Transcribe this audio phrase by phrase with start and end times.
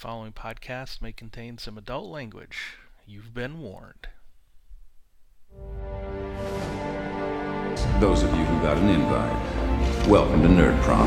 [0.00, 2.78] following podcast may contain some adult language.
[3.06, 4.08] You've been warned.
[8.00, 11.06] Those of you who got an invite, welcome to Nerd Prom.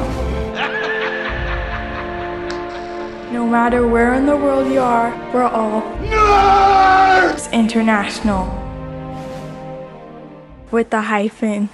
[3.34, 8.46] No matter where in the world you are, we're all Nerds International.
[10.70, 11.70] With the hyphen.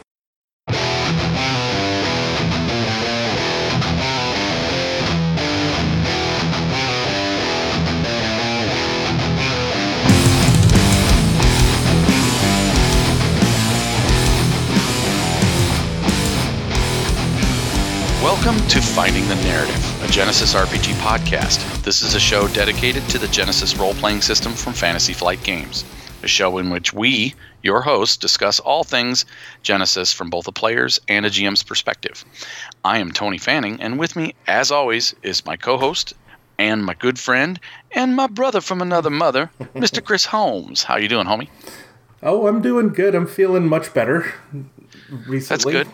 [18.49, 21.84] Welcome to Finding the Narrative, a Genesys RPG podcast.
[21.84, 25.85] This is a show dedicated to the Genesys role playing system from Fantasy Flight Games,
[26.23, 29.27] a show in which we, your hosts, discuss all things
[29.63, 32.26] Genesys from both a player's and a GM's perspective.
[32.84, 36.16] I am Tony Fanning, and with me, as always, is my co host
[36.57, 37.59] and my good friend
[37.91, 40.04] and my brother from another mother, Mr.
[40.04, 40.81] Chris Holmes.
[40.81, 41.49] How you doing, homie?
[42.24, 43.13] Oh, I'm doing good.
[43.13, 44.34] I'm feeling much better
[45.27, 45.37] recently.
[45.37, 45.87] That's good.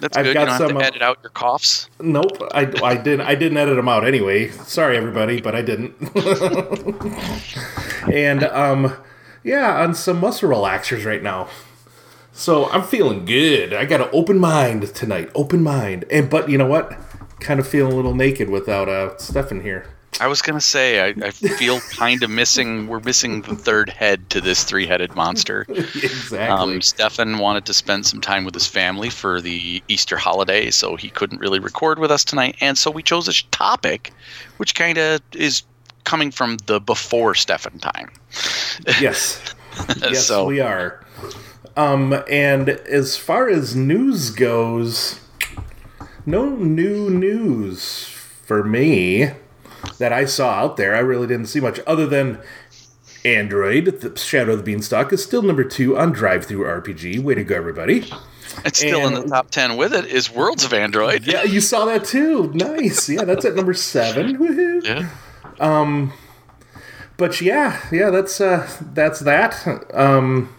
[0.00, 0.34] That's I've good.
[0.34, 1.88] got You don't have some, to uh, edit out your coughs.
[2.00, 3.22] Nope, I, I didn't.
[3.22, 4.48] I didn't edit them out anyway.
[4.50, 5.94] Sorry, everybody, but I didn't.
[8.12, 8.96] and um,
[9.42, 11.48] yeah, on some muscle relaxers right now.
[12.32, 13.72] So I'm feeling good.
[13.72, 15.30] I got an open mind tonight.
[15.34, 16.04] Open mind.
[16.10, 16.98] And but you know what?
[17.40, 19.93] Kind of feeling a little naked without uh Stefan here.
[20.20, 22.86] I was gonna say I, I feel kind of missing.
[22.86, 25.66] We're missing the third head to this three-headed monster.
[25.68, 26.74] exactly.
[26.74, 30.96] Um, Stefan wanted to spend some time with his family for the Easter holiday, so
[30.96, 32.56] he couldn't really record with us tonight.
[32.60, 34.12] And so we chose a topic,
[34.58, 35.62] which kind of is
[36.04, 38.10] coming from the before Stefan time.
[39.00, 39.40] yes.
[39.98, 41.04] Yes, so we are.
[41.76, 45.18] Um, and as far as news goes,
[46.24, 49.32] no new news for me
[49.98, 50.94] that I saw out there.
[50.94, 52.40] I really didn't see much other than
[53.24, 57.22] Android, the Shadow of the Beanstalk, is still number two on DriveThruRPG.
[57.22, 58.10] Way to go, everybody!
[58.64, 61.26] it's still in the top ten with it is Worlds of Android.
[61.26, 62.52] Yeah, you saw that too.
[62.52, 63.08] Nice.
[63.08, 64.36] Yeah, that's at number seven.
[64.38, 64.84] Woohoo.
[64.84, 65.08] Yeah.
[65.60, 66.12] Um,
[67.16, 69.66] but yeah, yeah, that's uh that's that.
[69.94, 70.54] Um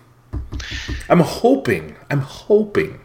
[1.10, 3.05] I'm hoping, I'm hoping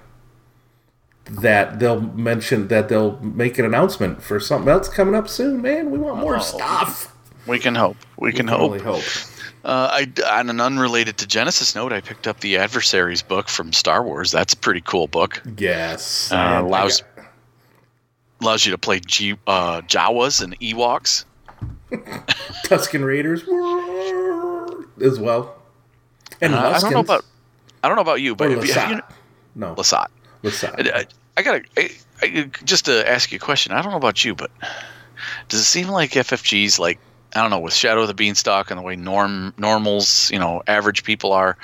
[1.30, 5.90] that they'll mention that they'll make an announcement for something else coming up soon, man.
[5.90, 6.40] We want more Oh.
[6.40, 7.14] stuff.
[7.46, 7.96] We can hope.
[8.18, 8.60] We can hope.
[8.60, 9.02] Only hope.
[9.64, 13.72] Uh, I, on an unrelated to Genesys note, I picked up the Adversaries book from
[13.72, 14.30] Star Wars.
[14.30, 15.42] That's a pretty cool book.
[15.58, 16.30] Yes.
[16.32, 17.26] Uh, allows got-
[18.40, 21.24] allows you to play G, uh, Jawas and Ewoks.
[22.64, 23.42] Tusken Raiders
[25.02, 25.56] as well.
[26.40, 27.24] And Uh, I don't know about
[27.82, 28.56] I don't know about you, but you,
[29.54, 30.06] No, Lasat.
[30.42, 31.06] Lasat.
[31.36, 31.90] I, gotta I,
[32.22, 33.72] I, just to ask you a question.
[33.72, 34.50] I don't know about you, but
[35.48, 36.98] does it seem like FFG's like
[37.34, 40.62] I don't know with Shadow of the Beanstalk and the way norm normals, you know,
[40.66, 41.56] average people are,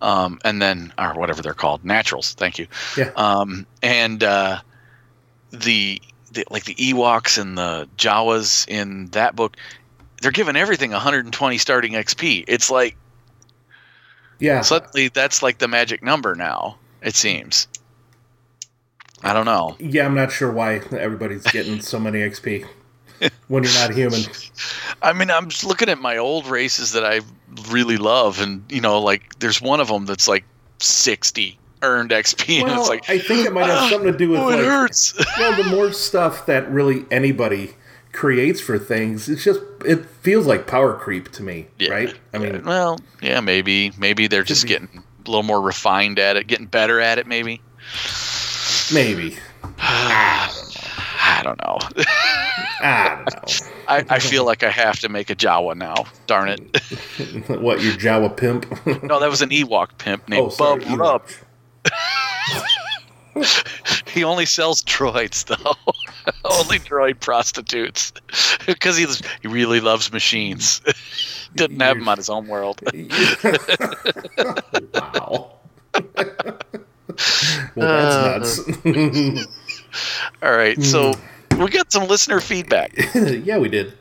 [0.00, 2.34] um, and then or whatever they're called, naturals.
[2.34, 2.68] Thank you.
[2.96, 3.10] Yeah.
[3.16, 4.60] Um, and uh,
[5.50, 6.00] the,
[6.32, 9.56] the like the Ewoks and the Jawas in that book,
[10.22, 12.44] they're giving everything 120 starting XP.
[12.46, 12.96] It's like
[14.38, 14.60] yeah.
[14.60, 16.76] suddenly that's like the magic number now.
[17.02, 17.66] It seems.
[19.22, 19.76] I don't know.
[19.78, 22.66] Yeah, I'm not sure why everybody's getting so many XP
[23.48, 24.20] when you're not human.
[25.02, 27.20] I mean, I'm just looking at my old races that I
[27.68, 30.44] really love, and you know, like there's one of them that's like
[30.78, 34.30] 60 earned XP, and Well, it's like, I think it might have something to do
[34.30, 35.14] with oh, it like, hurts.
[35.38, 37.74] well, the more stuff that really anybody
[38.12, 42.14] creates for things, it's just it feels like power creep to me, Yeah, right?
[42.34, 44.68] I yeah, mean, well, yeah, maybe, maybe they're just be.
[44.68, 47.60] getting a little more refined at it, getting better at it, maybe.
[48.92, 49.36] Maybe.
[49.78, 51.78] I don't know.
[52.82, 56.06] I don't I, I feel like I have to make a Jawa now.
[56.26, 56.60] Darn it.
[57.60, 58.66] what your Jawa pimp?
[59.02, 61.28] No, that was an Ewok pimp named oh, sorry, Bub Rub.
[64.12, 65.74] He only sells droids, though.
[66.44, 68.12] only droid prostitutes,
[68.66, 69.06] because he
[69.40, 70.82] he really loves machines.
[71.54, 72.80] Didn't have them on his own world.
[74.94, 75.59] wow.
[75.94, 76.04] Well,
[77.76, 78.76] that's nuts.
[80.42, 81.14] All right, so
[81.58, 82.92] we got some listener feedback.
[83.14, 83.92] yeah, we did.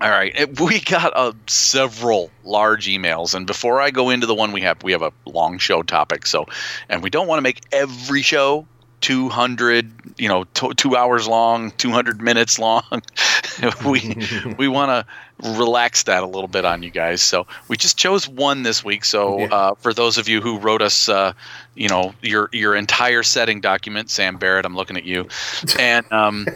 [0.00, 4.52] All right, we got uh, several large emails, and before I go into the one
[4.52, 6.26] we have, we have a long show topic.
[6.26, 6.46] So,
[6.88, 8.66] and we don't want to make every show
[9.00, 12.82] 200, you know, t- two hours long, 200 minutes long.
[13.86, 14.16] we
[14.58, 15.06] we want to
[15.42, 17.20] relax that a little bit on you guys.
[17.22, 19.04] So we just chose one this week.
[19.04, 19.46] So Yeah.
[19.46, 21.32] uh, for those of you who wrote us, uh,
[21.74, 25.28] you know, your your entire setting document, Sam Barrett, I'm looking at you,
[25.78, 26.46] and um,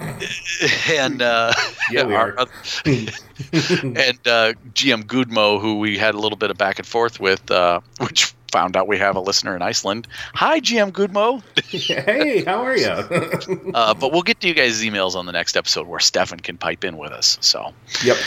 [0.90, 1.52] and uh,
[1.90, 2.30] Yeah, our
[2.84, 7.50] and uh, GM Goodmo, who we had a little bit of back and forth with,
[7.50, 10.06] uh, which found out we have a listener in Iceland.
[10.34, 11.42] Hi, GM Goodmo.
[12.04, 12.92] hey, how are you?
[13.74, 16.58] Uh, but we'll get to you guys' emails on the next episode where Stefan can
[16.58, 17.38] pipe in with us.
[17.40, 17.72] So.
[18.04, 18.18] yep.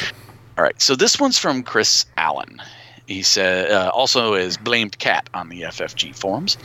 [0.58, 2.62] All right, so this one's from Chris Allen.
[3.06, 6.58] He said, uh, also is blamed cat on the FFG forums.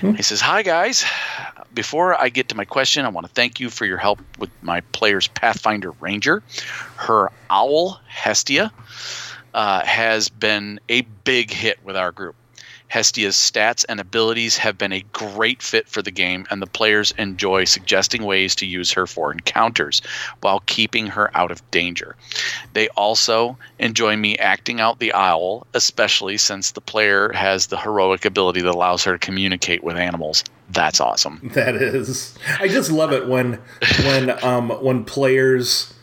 [0.00, 1.04] he says, "Hi guys,
[1.74, 4.50] before I get to my question, I want to thank you for your help with
[4.62, 6.42] my player's Pathfinder Ranger.
[6.96, 8.72] Her owl Hestia
[9.54, 12.34] uh, has been a big hit with our group.
[12.88, 17.12] Hestia's stats and abilities have been a great fit for the game, and the players
[17.18, 20.02] enjoy suggesting ways to use her for encounters
[20.40, 22.16] while keeping her out of danger.
[22.72, 28.24] They also enjoy me acting out the owl, especially since the player has the heroic
[28.24, 30.44] ability that allows her to communicate with animals.
[30.70, 31.50] That's awesome.
[31.54, 32.36] That is.
[32.60, 33.58] I just love it when
[34.04, 35.94] when um when players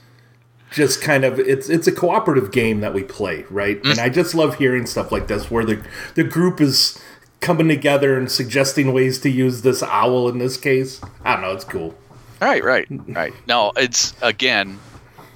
[0.75, 3.83] just kind of it's it's a cooperative game that we play, right?
[3.85, 5.81] And I just love hearing stuff like this where the
[6.15, 6.99] the group is
[7.39, 10.99] coming together and suggesting ways to use this owl in this case.
[11.23, 11.95] I don't know, it's cool.
[12.41, 13.33] Right, right, right.
[13.47, 14.77] No, it's again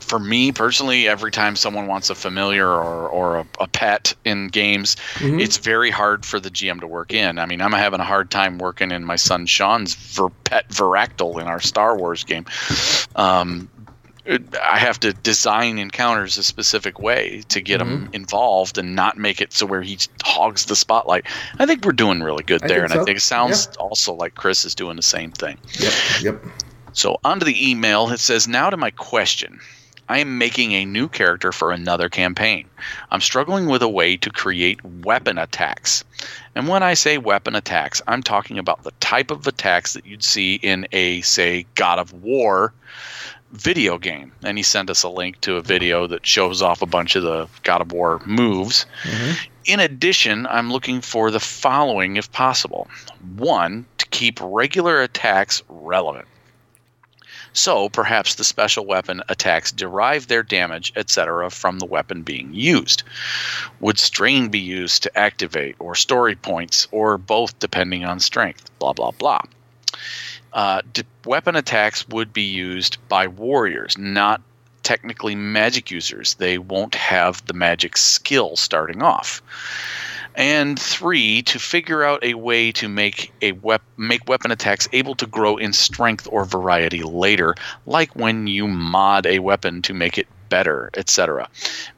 [0.01, 1.07] for me personally.
[1.07, 5.89] Every time someone wants a familiar or or a, a pet in games, it's very
[5.89, 7.39] hard for the GM to work in.
[7.39, 11.39] I mean, I'm having a hard time working in my son Sean's ver- pet Varactyl
[11.39, 12.45] in our Star Wars game.
[13.15, 13.69] Um,
[14.29, 18.13] I have to design encounters a specific way to get him mm-hmm.
[18.13, 21.25] involved and not make it so where he hogs the spotlight.
[21.57, 24.35] I think we're doing really good there, think and I think it sounds also like
[24.35, 25.57] Chris is doing the same thing.
[25.79, 26.43] Yep, yep.
[26.93, 28.09] So, onto the email.
[28.09, 29.59] It says, Now to my question.
[30.09, 32.67] I am making a new character for another campaign.
[33.11, 36.03] I'm struggling with a way to create weapon attacks.
[36.55, 40.23] And when I say weapon attacks, I'm talking about the type of attacks that you'd
[40.23, 42.73] see in a, say, God of War
[43.51, 44.31] video game.
[44.43, 47.23] And he sent us a link to a video that shows off a bunch of
[47.23, 48.85] the God of War moves.
[49.03, 49.31] Mm-hmm.
[49.65, 52.87] In addition, I'm looking for the following if possible
[53.35, 56.27] one, to keep regular attacks relevant.
[57.53, 63.03] So perhaps the special weapon attacks derive their damage, etc., from the weapon being used.
[63.79, 68.69] Would strain be used to activate, or story points, or both depending on strength?
[68.77, 69.41] Blah, blah, blah.
[70.53, 70.81] Uh,
[71.25, 74.41] weapon attacks would be used by warriors, not
[74.83, 76.33] technically magic users.
[76.35, 79.41] They won't have the magic skill starting off.
[80.35, 85.15] And three, to figure out a way to make a wep- make weapon attacks able
[85.15, 87.55] to grow in strength or variety later,
[87.85, 91.47] like when you mod a weapon to make it better, etc.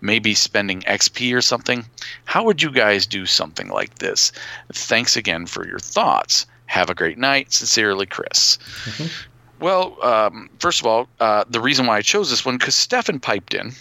[0.01, 1.85] Maybe spending XP or something.
[2.25, 4.31] How would you guys do something like this?
[4.73, 6.45] Thanks again for your thoughts.
[6.71, 7.51] Have a great night.
[7.51, 8.57] Sincerely, Chris.
[9.59, 13.19] Well, um, first of all, uh, the reason why I chose this one because Stefan
[13.19, 13.73] piped in,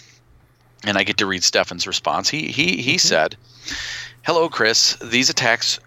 [0.83, 2.27] and I get to read Stefan's response.
[2.27, 3.37] He he he said,
[4.23, 4.97] "Hello, Chris.
[5.01, 5.79] These attacks."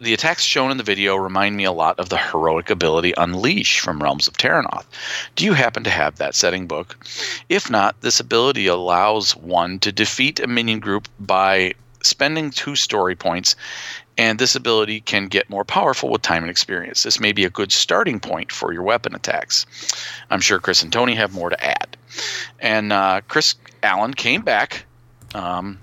[0.00, 3.80] The attacks shown in the video remind me a lot of the heroic ability Unleash
[3.80, 4.86] from Realms of Terrinoth.
[5.34, 7.04] Do you happen to have that setting book?
[7.48, 11.74] If not, this ability allows one to defeat a minion group by
[12.04, 13.56] spending two story points,
[14.16, 17.02] and this ability can get more powerful with time and experience.
[17.02, 19.66] This may be a good starting point for your weapon attacks.
[20.30, 21.96] I'm sure Chris and Tony have more to add.
[22.60, 24.84] And uh, Chris Allen came back
[25.34, 25.78] um,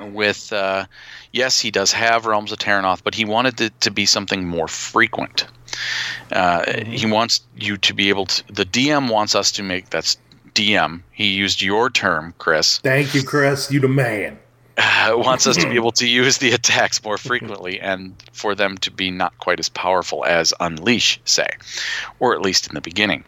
[0.00, 0.86] with, uh,
[1.32, 4.68] yes, he does have Realms of Terrinoth, but he wanted it to be something more
[4.68, 5.46] frequent.
[6.30, 10.16] Uh, He wants you to be able to, the DM wants us to make, that's
[10.54, 11.02] DM.
[11.12, 13.70] He used your term, Chris Thank you, Chris.
[13.70, 14.38] You the man.
[14.78, 18.76] Uh, wants us to be able to use the attacks more frequently and for them
[18.78, 21.48] to be not quite as powerful as Unleash, say,
[22.20, 23.24] or at least in the beginning.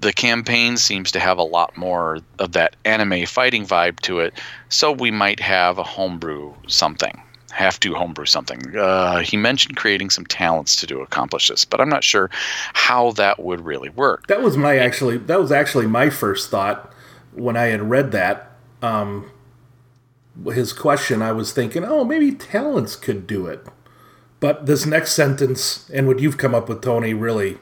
[0.00, 4.34] The campaign seems to have a lot more of that anime fighting vibe to it,
[4.68, 7.20] so we might have a homebrew something.
[7.50, 8.76] Have to homebrew something.
[8.76, 12.30] Uh, he mentioned creating some talents to do accomplish this, but I'm not sure
[12.74, 14.28] how that would really work.
[14.28, 15.16] That was my actually.
[15.16, 16.92] That was actually my first thought
[17.32, 18.52] when I had read that.
[18.82, 19.28] Um,
[20.46, 23.66] his question, I was thinking, oh, maybe talents could do it.
[24.40, 27.58] But this next sentence and what you've come up with, Tony, really.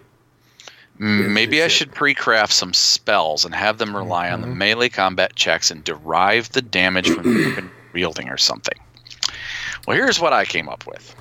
[1.01, 1.71] Mm, Maybe I it.
[1.71, 6.51] should pre-craft some spells and have them rely on the melee combat checks and derive
[6.53, 8.79] the damage from weapon wielding or something.
[9.87, 11.15] Well, here's what I came up with.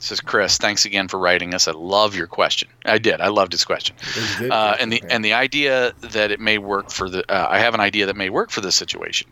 [0.00, 1.66] says Chris, thanks again for writing us.
[1.66, 2.68] I love your question.
[2.84, 3.20] I did.
[3.20, 3.96] I loved his question.
[4.50, 7.74] Uh, and the and the idea that it may work for the uh, I have
[7.74, 9.28] an idea that may work for this situation.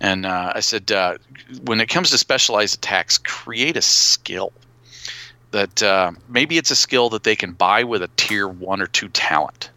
[0.00, 1.18] And uh, I said, uh,
[1.64, 4.52] when it comes to specialized attacks, create a skill
[5.50, 8.86] that uh, maybe it's a skill that they can buy with a tier one or
[8.86, 9.70] two talent.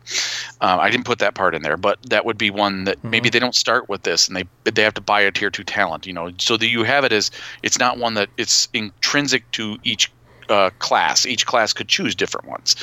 [0.62, 3.30] Uh, I didn't put that part in there, but that would be one that maybe
[3.30, 6.06] they don't start with this and they they have to buy a tier two talent.
[6.06, 7.32] You know, so that you have it as
[7.64, 10.12] it's not one that it's intrinsic to each
[10.50, 11.26] uh, class.
[11.26, 12.76] Each class could choose different ones,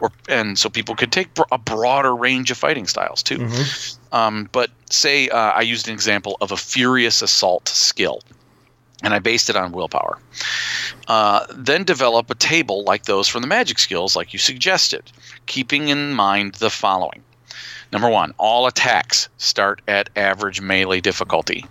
[0.00, 3.48] or and so people could take bro- a broader range of fighting styles too.
[4.12, 8.22] Um, but say uh, I used an example of a furious assault skill,
[9.02, 10.18] and I based it on willpower.
[11.06, 15.10] Uh, then develop a table like those from the magic skills, like you suggested,
[15.46, 17.22] keeping in mind the following.
[17.92, 21.64] Number one, all attacks start at average melee difficulty.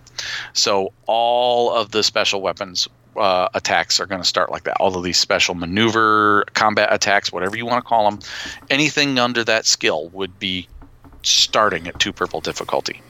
[0.54, 4.78] So all of the special weapons uh, attacks are going to start like that.
[4.80, 8.20] All of these special maneuver, combat attacks, whatever you want to call them,
[8.70, 10.68] anything under that skill would be
[11.24, 13.02] starting at two purple difficulty.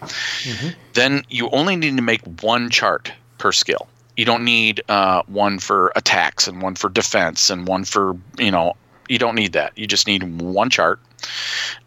[0.93, 3.87] Then you only need to make one chart per skill.
[4.15, 8.51] You don't need uh, one for attacks and one for defense and one for you
[8.51, 8.75] know.
[9.07, 9.77] You don't need that.
[9.77, 10.99] You just need one chart,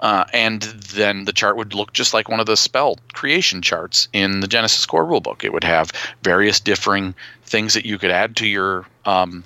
[0.01, 4.09] uh, and then the chart would look just like one of the spell creation charts
[4.13, 5.45] in the Genesys Core rulebook.
[5.45, 9.45] It would have various differing things that you could add to your um,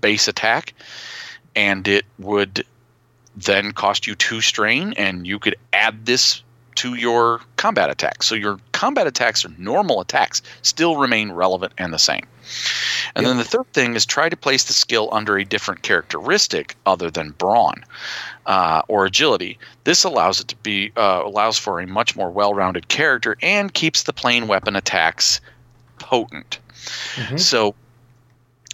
[0.00, 0.74] base attack,
[1.54, 2.64] and it would
[3.36, 6.42] then cost you two strain, and you could add this
[6.76, 8.26] to your combat attacks.
[8.26, 12.26] So your combat attacks or normal attacks still remain relevant and the same.
[13.16, 16.76] And then the third thing is try to place the skill under a different characteristic
[16.86, 17.84] other than brawn
[18.46, 19.58] uh, or agility.
[19.84, 24.04] This allows it to be uh, allows for a much more well-rounded character and keeps
[24.04, 25.40] the plain weapon attacks
[25.98, 26.60] potent.
[27.38, 27.74] So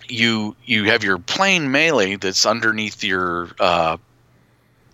[0.09, 3.97] you you have your plain melee that's underneath your uh,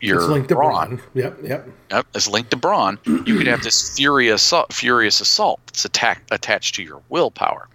[0.00, 0.96] your It's linked to brawn.
[0.96, 1.02] brawn.
[1.14, 1.68] Yep, yep.
[1.90, 6.74] Yep, as linked to brawn, you could have this furious furious assault that's attack, attached
[6.76, 7.68] to your willpower.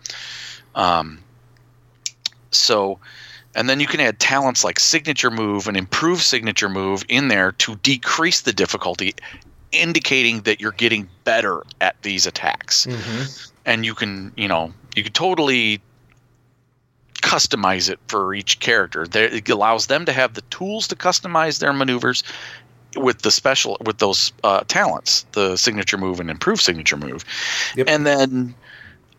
[0.76, 1.20] Um,
[2.52, 3.00] so,
[3.56, 7.52] and then you can add talents like signature move and improve signature move in there
[7.54, 9.14] to decrease the difficulty,
[9.72, 12.88] indicating that you're getting better at these attacks.
[13.66, 15.82] And you can, you know, you can totally
[17.24, 19.08] customize it for each character.
[19.08, 22.24] There, it allows them to have the tools to customize their maneuvers
[22.96, 27.26] with the special with those uh, talents, the signature move and improved signature move,
[27.76, 27.88] Yep.
[27.90, 28.56] and then.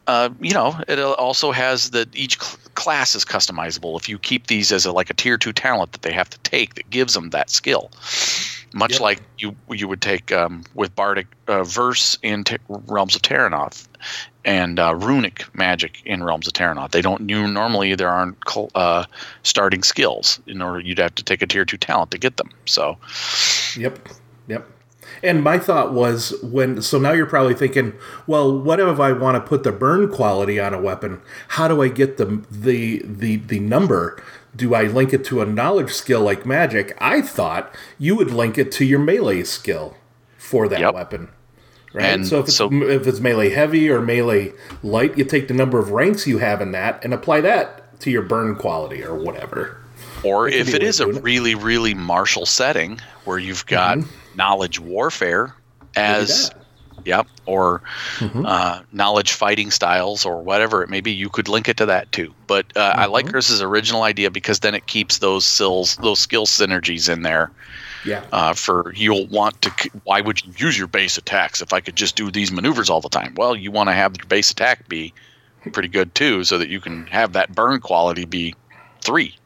[0.07, 3.99] Uh, you know, it also has that each cl- class is customizable.
[3.99, 6.39] If you keep these as a like a tier two talent that they have to
[6.41, 7.91] take, that gives them that skill,
[8.75, 9.00] much Yep.
[9.00, 13.88] like you you would take um, with Bardic uh, Verse in T- Realms of Terrinoth,
[14.45, 16.90] and uh, Runic Magic in Realms of Terrinoth.
[16.90, 18.37] They don't you normally there aren't
[18.75, 19.04] uh,
[19.43, 20.40] starting skills.
[20.47, 22.50] In order, you'd have to take a tier two talent to get them.
[22.66, 22.99] So
[23.76, 24.09] Yep.
[24.49, 24.66] Yep.
[25.23, 27.95] And my thought was when so now you're probably thinking,
[28.26, 31.21] well, what if I want to put the burn quality on a weapon?
[31.49, 34.23] How do I get the the the the number?
[34.57, 36.97] Do I link it to a knowledge skill like magic?
[37.01, 39.97] I thought you would link it to your melee skill
[40.39, 40.95] for that Yep.
[40.95, 41.29] weapon.
[41.93, 42.07] Right.
[42.07, 45.55] And so if it's so- if it's melee heavy or melee light, you take the
[45.55, 49.15] number of ranks you have in that and apply that to your burn quality or
[49.15, 49.79] whatever.
[50.23, 51.25] Or could if it is a it way is of a doing it.
[51.25, 54.37] really, really martial setting where you've got mm-hmm.
[54.37, 55.55] knowledge warfare
[55.97, 56.63] as, that.
[57.05, 57.83] Yep, or
[58.21, 62.11] uh, knowledge fighting styles or whatever it may be, you could link it to that
[62.13, 62.35] too.
[62.47, 66.47] But uh, I like Chris's original idea because then it keeps those skills, those skill
[66.47, 67.51] synergies in there.
[68.05, 68.25] Yeah.
[68.33, 69.91] Uh, for you'll want to.
[70.05, 73.01] Why would you use your base attacks if I could just do these maneuvers all
[73.01, 73.35] the time?
[73.37, 75.15] Well, you want to have your base attack be
[75.73, 78.55] pretty good too, so that you can have that burn quality be
[79.01, 79.37] three.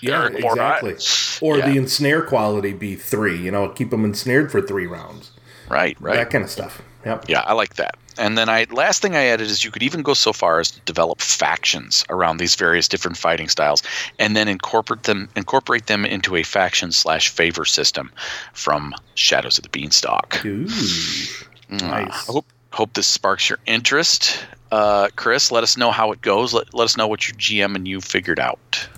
[0.00, 0.94] Yeah, or exactly.
[1.40, 1.70] Or Yeah.
[1.70, 3.36] the ensnare quality be three.
[3.36, 5.32] You know, keep them ensnared for three rounds.
[5.70, 6.16] Right, right.
[6.16, 6.82] That kind of stuff.
[7.04, 7.26] Yep.
[7.28, 7.96] Yeah, I like that.
[8.18, 10.72] And then I last thing I added is you could even go so far as
[10.72, 13.82] to develop factions around these various different fighting styles,
[14.18, 18.10] and then incorporate them incorporate them into a faction slash favor system
[18.54, 20.44] from Shadows of the Beanstalk.
[20.44, 20.64] Ooh.
[20.66, 22.28] Mm, Nice.
[22.28, 25.52] I hope hope this sparks your interest, uh, Chris.
[25.52, 26.52] Let us know how it goes.
[26.52, 28.88] Let, let us know what your GM and you figured out.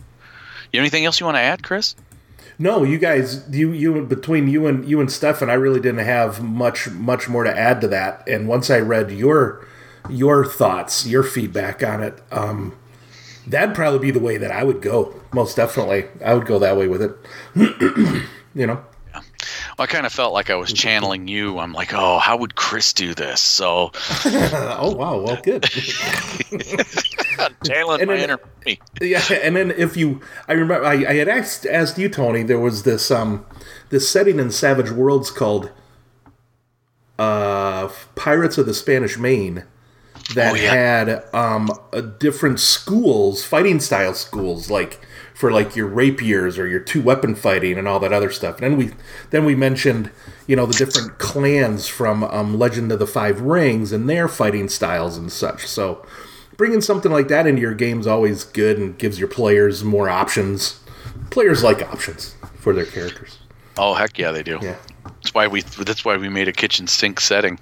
[0.72, 1.94] You have anything else you want to add, Chris?
[2.60, 6.42] No, you guys, you you between you and you and Stefan, I really didn't have
[6.42, 8.22] much much more to add to that.
[8.28, 9.66] And once I read your
[10.10, 12.76] your thoughts, your feedback on it, um,
[13.46, 15.14] that'd probably be the way that I would go.
[15.32, 17.16] Most definitely, I would go that way with it.
[18.54, 18.84] you know.
[19.80, 21.58] I kind of felt like I was channeling you.
[21.58, 23.40] I'm like, oh, how would Chris do this?
[23.40, 23.90] So
[24.26, 25.64] oh wow, well good.
[27.64, 28.80] channeling And my then- inner me.
[29.00, 32.42] yeah, and then if you, I remember I, I had asked asked you, Tony.
[32.42, 33.44] There was this um
[33.90, 35.70] this setting in Savage Worlds called
[37.18, 39.64] uh Pirates of the Spanish Main
[40.34, 40.74] that Oh, yeah.
[40.74, 45.00] had um a different schools, fighting style schools, like
[45.40, 48.60] for like your rapiers or your two weapon fighting and all that other stuff.
[48.60, 48.92] And then we
[49.30, 50.10] then we mentioned
[50.46, 54.68] you know the different clans from um, Legend of the Five Rings and their fighting
[54.68, 55.66] styles and such.
[55.66, 56.04] So
[56.58, 60.10] bringing something like that into your game is always good and gives your players more
[60.10, 60.78] options.
[61.30, 63.38] Players like options for their characters.
[63.78, 64.58] Oh heck yeah, they do.
[64.60, 65.62] Yeah, That's why we.
[65.62, 67.58] That's why we made a kitchen sink setting.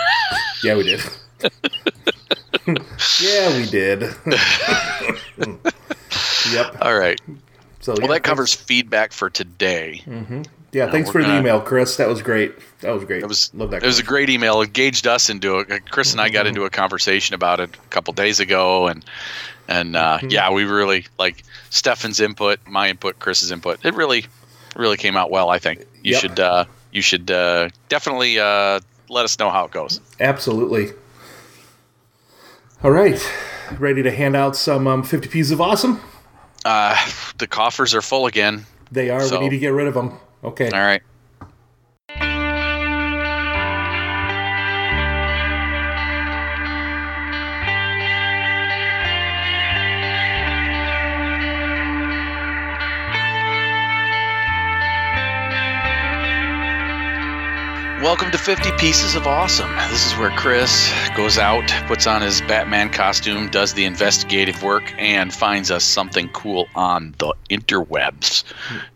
[0.64, 1.02] yeah, we did.
[3.20, 4.04] yeah, we did.
[6.52, 6.76] Yep.
[6.82, 7.20] All right.
[7.80, 10.02] So Well, yeah, that covers feedback for today.
[10.72, 11.96] Yeah, thanks we're for the email, Chris.
[11.96, 12.54] That was great.
[12.80, 13.22] That was great.
[13.22, 13.82] It was love that.
[13.82, 14.60] It was a great email.
[14.60, 15.90] It engaged us into it.
[15.90, 19.04] Chris and I got into a conversation about it a couple days ago, and
[19.66, 20.28] and uh, Mm-hmm.
[20.30, 23.84] yeah, we really like Stefan's input, my input, Chris's input.
[23.84, 24.26] It really,
[24.76, 25.48] really came out well.
[25.50, 26.20] I think you Yep.
[26.20, 30.00] should uh, you should uh, definitely uh, let us know how it goes.
[30.20, 30.92] Absolutely.
[32.84, 33.20] All right,
[33.78, 36.00] ready to hand out some um, fifty pieces of awesome.
[36.64, 36.96] Uh,
[37.38, 38.66] the coffers are full again.
[38.90, 39.20] They are.
[39.22, 40.18] So- we need to get rid of them.
[40.42, 40.70] Okay.
[40.70, 41.02] All right.
[58.10, 59.70] Welcome to 50 Pieces of Awesome.
[59.88, 64.82] This is where Chris goes out, puts on his Batman costume, does the investigative work,
[64.98, 68.42] and finds us something cool on the interwebs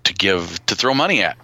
[0.02, 1.38] to give to throw money at.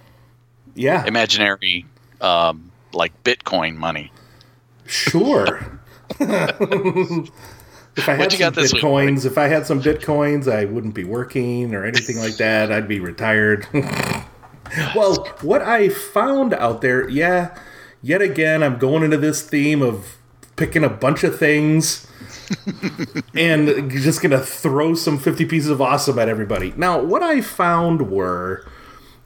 [0.75, 1.07] Yeah.
[1.07, 1.87] Imaginary,
[2.21, 4.11] um, like Bitcoin money.
[4.87, 5.81] Sure.
[6.19, 6.19] if
[8.09, 11.05] I had some got this week, bitcoins, if I had some bitcoins, I wouldn't be
[11.05, 12.73] working or anything like that.
[12.73, 13.69] I'd be retired.
[14.95, 17.57] well, what I found out there, yeah,
[18.03, 20.17] yet again, I'm going into this theme of
[20.57, 22.07] picking a bunch of things
[23.35, 26.73] and just gonna throw some 50 pieces of awesome at everybody.
[26.77, 28.67] Now, what I found were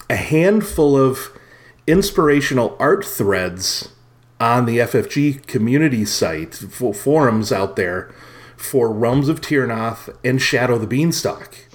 [0.09, 1.37] a handful of
[1.87, 3.91] inspirational art threads
[4.41, 8.13] on the FFG community site, for forums out there
[8.57, 11.67] for Realms of Terrinoth and Shadow the Beanstalk.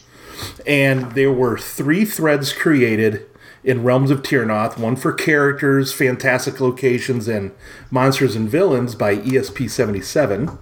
[0.65, 3.28] And there were three threads created
[3.63, 7.51] in Realms of Terrinoth one for characters, fantastic locations, and
[7.91, 10.57] monsters and villains by E ESP77.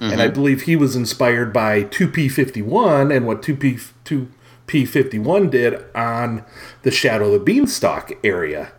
[0.00, 0.34] And I mm-hmm.
[0.34, 3.92] believe he was inspired by 2P51 and what 2P,
[4.66, 6.42] 2P51 did on
[6.82, 8.72] the Shadow of the Beanstalk area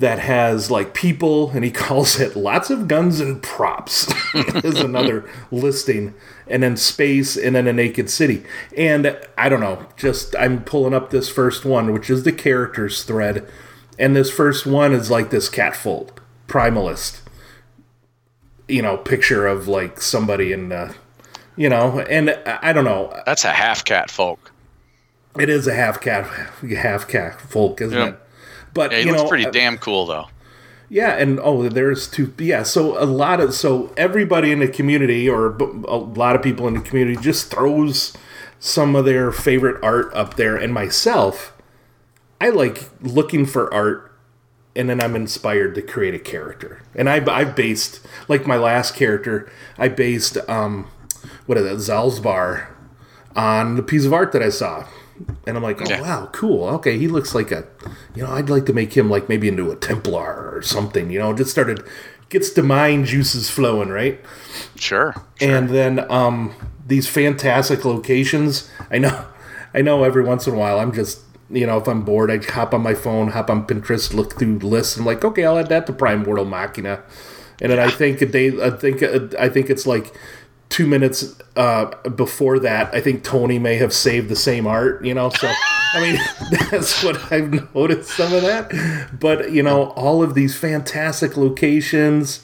[0.00, 4.12] that has like people and he calls it lots of guns and props
[4.64, 6.14] is another listing
[6.50, 8.42] and then space and then a naked city
[8.76, 13.02] and i don't know just i'm pulling up this first one which is the characters
[13.04, 13.48] thread
[13.98, 17.20] and this first one is like this catfolk primalist
[18.68, 20.92] you know picture of like somebody in uh
[21.56, 22.30] you know and
[22.62, 24.52] i don't know That's a half cat folk.
[25.38, 26.26] it is a half cat
[26.76, 28.08] half cat folk isn't Yeah.
[28.08, 28.20] it
[28.72, 30.28] but Yeah, he you looks know pretty uh, damn cool though.
[30.92, 32.34] Yeah, and oh, there's two.
[32.36, 36.66] Yeah, so a lot of so everybody in the community, or a lot of people
[36.66, 38.12] in the community, just throws
[38.58, 40.56] some of their favorite art up there.
[40.56, 41.56] And myself,
[42.40, 44.12] I like looking for art,
[44.74, 46.82] and then I'm inspired to create a character.
[46.96, 49.48] And I I based like my last character,
[49.78, 50.90] I based um,
[51.46, 52.66] what is it, Zalzbar,
[53.36, 54.88] on the piece of art that I saw.
[55.46, 56.00] And I'm like, oh Yeah.
[56.00, 56.64] wow, cool.
[56.68, 57.64] Okay, he looks like a,
[58.14, 61.10] you know, I'd like to make him like maybe into a Templar or something.
[61.10, 61.82] You know, just started
[62.28, 64.20] gets the mind juices flowing, right?
[64.76, 65.12] Sure.
[65.12, 65.24] sure.
[65.40, 66.54] And then um,
[66.86, 68.70] these fantastic locations.
[68.90, 69.26] I know,
[69.74, 70.04] I know.
[70.04, 71.20] Every once in a while, I'm just
[71.52, 74.60] you know, if I'm bored, I hop on my phone, hop on Pinterest, look through
[74.60, 74.96] lists.
[74.96, 77.02] I'm like, okay, I'll add that to Primordial Machina.
[77.60, 80.14] And then I think a day, I think I think it's like
[80.70, 82.94] two minutes uh, before that.
[82.94, 85.04] I think Tony may have saved the same art.
[85.04, 85.52] You know, so
[85.94, 86.20] I mean,
[86.70, 89.10] that's what I've noticed some of that.
[89.20, 92.40] But you know, all of these fantastic locations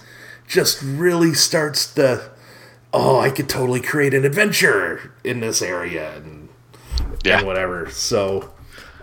[0.46, 2.28] just really starts the
[2.92, 6.48] oh, I could totally create an adventure in this area and,
[7.24, 7.38] Yeah.
[7.38, 7.90] and whatever.
[7.90, 8.52] So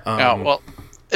[0.06, 0.62] Yeah, well,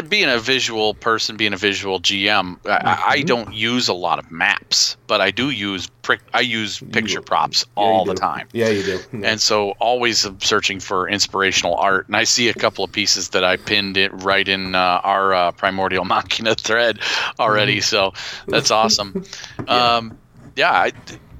[0.04, 4.30] being a visual person, being a visual GM, I, I don't use a lot of
[4.32, 5.88] maps, but I do use
[6.34, 8.48] I use picture props Yeah, all the time.
[8.54, 9.00] Yeah, you do.
[9.12, 9.32] Yeah.
[9.32, 12.08] And so always searching for inspirational art.
[12.08, 15.34] And I see a couple of pieces that I pinned it right in uh, our
[15.34, 17.00] uh, Primordial Machina thread
[17.40, 17.82] already.
[17.82, 18.14] So
[18.48, 19.24] that's awesome.
[19.68, 20.18] Um,
[20.56, 20.92] yeah, I,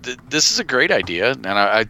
[0.04, 1.32] th- this is a great idea.
[1.32, 1.86] And I, I,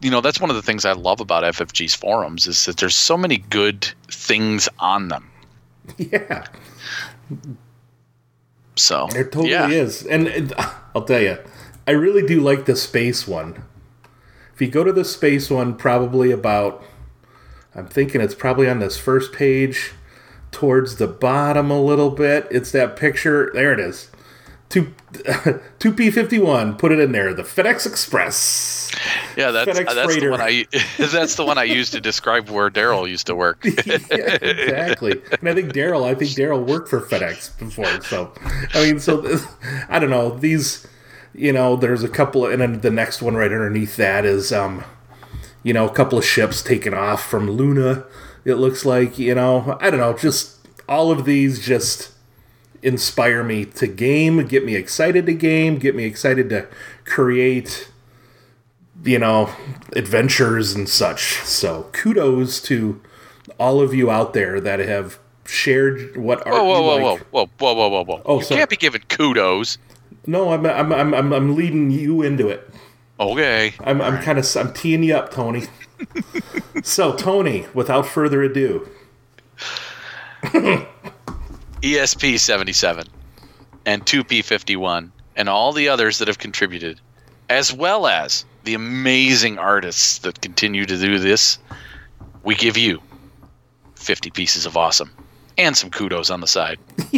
[0.00, 2.94] you know, that's one of the things I love about FFG's forums is that there's
[2.94, 5.27] so many good things on them.
[5.96, 6.44] yeah,
[8.76, 9.68] So it totally yeah.
[9.68, 10.04] is.
[10.06, 10.54] And, and
[10.94, 11.38] I'll tell you,
[11.86, 13.64] I really do like the space one.
[14.54, 16.82] If you go to the space one, probably about,
[17.74, 19.92] I'm thinking it's probably on this first page,
[20.50, 22.46] towards the bottom a little bit.
[22.50, 23.50] It's that picture.
[23.54, 24.10] There it is.
[24.68, 24.92] Two,
[25.78, 26.76] two P fifty one.
[26.76, 27.32] Put it in there.
[27.32, 28.90] The FedEx Express.
[29.34, 30.66] Yeah, that's uh, that's the one I
[30.98, 33.64] that's the one I used to describe where Daryl used to work.
[33.64, 33.98] yeah,
[34.42, 35.22] exactly.
[35.40, 38.02] And I think Daryl, I think Daryl worked for FedEx before.
[38.02, 38.32] So,
[38.74, 39.38] I mean, so
[39.88, 40.36] I don't know.
[40.36, 40.86] These,
[41.34, 44.84] you know, there's a couple, and then the next one right underneath that is, um,
[45.62, 48.04] you know, a couple of ships taken off from Luna.
[48.44, 50.12] It looks like, you know, I don't know.
[50.12, 52.12] Just all of these just
[52.82, 56.66] inspire me to game, get me excited to game, get me excited to
[57.04, 57.90] create
[59.04, 59.50] you know,
[59.94, 61.34] adventures and such.
[61.44, 63.00] So kudos to
[63.58, 67.22] all of you out there that have shared what art Whoa, whoa, you whoa, like.
[67.30, 68.22] whoa, whoa, whoa, whoa, whoa, whoa!
[68.26, 68.58] Oh, you sorry.
[68.58, 69.78] can't be giving kudos.
[70.26, 72.68] No, I'm, I'm, I'm, I'm, I'm leading you into it.
[73.18, 73.74] Okay.
[73.80, 75.64] I'm, I'm kind of, I'm teeing you up, Tony.
[76.82, 78.88] so, Tony, without further ado,
[81.82, 83.06] ESP 77
[83.86, 87.00] and 2P51 and all the others that have contributed,
[87.48, 91.58] as well as the amazing artists that continue to do this,
[92.42, 93.00] we give you
[93.94, 95.10] 50 pieces of awesome
[95.56, 96.78] and some kudos on the side.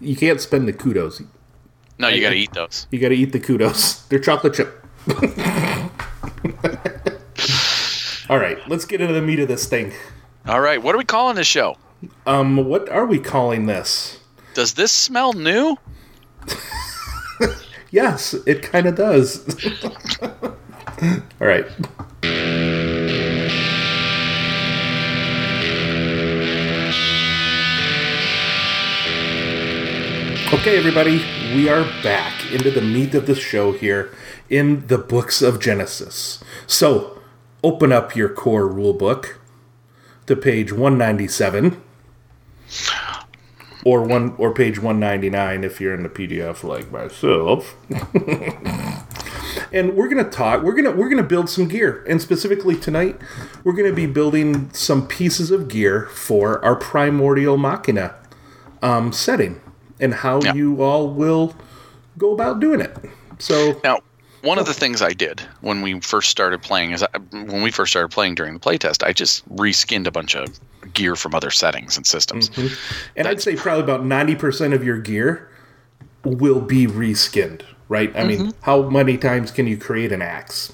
[0.00, 1.22] you can't spend the kudos.
[1.98, 2.88] No, you got to eat those.
[2.90, 4.04] You got to eat the kudos.
[4.06, 4.84] They're chocolate chip.
[8.28, 9.92] all right, let's get into the meat of this thing.
[10.46, 11.76] All right, what are we calling this show?
[12.26, 14.20] Um, what are we calling this?
[14.54, 15.76] Does this smell new?
[17.94, 19.46] Yes, it kind of does.
[20.20, 21.64] All right.
[30.52, 31.18] Okay, everybody,
[31.54, 34.12] we are back into the meat of the show here
[34.50, 36.42] in the books of Genesys.
[36.66, 37.20] So,
[37.62, 39.36] open up your core rulebook
[40.26, 41.80] to page 197
[43.84, 47.76] or one or page 199 if you're in the PDF like myself.
[49.72, 52.20] and we're going to talk we're going to we're going to build some gear and
[52.20, 53.16] specifically tonight
[53.62, 58.14] we're going to be building some pieces of gear for our primordial machina
[58.82, 59.60] um, setting
[60.00, 60.54] and how Yeah.
[60.54, 61.54] you all will
[62.18, 62.96] go about doing it.
[63.38, 64.00] So Now,
[64.42, 67.70] one of the things I did when we first started playing is I, when we
[67.70, 70.58] first started playing during the playtest, I just reskinned a bunch of
[70.94, 72.48] gear from other settings and systems.
[72.50, 72.74] Mm-hmm.
[73.16, 75.48] And I'd say probably about 90% of your gear
[76.24, 78.14] will be reskinned, right?
[78.16, 78.62] I mean, mm-hmm.
[78.62, 80.72] how many times can you create an axe?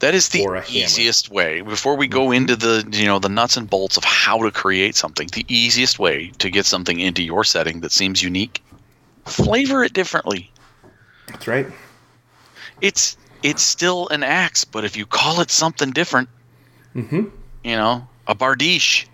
[0.00, 0.84] That is the Or a hammer.
[0.84, 1.60] easiest way.
[1.62, 2.34] Before we go mm-hmm.
[2.34, 5.98] into the you know the nuts and bolts of how to create something, the easiest
[5.98, 8.62] way to get something into your setting that seems unique,
[9.24, 10.50] flavor it differently.
[11.28, 11.66] That's right.
[12.80, 16.28] It's it's still an axe, but if you call it something different,
[16.94, 17.24] Mm-hmm.
[17.62, 19.06] you know, a bardiche.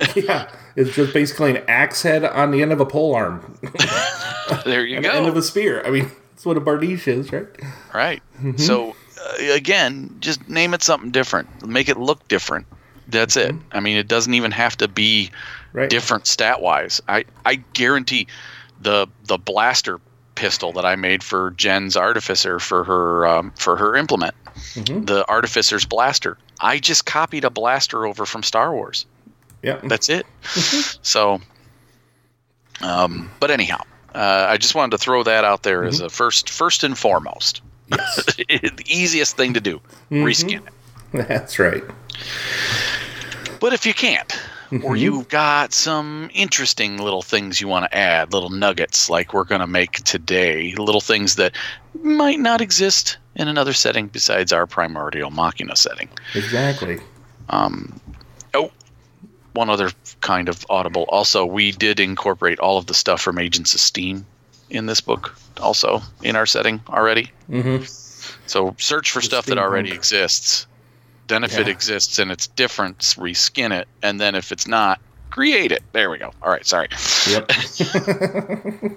[0.16, 0.50] yeah.
[0.76, 3.58] It's just basically an axe head on the end of a pole arm,
[4.64, 5.10] There you and go.
[5.12, 5.82] the end of a spear.
[5.86, 7.46] I mean, that's what a bardiche is, right?
[7.94, 8.22] Right.
[8.58, 11.66] So uh, again, just name it something different.
[11.66, 12.66] Make it look different.
[13.08, 13.54] That's it.
[13.72, 15.30] I mean, it doesn't even have to be
[15.72, 15.90] Right.
[15.90, 17.02] different stat wise.
[17.06, 18.28] I I guarantee
[18.80, 20.00] the the blaster
[20.34, 24.34] pistol that I made for Jen's artificer for her um, for her implement,
[24.74, 26.38] the artificer's blaster.
[26.60, 29.04] I just copied a blaster over from Star Wars.
[29.62, 29.80] Yeah.
[29.82, 30.26] That's it.
[30.42, 30.98] Mm-hmm.
[31.02, 31.40] so,
[32.82, 33.80] um, but anyhow,
[34.14, 36.10] uh, I just wanted to throw that out there as a mm-hmm.
[36.10, 37.62] first first and foremost.
[37.88, 39.78] the easiest thing to do,
[40.10, 40.24] mm-hmm.
[40.24, 41.28] reskin it.
[41.28, 41.84] That's right.
[43.60, 44.32] But if you can't,
[44.82, 49.44] or you've got some interesting little things you want to add, little nuggets like we're
[49.44, 51.52] going to make today, little things that
[52.02, 56.08] might not exist in another setting besides our primordial machina setting.
[56.34, 56.98] Exactly.
[57.48, 58.00] Um,
[58.54, 58.70] oh,
[59.56, 59.90] one other
[60.20, 61.06] kind of audible.
[61.08, 64.26] Also, we did incorporate all of the stuff from Agents of Steam
[64.70, 67.30] in this book, also in our setting already.
[67.50, 67.84] Mm-hmm.
[68.46, 70.66] So search for stuff that already exists.
[71.28, 73.88] Then, if it exists and it's different, reskin it.
[74.02, 75.82] And then, if it's not, create it.
[75.92, 76.32] There we go.
[76.40, 76.88] All right, sorry.
[77.28, 77.50] Yep.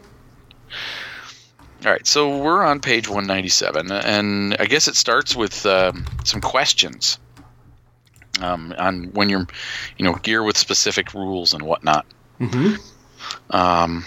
[1.85, 6.41] All right, so we're on page 197, and I guess it starts with um, some
[6.41, 7.17] questions
[8.41, 9.47] um, on when you're,
[9.97, 12.05] you know, gear with specific rules and whatnot.
[12.39, 12.75] hmm
[13.51, 14.05] Um,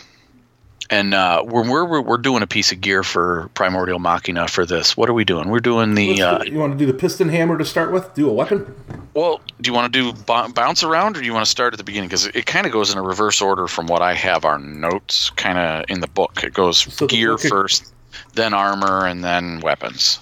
[0.91, 4.95] and uh, we're, we're we're doing a piece of gear for Primordial Machina for this.
[4.97, 5.49] What are we doing?
[5.49, 6.21] We're doing the.
[6.21, 8.13] Uh, you want to do the piston hammer to start with?
[8.15, 8.75] Do a weapon?
[9.15, 11.73] well, do you want to do b- bounce around, or do you want to start
[11.73, 12.09] at the beginning?
[12.09, 14.59] Because it, it kind of goes in a reverse order from what I have our
[14.59, 16.43] notes, kind of in the book.
[16.45, 17.95] It goes So gear first,
[18.35, 20.19] then armor, and then weapons.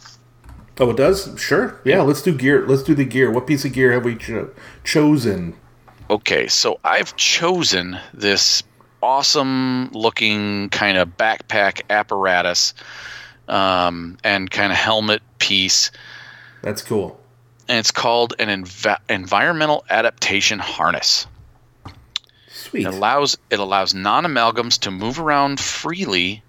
[0.80, 1.32] Oh, it does.
[1.38, 1.78] Sure.
[1.84, 2.00] Yeah.
[2.00, 2.66] Let's do gear.
[2.66, 3.30] Let's do the gear.
[3.30, 4.50] What piece of gear have we cho-
[4.82, 5.54] chosen?
[6.08, 8.64] Okay, so I've chosen this
[9.02, 12.74] awesome looking kind of backpack apparatus
[13.46, 15.90] um, and kind of helmet piece.
[16.62, 17.20] That's cool.
[17.68, 21.26] And it's called an env- environmental adaptation harness.
[22.48, 22.86] Sweet.
[22.86, 26.42] It allows it allows non-amalgams to move around freely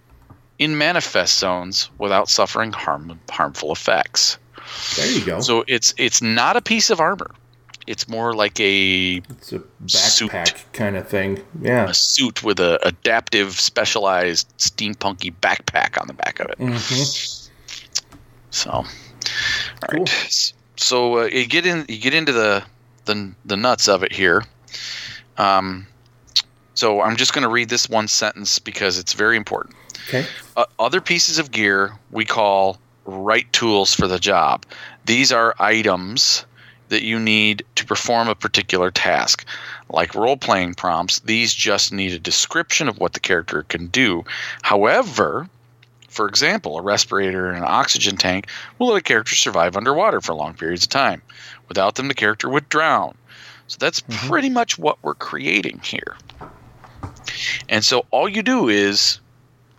[0.62, 4.38] in manifest zones without suffering harm, harmful effects.
[4.96, 5.40] There you go.
[5.42, 7.32] So it's it's not a piece of armor.
[7.88, 10.32] It's more like a it's a suit.
[10.32, 11.40] backpack kind of thing.
[11.62, 11.90] Yeah.
[11.90, 16.60] a suit with a adaptive, specialized, steampunky backpack on the back of it.
[16.60, 17.50] Mhm.
[18.52, 18.86] So, all
[19.92, 20.06] right.
[20.06, 20.06] Cool.
[20.78, 22.64] So uh, you get in, you get into the
[23.06, 24.44] the, the nuts of it here.
[25.38, 25.88] Um,
[26.76, 29.76] so I'm just going to read this one sentence because it's very important.
[30.08, 30.26] Okay.
[30.58, 34.66] Uh, other pieces of gear we call right tools for the job.
[35.06, 36.46] These are items
[36.90, 39.46] that you need to perform a particular task.
[39.90, 44.26] Like role playing prompts, these just need a description of what the character can do.
[44.62, 45.50] However,
[46.10, 50.36] for example, a respirator and an oxygen tank will let a character survive underwater for
[50.36, 51.22] long periods of time.
[51.70, 53.16] Without them, the character would drown.
[53.68, 56.18] So that's pretty much what we're creating here.
[57.70, 59.22] And so all you do is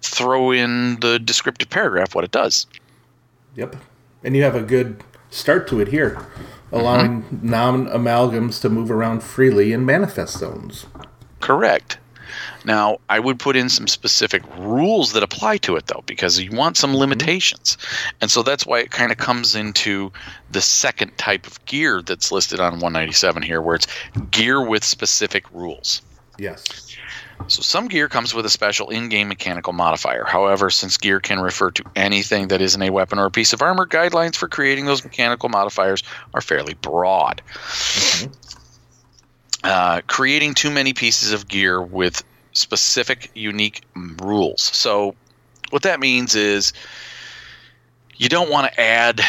[0.03, 2.67] throw in the descriptive paragraph what it does.
[3.57, 3.77] Yep.
[4.25, 6.25] And you have a good start to it here,
[6.71, 7.49] allowing Mm-hmm.
[7.51, 10.87] non amalgams to move around freely in manifest zones.
[11.41, 11.99] Correct.
[12.65, 16.51] Now, I would put in some specific rules that apply to it, though, because you
[16.57, 17.77] want some limitations.
[18.21, 20.13] And so that's why it kind of comes into
[20.51, 23.87] the second type of gear that's listed on 197 here, where it's
[24.31, 26.01] gear with specific rules.
[26.39, 26.97] Yes.
[27.49, 30.25] So some gear comes with a special in-game mechanical modifier.
[30.25, 33.61] However, since gear can refer to anything that isn't a weapon or a piece of
[33.61, 36.03] armor, guidelines for creating those mechanical modifiers
[36.33, 37.43] are fairly broad.
[39.65, 44.63] Uh, creating too many pieces of gear with specific, unique rules.
[44.63, 45.15] So,
[45.71, 46.73] what that means is
[48.17, 49.21] you don't want to add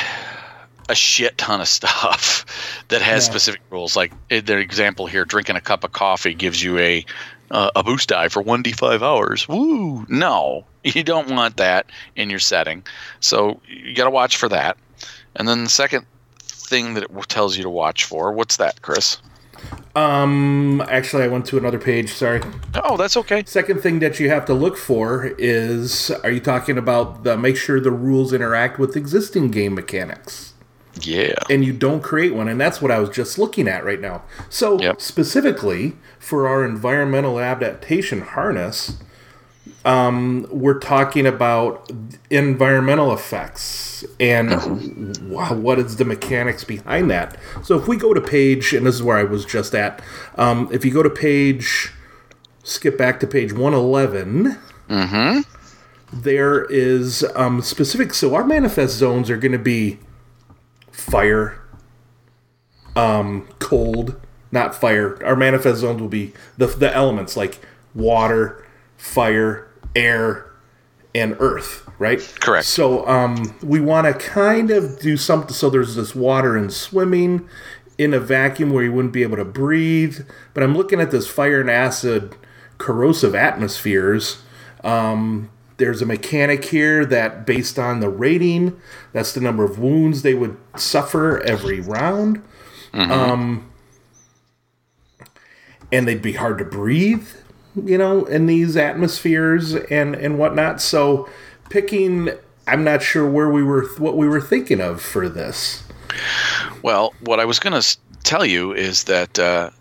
[0.89, 2.45] a shit ton of stuff
[2.89, 3.31] that has No.
[3.31, 3.95] specific rules.
[3.95, 7.05] Like in their example here, drinking a cup of coffee gives you a
[7.53, 9.47] uh, a boost die for 1d5 hours.
[9.47, 10.05] Woo!
[10.09, 11.85] No, you don't want that
[12.15, 12.83] in your setting.
[13.19, 14.75] So you got to watch for that.
[15.35, 16.05] And then the second
[16.39, 19.19] thing that it tells you to watch for, what's that, Chris?
[19.95, 22.11] Um, actually, I went to another page.
[22.11, 22.41] Sorry.
[22.83, 23.43] Oh, that's okay.
[23.45, 27.55] Second thing that you have to look for is are you talking about the make
[27.55, 30.52] sure the rules interact with existing game mechanics?
[31.01, 31.33] Yeah.
[31.49, 34.21] and you don't create one and that's what i was just looking at right now.
[34.49, 35.01] So Yep.
[35.01, 38.97] specifically for our environmental adaptation harness
[39.85, 41.91] um, we're talking about
[42.29, 44.49] environmental effects and
[45.29, 47.37] wha- what is the mechanics behind that.
[47.63, 50.01] So if we go to page and this is where i was just at
[50.37, 51.91] um, if you go to page
[52.63, 54.57] skip back to page 111
[56.13, 59.97] there is um, specific so our manifest zones are going to be
[61.03, 61.61] fire,
[62.95, 64.19] um, cold,
[64.51, 65.23] not fire.
[65.23, 67.59] Our manifest zones will be the the elements like
[67.93, 68.65] water,
[68.97, 70.51] fire, air,
[71.13, 71.87] and earth.
[71.99, 72.19] Right.
[72.39, 72.65] Correct.
[72.65, 75.53] So um, we want to kind of do something.
[75.53, 77.47] So there's this water and swimming
[77.97, 80.21] in a vacuum where you wouldn't be able to breathe.
[80.53, 82.35] But I'm looking at this fire and acid
[82.77, 84.41] corrosive atmospheres.
[84.83, 88.79] Um, there's a mechanic here that, based on the rating,
[89.11, 92.43] that's the number of wounds they would suffer every round.
[93.11, 93.71] Um,
[95.91, 97.27] and they'd be hard to breathe,
[97.75, 100.79] you know, in these atmospheres and and whatnot.
[100.81, 101.27] So,
[101.69, 102.29] picking,
[102.67, 105.83] I'm not sure where we were, what we were thinking of for this.
[106.83, 109.71] Well, what I was going to tell you is that uh,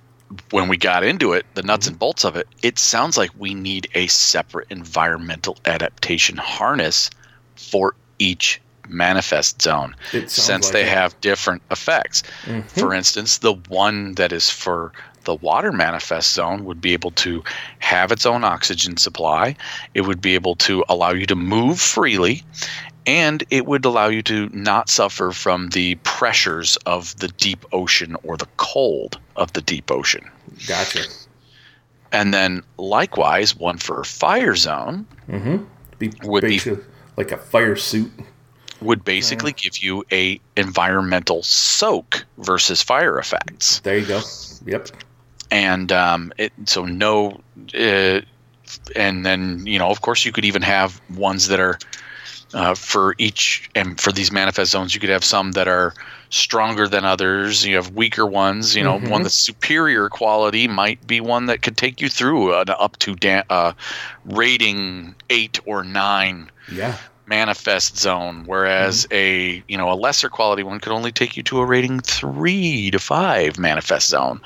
[0.51, 3.55] when we got into it, the nuts and bolts of it, it sounds like we
[3.55, 7.11] need a separate environmental adaptation harness
[7.57, 9.95] for each manifest zone
[10.27, 10.87] since like they it.
[10.87, 10.95] Mm-hmm.
[10.95, 12.23] have different effects.
[12.69, 14.93] For instance, the one that is for
[15.25, 17.45] the water manifest zone would be able to
[17.79, 19.57] have its own oxygen supply.
[19.95, 22.43] It would be able to allow you to move freely,
[23.07, 28.17] and it would allow you to not suffer from the pressures of the deep ocean
[28.23, 30.29] or the cold of the deep ocean.
[30.67, 31.05] Gotcha.
[32.13, 35.07] And then likewise, one for fire zone
[35.99, 36.61] Be, Would be-
[37.17, 38.11] like a fire suit.
[38.81, 43.81] would basically give you a environmental soak versus fire effects.
[43.81, 44.21] There you go.
[44.67, 44.89] Yep.
[45.51, 47.41] and um, it, so no,
[47.79, 48.21] uh,
[48.97, 51.79] and then you know, of course, you could even have ones that are
[52.55, 55.95] uh, for each, and for these manifest zones, you could have some that are
[56.31, 57.67] stronger than others.
[57.67, 58.75] You have weaker ones.
[58.77, 62.71] You know, one that's superior quality might be one that could take you through an
[62.71, 63.73] up to da- uh,
[64.25, 66.97] rating eight or nine Yeah.
[67.27, 71.61] manifest zone whereas a you know a lesser quality one could only take you to
[71.61, 74.41] a rating 3 to 5 manifest zone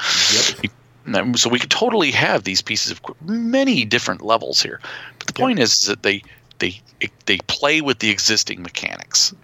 [1.09, 1.37] Yep.
[1.37, 4.79] so we could totally have these pieces of many different levels here
[5.19, 6.23] but the point is that they
[6.59, 6.81] they
[7.27, 9.35] they play with the existing mechanics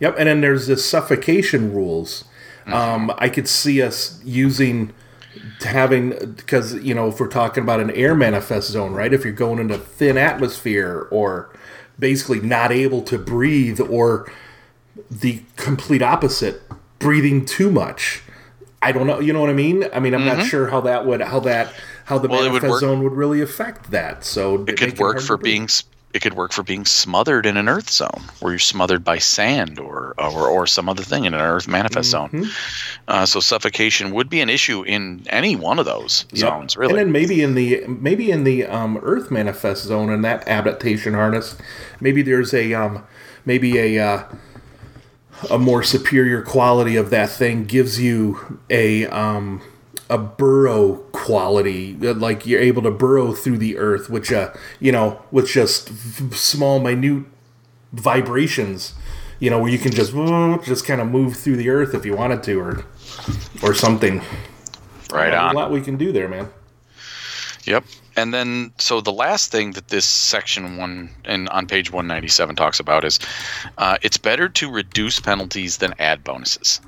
[0.00, 2.24] Yep, and then there's the suffocation rules.
[2.62, 2.72] Mm-hmm.
[2.72, 4.92] Um, I could see us using
[5.60, 9.12] having because you know if we're talking about an air manifest zone, right?
[9.12, 11.54] If you're going into thin atmosphere or
[11.98, 14.30] basically not able to breathe, or
[15.10, 16.62] the complete opposite,
[16.98, 18.22] breathing too much.
[18.80, 19.18] I don't know.
[19.18, 19.86] You know what I mean?
[19.92, 21.72] I mean, I'm not sure how that would how that
[22.08, 22.28] how the.
[22.28, 24.24] Well, it would manifest zone would really affect that.
[24.24, 25.68] So it could work for being
[26.14, 29.78] it could work for being smothered in an earth zone where you're smothered by sand
[29.78, 32.42] or or, or some other thing in an earth manifest Mm-hmm.
[32.42, 32.50] zone
[33.08, 36.98] uh, so suffocation would be an issue in any one of those zones really And
[36.98, 41.56] then maybe in the maybe in the um, Earth manifest zone in that adaptation harness,
[42.00, 43.04] maybe there's a um,
[43.44, 44.24] maybe a uh,
[45.50, 49.60] a more superior quality of that thing gives you a um,
[50.10, 55.22] a burrow quality, like you're able to burrow through the earth, which uh, you know,
[55.30, 57.26] with just v- small, minute
[57.92, 58.94] vibrations,
[59.38, 60.14] you know, where you can just
[60.64, 62.84] just kind of move through the earth if you wanted to, or
[63.62, 64.22] or something.
[65.12, 66.50] right on A lot we can do there, man.
[67.64, 67.84] Yep.
[68.16, 72.80] And then, so the last thing that this section one and on page 197 talks
[72.80, 73.20] about is
[73.76, 76.80] uh, it's better to reduce penalties than add bonuses.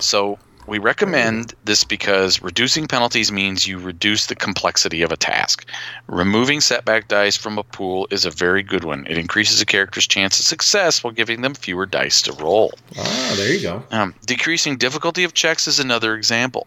[0.00, 5.66] So we recommend this because reducing penalties means you reduce the complexity of a task.
[6.06, 9.06] Removing setback dice from a pool is a very good one.
[9.08, 12.72] It increases a character's chance of success while giving them fewer dice to roll.
[12.98, 13.82] Ah, there you go.
[13.90, 16.66] Um, decreasing difficulty of checks is another example.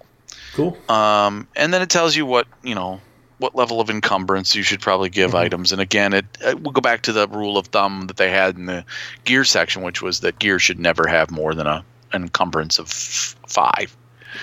[0.53, 0.75] Cool.
[0.89, 2.99] Um, and then it tells you what you know
[3.37, 5.71] what level of encumbrance you should probably give items.
[5.71, 8.55] And again, it, it we'll go back to the rule of thumb that they had
[8.55, 8.83] in the
[9.25, 13.95] gear section, which was that gear should never have more than a encumbrance of five.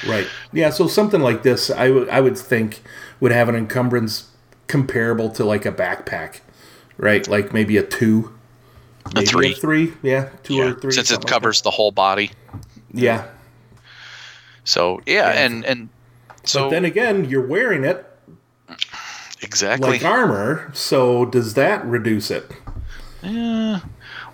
[0.06, 0.26] Right.
[0.52, 0.70] Yeah.
[0.70, 2.82] So something like this, I would I would think
[3.20, 4.30] would have an encumbrance
[4.66, 6.40] comparable to like a backpack,
[6.98, 7.26] right?
[7.26, 8.34] Like maybe a two,
[9.14, 9.52] maybe three.
[9.52, 9.92] a three.
[10.02, 10.92] Yeah, two Yeah, or three.
[10.92, 12.30] since it something like covers the whole body.
[12.92, 13.26] yeah.
[14.64, 15.40] So yeah, Yeah.
[15.46, 15.88] and and
[16.44, 18.04] so but then again, you're wearing it
[19.40, 19.88] exactly.
[19.92, 22.50] like armor, so does that reduce it?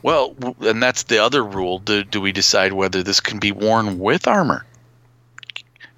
[0.04, 1.78] Well, and that's the other rule.
[1.78, 4.64] Do, do we decide whether this can be worn with armor?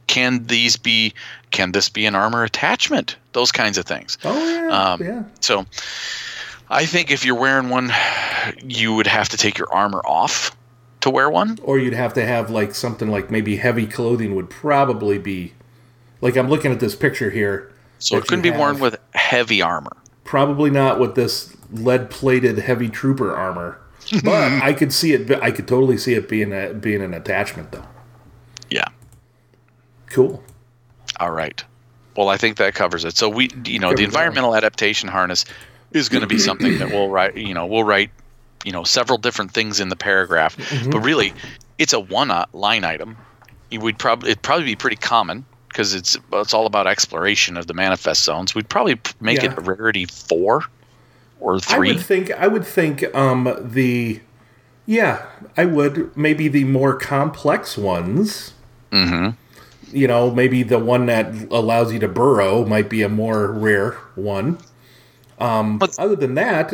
[0.07, 1.13] Can these be?
[1.51, 3.17] Can this be an armor attachment?
[3.33, 4.17] Those kinds of things.
[4.25, 5.25] Oh yeah, Um, yeah.
[5.41, 5.67] So
[6.71, 7.91] I think if you're wearing one,
[8.63, 10.57] you would have to take your armor off
[11.01, 11.59] to wear one.
[11.65, 15.53] Or you'd have to have like something like maybe heavy clothing would probably be.
[16.21, 17.73] Like I'm looking at this picture here.
[17.99, 19.97] So it couldn't be worn with heavy armor.
[20.23, 23.81] Probably not with this lead-plated heavy trooper armor,
[24.25, 25.31] but I could see it.
[25.43, 27.85] I could totally see it being a, being an attachment, though.
[28.71, 28.87] Yeah.
[30.11, 30.43] Cool.
[31.21, 31.63] All right.
[32.17, 33.17] Well, I think that covers it.
[33.17, 34.07] So we, you know, the it.
[34.07, 35.45] environmental adaptation harness
[35.93, 37.37] is going to be something that we'll write.
[37.37, 38.11] You know, we'll write,
[38.65, 40.91] you know, several different things in the paragraph, Mm-hmm.
[40.91, 41.33] but really,
[41.79, 43.17] it's a one uh, line item.
[43.71, 47.67] You would probably it'd probably be pretty common because it's it's all about exploration of
[47.67, 48.55] the manifest zones.
[48.55, 50.63] We'd probably make it a rarity four
[51.41, 52.31] or I would think.
[52.33, 53.05] I would think.
[53.15, 54.21] Um, the
[54.87, 58.53] yeah, I would maybe the more complex ones.
[58.93, 59.31] Mm-hmm.
[59.97, 63.93] You know, maybe the one that allows you to burrow might be a more rare
[64.15, 64.59] one.
[65.39, 66.73] Um, But- other than that,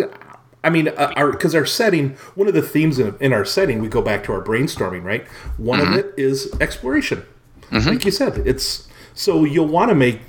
[0.64, 3.80] I mean, uh, our because our setting, one of the themes in, in our setting,
[3.80, 5.26] we go back to our brainstorming, right?
[5.56, 7.24] One of it is exploration.
[7.70, 10.20] Like you said, it's so you'll want to make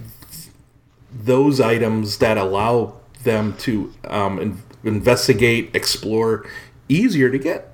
[1.12, 6.46] those items that allow them to um, in- investigate, explore,
[6.90, 7.70] easier to get.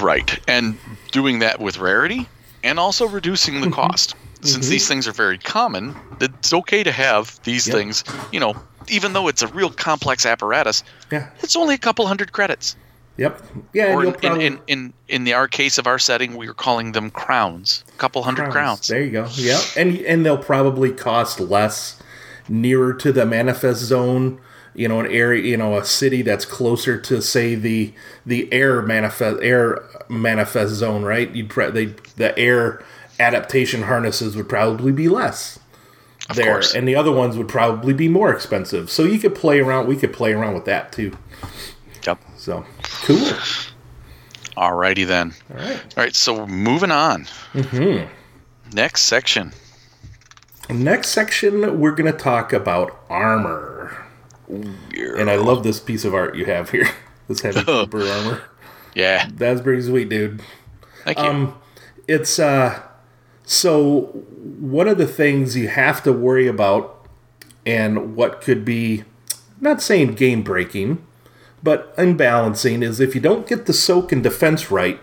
[0.00, 0.38] Right.
[0.48, 0.76] And
[1.12, 2.28] doing that with rarity
[2.62, 4.14] and also reducing the cost.
[4.42, 7.76] since these things are very common, it's okay to have these Yep.
[7.76, 8.04] things.
[8.32, 8.54] You know,
[8.88, 11.28] even though it's a real complex apparatus, Yeah.
[11.40, 12.76] it's only a couple hundred credits.
[13.16, 13.42] Yep.
[13.72, 16.48] Yeah, or in, probably in, in, in, in the our case of our setting, we
[16.48, 17.84] are calling them crowns.
[17.94, 18.88] A couple hundred crowns.
[18.88, 19.28] There you go.
[19.34, 22.02] Yeah, and and they'll probably cost less
[22.48, 24.40] nearer to the manifest zone.
[24.74, 27.92] You know, an area, you know, a city that's closer to say the
[28.26, 31.30] the air manifest air manifest zone, right?
[31.34, 31.84] You'd pre- they
[32.16, 32.82] the air
[33.20, 35.58] adaptation harnesses would probably be less
[36.28, 36.74] Of there, course.
[36.74, 38.90] and the other ones would probably be more expensive.
[38.90, 39.86] So you could play around.
[39.86, 41.16] We could play around with that too.
[42.06, 42.18] Yep.
[42.36, 42.64] So
[43.04, 43.32] cool.
[44.56, 45.34] Alrighty then.
[45.50, 45.94] All right.
[45.96, 47.24] All right, so moving on.
[47.54, 48.06] Mm-hmm.
[48.74, 49.52] Next section.
[50.70, 53.73] Next section, we're going to talk about armor.
[54.48, 56.88] And I love this piece of art you have here.
[57.26, 58.42] This heavy trooper armor.
[58.94, 59.30] Yeah.
[59.32, 60.42] That's pretty sweet, dude.
[61.04, 61.24] Thank you.
[61.24, 61.54] Um,
[62.06, 62.82] It's uh
[63.46, 64.24] so
[64.60, 67.06] one of the things you have to worry about
[67.64, 69.04] and what could be
[69.58, 71.02] not saying game breaking,
[71.62, 75.00] but unbalancing is if you don't get the soak and defense right,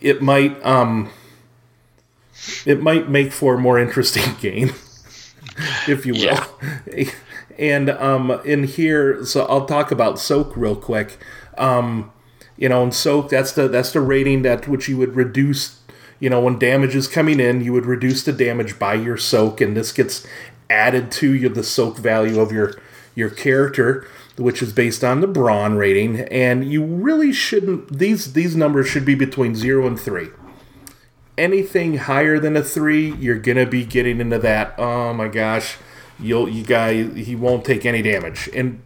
[0.00, 1.08] it might um
[2.66, 4.70] it might make for a more interesting game,
[5.86, 6.44] if you will.
[6.92, 7.10] Yeah.
[7.60, 11.18] And um, in here, so I'll talk about soak real quick.
[11.58, 12.10] Um,
[12.56, 15.78] you know, and soak that's the that's the rating that which you would reduce.
[16.18, 19.60] You know, when damage is coming in, you would reduce the damage by your soak,
[19.60, 20.26] and this gets
[20.68, 22.74] added to your the soak value of your
[23.14, 24.06] your character,
[24.36, 26.20] which is based on the brawn rating.
[26.20, 30.28] And you really shouldn't these these numbers should be between zero and three
[31.40, 34.74] anything higher than a three, you're gonna be getting into that.
[34.78, 35.78] Oh my gosh,
[36.20, 38.48] you'll you guy he won't take any damage.
[38.54, 38.82] And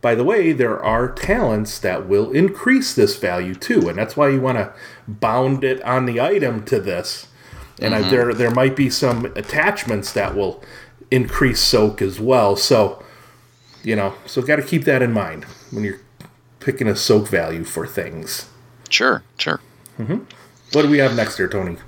[0.00, 4.28] by the way, there are talents that will increase this value too, and that's why
[4.28, 4.72] you want to
[5.06, 7.26] bound it on the item to this.
[7.80, 10.62] And I, there there might be some attachments that will
[11.10, 12.56] increase soak as well.
[12.56, 13.02] So
[13.82, 16.00] you know, so got to keep that in mind when you're
[16.60, 18.48] picking a soak value for things.
[18.90, 19.60] sure, sure.
[19.98, 20.24] Mm-hmm.
[20.72, 21.78] What do we have next here, Tony?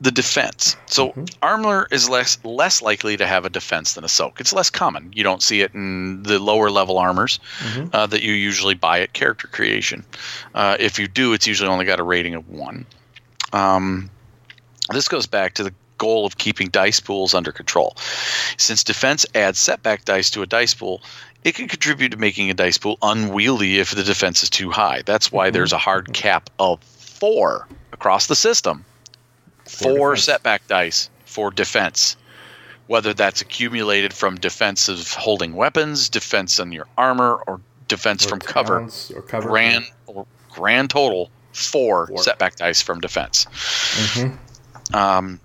[0.00, 0.76] The defense.
[0.86, 4.40] So armor is less less likely to have a defense than a soak.
[4.40, 5.10] It's less common.
[5.14, 7.40] You don't see it in the lower level armors
[7.92, 10.04] uh, that you usually buy at character creation.
[10.54, 12.84] Uh, if you do, it's usually only got a rating of one.
[13.54, 14.10] Um,
[14.90, 17.96] this goes back to the goal of keeping dice pools under control.
[18.58, 21.00] Since defense adds setback dice to a dice pool,
[21.44, 25.02] it can contribute to making a dice pool unwieldy if the defense is too high.
[25.06, 28.84] That's why there's a hard cap of four across the system.
[29.72, 30.24] Four defense.
[30.24, 32.16] setback dice for defense.
[32.88, 38.38] Whether that's accumulated from defensive holding weapons, defense on your armor, or defense Or from
[38.40, 39.48] cover or cover.
[39.48, 42.18] grand or grand total four, Four.
[42.22, 43.46] setback dice from defense.
[44.92, 45.40] Um,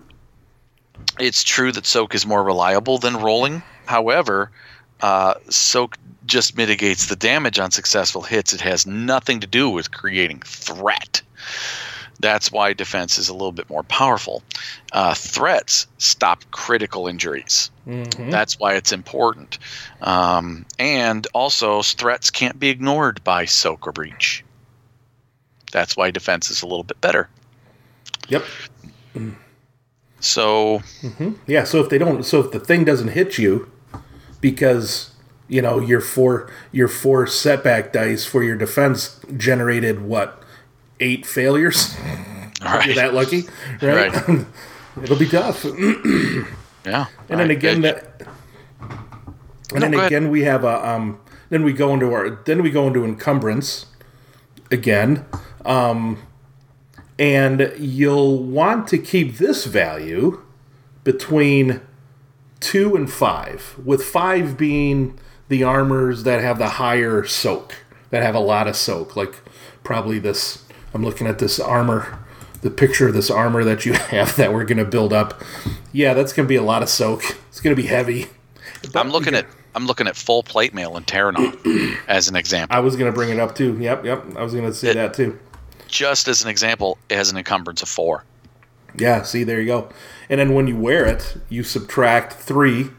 [1.19, 3.61] it's true that soak is more reliable than rolling.
[3.85, 4.51] However,
[5.01, 8.53] uh, soak just mitigates the damage on successful hits.
[8.53, 11.21] It has nothing to do with creating threat.
[12.19, 14.41] That's why defense is a little bit more powerful.
[14.91, 17.69] Uh, threats stop critical injuries.
[18.31, 19.59] That's why it's important.
[20.01, 24.43] Um, and also, threats can't be ignored by soak or breach.
[25.71, 27.29] That's why defense is a little bit better.
[28.29, 28.43] Yep.
[30.19, 30.81] So,
[31.45, 31.63] Yeah.
[31.63, 33.71] So if they don't, so if the thing doesn't hit you,
[34.41, 35.11] because
[35.47, 40.43] you know your four your four setback dice for your defense generated what
[40.99, 41.95] eight failures.
[42.61, 42.85] all right.
[42.87, 43.43] You're that lucky,
[43.81, 44.27] right?
[44.27, 44.45] Right.
[45.03, 45.65] It'll be tough.
[46.85, 47.07] Yeah.
[47.27, 48.21] And then again, that,
[49.73, 51.19] and No, then again, we have a um.
[51.49, 52.29] Then we go into our.
[52.45, 53.87] Then we go into encumbrance.
[54.71, 55.25] Again,
[55.65, 56.17] um,
[57.19, 60.41] and you'll want to keep this value
[61.03, 61.81] between
[62.59, 65.17] two and five, with five being
[65.47, 67.75] the armors that have the higher soak,
[68.09, 69.35] that have a lot of soak, like
[69.83, 70.63] probably this.
[70.93, 72.19] I'm looking at this armor,
[72.61, 75.41] the picture of this armor that you have that we're going to build up.
[75.91, 77.23] Yeah, that's going to be a lot of soak.
[77.49, 78.27] It's going to be heavy.
[78.95, 82.75] I'm looking at I'm looking at full plate mail in Terrinoth as an example.
[82.75, 83.77] I was going to bring it up too.
[83.79, 84.23] Yep, yep.
[84.35, 85.37] I was going to say It- that too.
[85.87, 88.25] Just as an example, it has an encumbrance of four.
[88.97, 89.89] Yeah, see, there you go.
[90.29, 92.89] And then when you wear it, you subtract three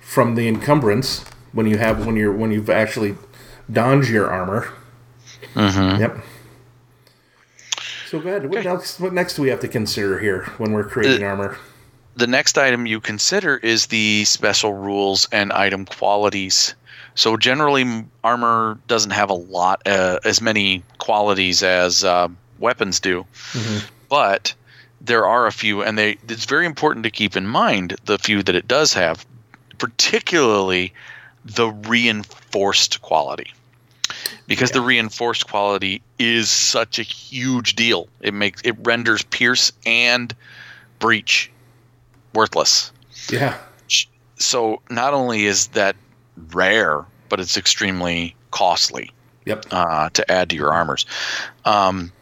[0.00, 3.16] from the encumbrance when you have when you're when you've actually
[3.70, 4.68] donned your armor.
[5.54, 6.00] Mm-hmm.
[6.00, 6.18] Yep.
[8.10, 8.50] So go ahead.
[8.50, 8.98] What next?
[8.98, 11.56] What next do we have to consider here when we're creating Uh, armor?
[12.16, 16.74] The next item you consider is the special rules and item qualities.
[17.14, 22.26] So generally, armor doesn't have a lot, uh, as many qualities as uh,
[22.58, 23.26] weapons do,
[24.08, 24.54] but
[25.00, 28.42] there are a few, and they it's very important to keep in mind the few
[28.42, 29.24] that it does have,
[29.78, 30.92] particularly
[31.44, 33.52] the reinforced quality.
[34.46, 38.08] Because the reinforced quality is such a huge deal.
[38.20, 40.34] It makes it renders pierce and
[40.98, 41.50] breach
[42.34, 42.92] worthless.
[43.30, 43.56] Yeah.
[44.36, 45.96] So not only is that
[46.52, 49.10] rare, but it's extremely costly
[49.44, 49.66] Yep.
[49.70, 51.06] uh, to add to your armors.
[51.64, 52.12] Um,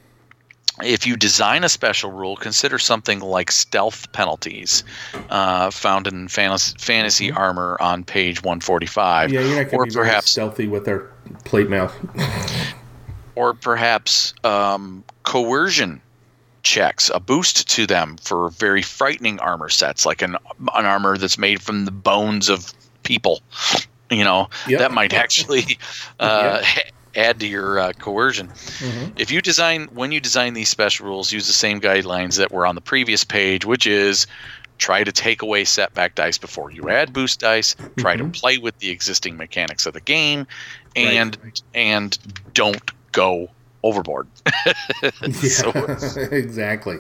[0.83, 4.85] if you design a special rule, consider something like stealth penalties,
[5.31, 9.35] uh, found in fantasy, fantasy armor on page 145, Mm-hmm.
[9.35, 11.01] Yeah, you're not or going to be very perhaps, stealthy with their
[11.45, 11.91] plate mail.
[13.35, 16.01] or perhaps um, coercion
[16.63, 20.37] checks, a boost to them for very frightening armor sets, like an
[20.75, 22.73] an armor that's made from the bones of
[23.05, 23.41] people.
[24.11, 24.81] You know, Yep.
[24.81, 25.79] that might actually
[26.21, 26.63] uh,
[27.19, 28.49] add to your uh, coercion.
[28.49, 29.13] Mm-hmm.
[29.19, 32.65] If you design when you design these special rules, use the same guidelines that were
[32.67, 34.27] on the previous page, which is
[34.79, 37.75] try to take away setback dice before you add boost dice.
[37.99, 38.31] Try Mm-hmm.
[38.31, 40.47] to play with the existing mechanics of the game,
[40.97, 41.37] and
[41.75, 42.17] and
[42.55, 43.49] don't go
[43.83, 44.27] overboard.
[45.33, 45.71] So-
[46.33, 46.99] exactly.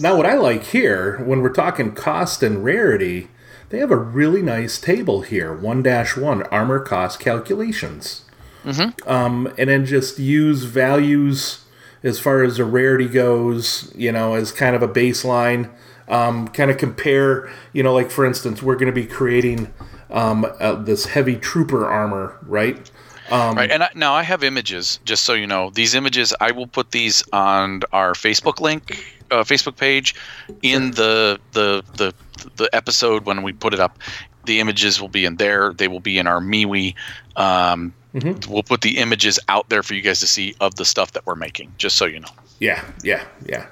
[0.00, 3.28] Now, what I like here, when we're talking cost and rarity,
[3.70, 8.24] they have a really nice table here 1 1 armor cost calculations.
[8.64, 9.08] Mm-hmm.
[9.08, 11.64] Um, and then just use values
[12.02, 15.70] as far as the rarity goes, you know, as kind of a baseline.
[16.08, 19.72] Um, kind of compare, you know, like for instance, we're going to be creating
[20.10, 22.90] um, uh, this heavy trooper armor, right?
[23.30, 23.70] Um, right.
[23.70, 25.70] And I, now I have images, just so you know.
[25.70, 30.14] These images, I will put these on our Facebook link, uh, Facebook page,
[30.62, 32.12] in the the the
[32.56, 33.98] the episode when we put it up.
[34.44, 35.72] The images will be in there.
[35.72, 36.94] They will be in our MeWe.
[37.36, 37.94] Um,
[38.48, 41.26] We'll put the images out there for you guys to see of the stuff that
[41.26, 42.28] we're making, just so you know.
[42.58, 43.66] Yeah, yeah, yeah.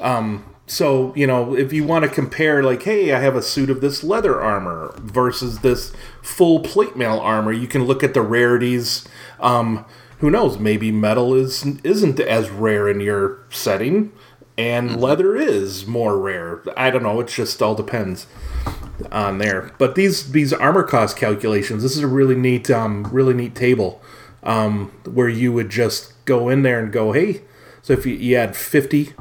[0.00, 3.68] Um, so you know, if you want to compare, like, hey, I have a suit
[3.68, 8.22] of this leather armor versus this full plate mail armor, you can look at the
[8.22, 9.06] rarities.
[9.40, 9.84] Um,
[10.18, 10.58] who knows?
[10.58, 14.12] Maybe metal is isn't as rare in your setting,
[14.56, 16.62] and leather is more rare.
[16.76, 17.20] I don't know.
[17.20, 18.26] It just all depends
[19.10, 19.72] on there.
[19.78, 24.02] But these these armor cost calculations, this is a really neat, um, really neat table
[24.42, 27.42] um, where you would just go in there and go, hey,
[27.80, 29.12] so if you, you add 50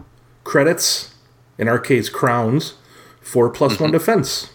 [0.43, 1.15] credits,
[1.57, 2.75] in our case, crowns,
[3.21, 4.51] four plus one defense.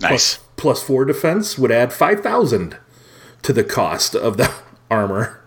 [0.00, 0.36] Nice.
[0.36, 2.76] Plus, plus four defense would add 5,000
[3.42, 4.52] to the cost of the
[4.90, 5.42] armor.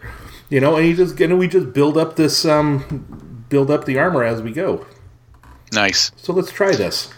[0.49, 3.97] You know, and you just, and we just build up this, um, build up the
[3.97, 4.85] armor as we go.
[5.71, 6.11] Nice.
[6.17, 7.13] So let's try this.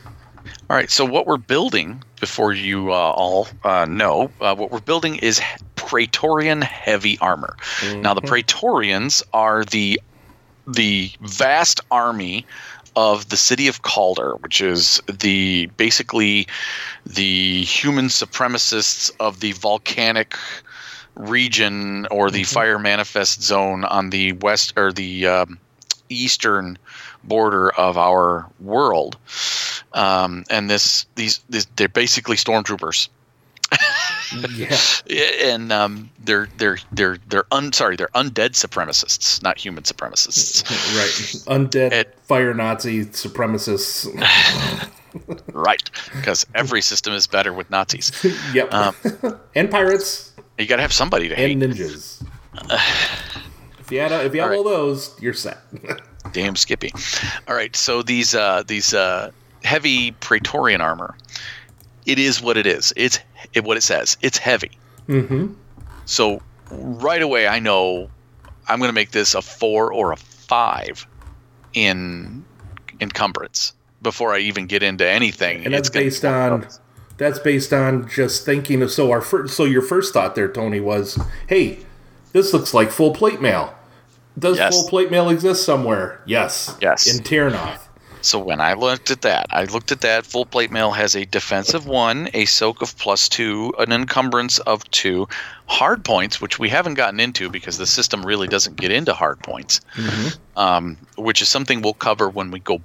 [0.74, 0.90] All right.
[0.90, 5.40] So what we're building, before you uh, all uh, know, uh, what we're building is
[5.76, 7.56] Praetorian heavy armor.
[8.02, 10.02] Now the Praetorians are the
[10.66, 12.48] the vast army
[12.96, 16.48] of the city of Calder, which is the basically
[17.06, 20.36] the human supremacists of the volcanic
[21.14, 25.60] region or the fire manifest zone on the west or the um,
[26.10, 26.80] eastern
[27.24, 29.18] border of our world.
[29.94, 33.10] Um, and this these, these they're basically stormtroopers.
[34.56, 34.76] Yeah.
[35.44, 40.64] and um, they're they're they're they're un sorry they're undead supremacists, not human supremacists.
[41.48, 41.60] right.
[41.60, 44.08] Undead It- fire Nazi supremacists.
[45.54, 48.12] right, because every system is better with Nazis.
[48.54, 48.74] yep.
[48.74, 48.96] Um,
[49.56, 51.52] and pirates You got to have somebody to hate.
[51.52, 52.24] and ninjas.
[53.80, 55.60] if you had a, if you have All all those, you're set.
[56.32, 56.92] Damn Skippy.
[57.48, 59.32] All right, so these uh, these uh,
[59.64, 61.16] heavy Praetorian armor,
[62.06, 62.94] it is what it is.
[62.96, 63.20] It's
[63.54, 64.18] it, what it says.
[64.22, 64.72] It's heavy.
[65.08, 65.54] mm-hmm.
[66.06, 68.10] So right away, I know
[68.68, 71.06] I'm going to make this a four or a five
[71.74, 72.44] in
[73.00, 75.66] encumbrance before I even get into anything.
[75.66, 76.68] And that's based on
[77.18, 80.80] that's based on just thinking of so our first so your first thought there, Tony,
[80.80, 81.80] was, hey,
[82.32, 83.76] this looks like full plate mail.
[84.38, 84.74] Does Yes.
[84.74, 86.20] full plate mail exist somewhere?
[86.26, 86.76] Yes.
[86.82, 87.06] Yes.
[87.08, 87.80] In Terrinoth.
[88.22, 90.26] So when I looked at that, I looked at that.
[90.26, 94.90] Full plate mail has a defensive one, a soak of plus two, an encumbrance of
[94.92, 95.28] two,
[95.66, 99.40] hard points, which we haven't gotten into because the system really doesn't get into hard
[99.40, 99.82] points,
[100.56, 102.80] um, which is something we'll cover when we go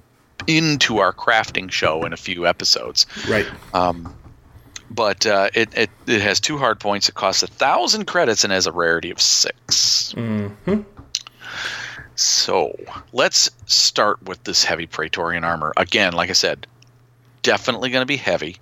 [0.47, 3.05] into our crafting show in a few episodes.
[3.29, 3.47] Right.
[3.73, 4.13] Um,
[4.91, 7.07] but uh, it, it it has two hard points.
[7.07, 10.83] It costs a thousand credits and has a rarity of 6 Mhm.
[12.15, 12.77] So
[13.13, 15.73] let's start with this heavy Praetorian armor.
[15.77, 16.67] Again, like I said,
[17.43, 18.57] definitely going to be heavy.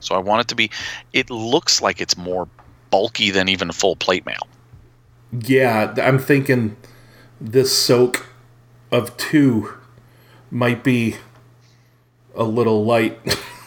[0.00, 0.70] So I want it to be.
[1.12, 2.48] It looks like it's more
[2.90, 4.46] bulky than even full plate mail.
[5.32, 6.76] Yeah, I'm thinking
[7.40, 8.26] this soak
[8.92, 9.74] of two
[10.50, 11.16] might be
[12.36, 13.18] a little light,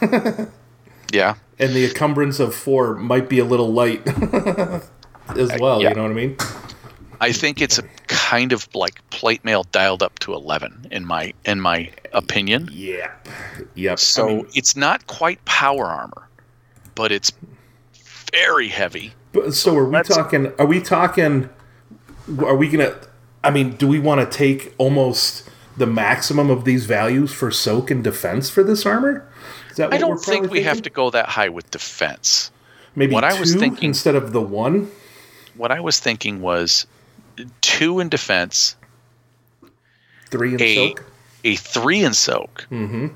[1.12, 1.34] Yeah.
[1.58, 4.06] and the encumbrance of four might be a little light
[5.28, 5.82] as uh, well.
[5.82, 5.90] yeah.
[5.90, 6.36] You know what I mean?
[7.20, 11.32] I think it's a kind of like plate mail dialed up to 11 in my
[11.44, 12.68] in my opinion.
[12.72, 13.10] Yeah.
[13.74, 13.98] Yep.
[13.98, 16.28] So I mean, it's not quite power armor,
[16.94, 17.32] but it's
[18.32, 19.12] very heavy.
[19.32, 20.52] but- so are we Let's- talking?
[20.58, 21.48] Are we talking?
[22.40, 22.94] Are we gonna?
[23.42, 27.90] I mean, do we want to take almost the maximum of these values for soak
[27.90, 29.26] and defense for this armor?
[29.70, 32.50] Is that I don't think we have to go that high with defense.
[32.96, 34.90] Maybe what two I was thinking- instead of the one.
[35.56, 36.86] What I was thinking was
[37.60, 38.76] two in defense,
[40.30, 41.04] Three in a soak.
[41.44, 43.08] a three in soak, mm-hmm.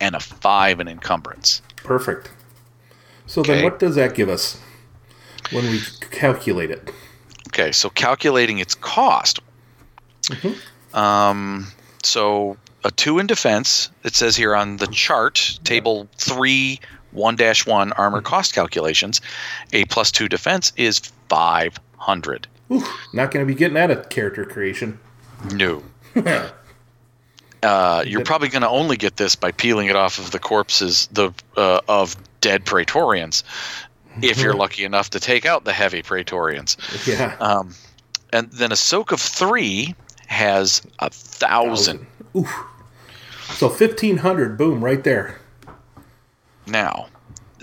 [0.00, 1.62] and a five in encumbrance.
[1.76, 2.30] Perfect.
[3.26, 4.60] So then, what does that give us
[5.50, 6.90] when we calculate it?
[7.48, 9.40] Okay, so calculating its cost.
[10.24, 10.96] Mm-hmm.
[10.96, 11.66] Um,
[12.02, 13.90] so a two in defense.
[14.04, 18.26] It says here on the chart, table three, one dash one armor mm-hmm.
[18.26, 19.20] cost calculations.
[19.72, 20.98] A plus two defense is
[21.28, 22.46] five hundred.
[23.12, 24.98] Not going to be getting at a character creation.
[25.52, 25.82] No.
[27.62, 31.06] Uh, you're probably going to only get this by peeling it off of the corpses
[31.12, 33.44] the uh, of dead Praetorians,
[34.20, 36.76] if you're lucky enough to take out the heavy Praetorians.
[37.06, 37.36] Yeah.
[37.38, 37.72] Um,
[38.32, 39.94] and then a soak of three
[40.26, 42.04] has a thousand.
[42.36, 42.52] Oof.
[43.54, 44.58] So fifteen hundred.
[44.58, 45.38] Boom, right there.
[46.66, 47.06] Now,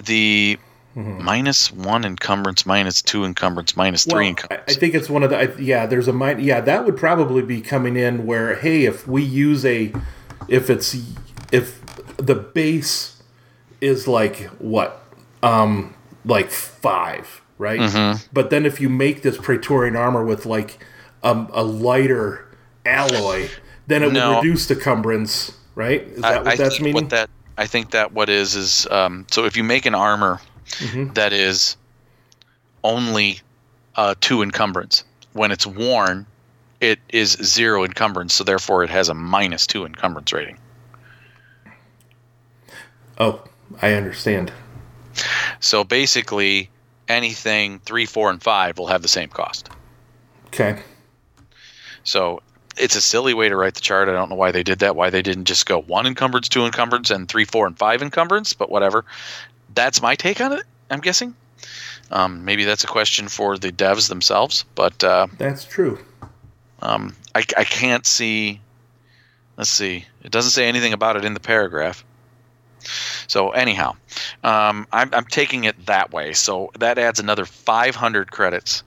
[0.01, 0.57] the
[0.99, 5.29] minus one encumbrance, minus two encumbrance, minus three Well, I, I think it's one of
[5.29, 5.37] the.
[5.37, 9.07] I, yeah, there's a min Yeah, that would probably be coming in where hey, if
[9.07, 9.93] we use a,
[10.47, 10.95] if it's
[11.51, 11.81] if
[12.17, 13.21] the base
[13.81, 15.03] is like what,
[15.41, 15.93] um,
[16.25, 17.79] like five, right?
[17.79, 18.27] Mm-hmm.
[18.33, 20.83] But then if you make this Praetorian armor with like
[21.23, 22.45] um, a lighter
[22.85, 23.49] alloy,
[23.87, 24.29] then it No.
[24.29, 26.01] would reduce the cumbrance, right?
[26.01, 26.93] Is I, that what I that's meaning?
[26.95, 30.39] what that I think that what is is um, so if you make an armor
[30.69, 31.13] Mm-hmm.
[31.13, 31.75] that is
[32.83, 33.41] only
[33.95, 35.03] uh, two encumbrance,
[35.33, 36.25] when it's worn,
[36.79, 40.57] it is zero encumbrance, so therefore it has a minus two encumbrance rating.
[43.17, 43.43] oh,
[43.81, 44.51] I understand.
[45.59, 46.69] So basically,
[47.07, 49.69] anything three, four, and five will have the same cost.
[50.47, 50.79] Okay.
[52.03, 52.41] So
[52.77, 54.07] it's a silly way to write the chart.
[54.07, 54.95] I don't know why they did that.
[54.95, 58.53] Why they didn't just go one encumbrance, two encumbrance, and three, four, and five encumbrance.
[58.53, 59.03] But whatever.
[59.73, 60.63] That's my take on it.
[60.89, 61.35] I'm guessing.
[62.11, 64.65] Um, maybe that's a question for the devs themselves.
[64.75, 65.99] But uh, That's true.
[66.81, 68.61] um, I, I can't see.
[69.57, 70.05] Let's see.
[70.23, 72.03] It doesn't say anything about it in the paragraph.
[73.27, 73.95] So anyhow,
[74.43, 76.33] um, I'm, I'm taking it that way.
[76.33, 78.83] So that adds another 500 credits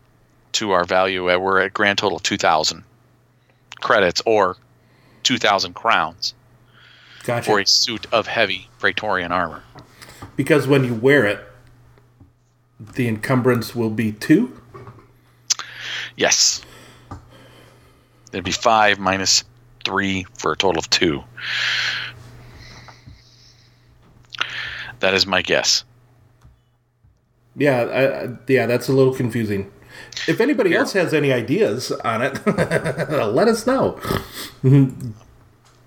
[0.52, 1.30] to our value.
[1.30, 2.82] Uh, We're at grand total 2,000
[3.80, 4.56] credits or
[5.24, 6.34] 2,000 crowns
[7.24, 7.44] Gotcha.
[7.44, 9.62] for a suit of heavy Praetorian armor.
[10.36, 11.40] Because when you wear it,
[12.94, 14.60] the encumbrance will be two.
[16.16, 16.62] Yes.
[18.32, 19.44] It'd be five minus
[19.84, 21.22] three for a total of two.
[25.00, 25.84] That is my guess.
[27.56, 29.70] Yeah, I, I, yeah, that's a little confusing.
[30.26, 34.00] If anybody else has any ideas on it, let us know.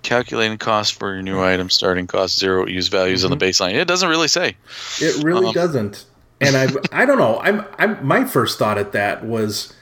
[0.05, 3.73] Calculating cost for your new item, starting cost zero, use values on the baseline.
[3.73, 4.55] It doesn't really say.
[5.01, 6.05] It really Um, doesn't.
[6.39, 7.39] And I, I don't know.
[7.39, 9.73] I'm, I'm, my first thought at that was,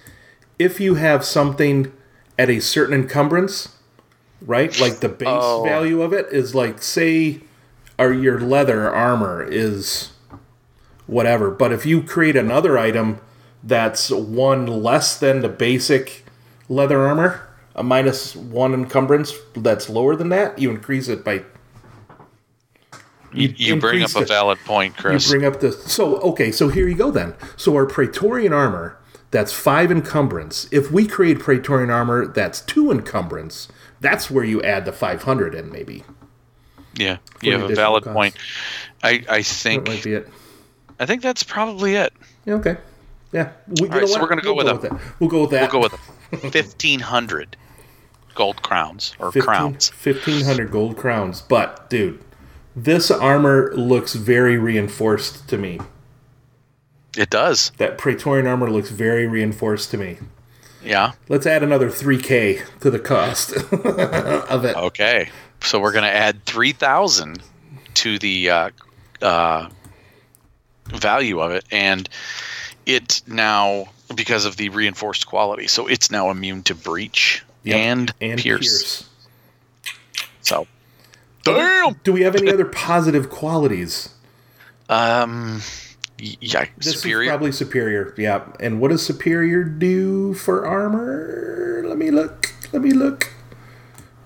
[0.57, 1.91] if you have something
[2.39, 3.76] at a certain encumbrance,
[4.41, 4.80] right?
[4.80, 5.63] Like the base Oh.
[5.65, 7.41] value of it is like, say,
[7.99, 10.09] or your leather armor is
[11.05, 11.51] whatever.
[11.51, 13.19] But if you create another item
[13.61, 16.26] that's one less than the basic
[16.69, 21.43] leather armor, a minus one encumbrance that's lower than that, you increase it by.
[23.34, 25.26] You, you bring up a valid point, Chris.
[25.26, 26.51] You bring up the so okay.
[26.51, 27.34] So here you go then.
[27.57, 28.97] So our Praetorian armor
[29.32, 30.67] that's five encumbrance.
[30.71, 33.67] If we create Praetorian armor that's two encumbrance,
[33.99, 36.03] that's where you add the five hundred in maybe.
[36.93, 38.13] yeah, you have a valid cost.
[38.13, 38.36] point.
[39.01, 40.30] I, I That think might be it.
[40.99, 42.13] I think that's probably it.
[42.45, 42.78] Yeah, okay.
[43.32, 43.51] Yeah.
[43.67, 44.99] We, you right, so we're gonna go We'll with that.
[45.19, 45.74] We'll go with that.
[45.74, 45.89] We'll go
[46.32, 47.57] with fifteen hundred
[48.36, 49.90] gold crowns or 15 crowns.
[49.90, 51.42] 1500 gold crowns.
[51.42, 52.24] But dude,
[52.76, 55.80] this armor looks very reinforced to me.
[57.16, 57.72] It does.
[57.78, 60.18] That Praetorian armor looks very reinforced to me.
[60.84, 61.14] Yeah.
[61.30, 64.76] Let's add another 3k to the cost of it.
[64.76, 65.30] Okay.
[65.62, 67.42] So we're going to add 3,000
[67.94, 68.70] to the uh,
[69.22, 69.70] uh,
[70.88, 71.64] value of it.
[71.72, 72.10] And
[72.86, 77.76] it now, because of the reinforced quality, so it's now immune to breach Yep.
[77.76, 78.68] and, and pierce.
[78.68, 79.09] Pierce.
[80.41, 80.68] So
[81.43, 81.99] Damn.
[82.03, 84.09] Do we have any other positive qualities?
[84.89, 85.61] Um.
[86.18, 86.66] Yeah.
[86.78, 87.24] This superior.
[87.24, 88.14] is probably superior.
[88.18, 88.45] Yeah.
[88.59, 91.84] And what does superior do for armor?
[91.86, 92.53] Let me look.
[92.72, 93.32] Let me look.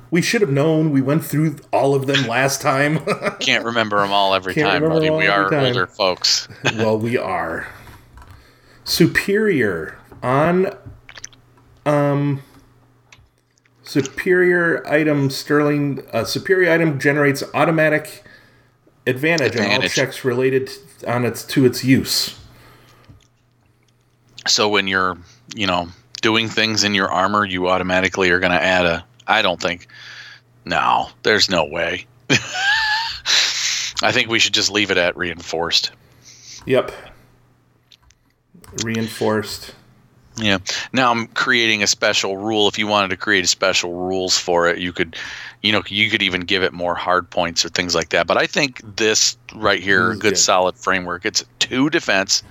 [0.09, 0.91] We should have known.
[0.91, 2.99] We went through all of them last time.
[3.39, 5.09] Can't remember them all every Can't time, buddy.
[5.09, 5.65] We are time.
[5.65, 6.47] older folks.
[6.75, 7.67] well, we are.
[8.83, 10.71] Superior on
[11.85, 12.41] um
[13.88, 18.23] superior item sterling uh, superior item generates automatic
[19.07, 20.69] advantage, on all checks related
[21.07, 22.38] on its to its use.
[24.45, 25.17] So when you're,
[25.55, 25.88] you know,
[26.21, 29.05] doing things in your armor, you automatically are going to add a.
[29.25, 29.88] I don't think.
[30.65, 32.05] No, there's no way.
[32.29, 35.91] I think we should just leave it at reinforced.
[36.65, 36.91] Yep.
[38.83, 39.73] Reinforced.
[40.38, 40.59] Yeah.
[40.93, 42.67] Now I'm creating a special rule.
[42.67, 45.15] If you wanted to create a special rules for it, you could,
[45.63, 48.27] you know, you could even give it more hard points or things like that.
[48.27, 50.38] But I think this right here, good, good.
[50.38, 51.25] solid framework.
[51.25, 52.43] It's two defense,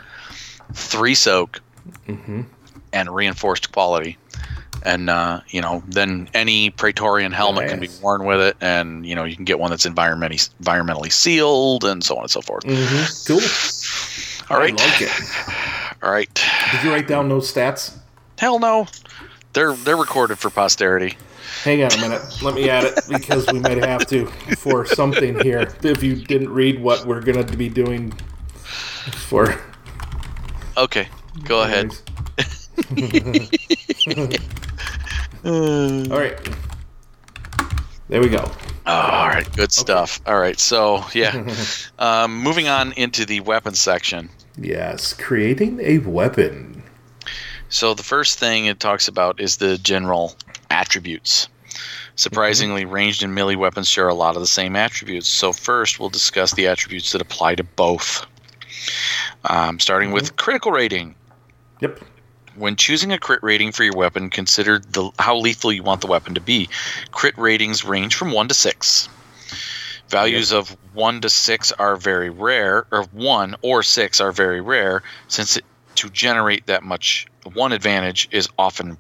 [0.75, 1.61] three soak,
[2.09, 2.43] Mm-hmm.
[2.93, 4.19] and reinforced quality.
[4.83, 9.15] And uh, you know, then any Praetorian helmet can be worn with it, and you
[9.15, 12.65] know, you can get one that's environmentally environmentally sealed, and so on and so forth.
[12.65, 13.27] Mm-hmm.
[13.27, 14.55] Cool.
[14.55, 15.11] All right, I like it.
[16.07, 16.33] all right.
[16.71, 17.97] Did you write down those stats?
[18.39, 18.87] Hell no,
[19.55, 21.17] they're they're recorded for posterity.
[21.65, 22.23] Hang on a minute.
[22.43, 24.27] Let me add it because we might have to
[24.59, 25.69] for something here.
[25.83, 29.61] If you didn't read what we're going to be doing for.
[30.77, 31.09] Okay,
[31.43, 31.93] go ahead.
[35.45, 36.39] All right.
[38.09, 38.49] There we go.
[38.87, 40.21] All right, good stuff.
[40.25, 41.45] All right, so yeah,
[41.99, 44.31] um, moving on into the weapons section.
[44.59, 46.83] Yes, creating a weapon.
[47.69, 50.35] So the first thing it talks about is the general
[50.71, 51.49] attributes.
[52.15, 55.29] Surprisingly, ranged and melee weapons share a lot of the same attributes.
[55.29, 58.27] So first, we'll discuss the attributes that apply to both.
[59.45, 61.15] Um, starting with critical rating.
[61.81, 62.01] Yep.
[62.55, 66.07] When choosing a crit rating for your weapon, consider the, how lethal you want the
[66.07, 66.71] weapon to be.
[67.11, 69.09] Crit ratings range from 1 to 6.
[70.09, 75.03] Values of 1 to 6 are very rare, or 1 or 6 are very rare,
[75.29, 75.65] since it,
[75.97, 78.97] to generate that much one advantage is often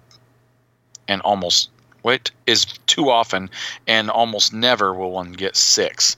[1.08, 1.70] and almost
[2.02, 3.50] wait is too often
[3.86, 6.16] and almost never will one get 6.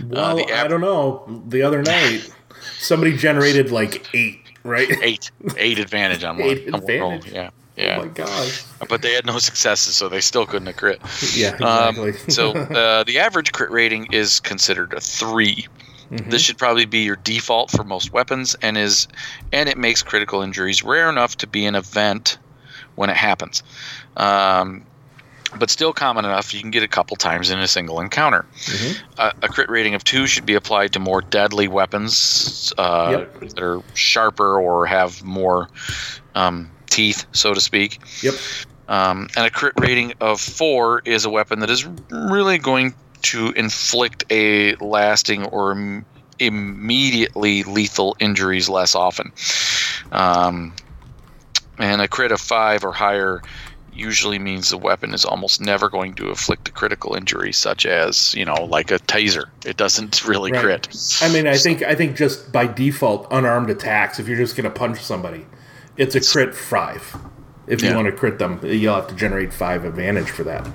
[0.00, 1.42] Uh, well, the I don't know.
[1.48, 2.28] The other night,
[2.78, 4.88] somebody generated like eight, right?
[5.02, 6.48] 8 8 advantage on one.
[6.48, 7.12] Eight on one roll.
[7.12, 7.52] advantage.
[7.76, 7.98] Yeah.
[7.98, 8.64] Oh my gosh.
[8.88, 11.00] but they had no successes so they still couldn't have crit.
[11.34, 15.66] Yeah, Um, so uh, the average crit rating is considered a 3
[16.10, 16.28] Mm-hmm.
[16.30, 19.08] This should probably be your default for most weapons, and is
[19.54, 22.36] and it makes critical injuries rare enough to be an event
[22.94, 23.62] when it happens,
[24.18, 24.84] um,
[25.58, 28.44] but still common enough you can get a couple times in a single encounter.
[28.66, 29.20] Mm-hmm.
[29.20, 33.40] A, a crit rating of two should be applied to more deadly weapons uh, Yep.
[33.54, 35.70] that are sharper or have more
[36.34, 37.98] um, teeth, so to speak.
[38.22, 38.34] yep.
[38.88, 43.50] Um, and a crit rating of four is a weapon that is really going to
[43.52, 46.04] inflict a lasting or im-
[46.38, 49.32] immediately lethal injuries less often.
[50.12, 50.74] Um,
[51.78, 53.40] and a crit of five or higher
[53.92, 58.34] usually means the weapon is almost never going to inflict a critical injury, such as
[58.34, 59.44] you know, like a taser.
[59.64, 60.60] It doesn't really Right.
[60.60, 60.88] crit.
[61.22, 64.18] I mean, I think I think just by default, unarmed attacks.
[64.18, 65.46] If you're just going to punch somebody,
[65.96, 67.16] it's a crit five.
[67.66, 70.68] If you want to crit them, you'll have to generate five advantage for that.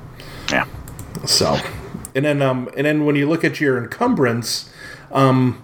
[0.51, 0.65] Yeah.
[1.25, 1.57] So,
[2.15, 4.71] and then um, and then when you look at your encumbrance,
[5.11, 5.63] um,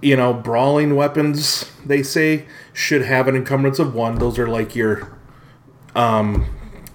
[0.00, 4.14] you know, brawling weapons they say should have an encumbrance of one.
[4.18, 5.18] Those are like your,
[5.94, 6.46] um,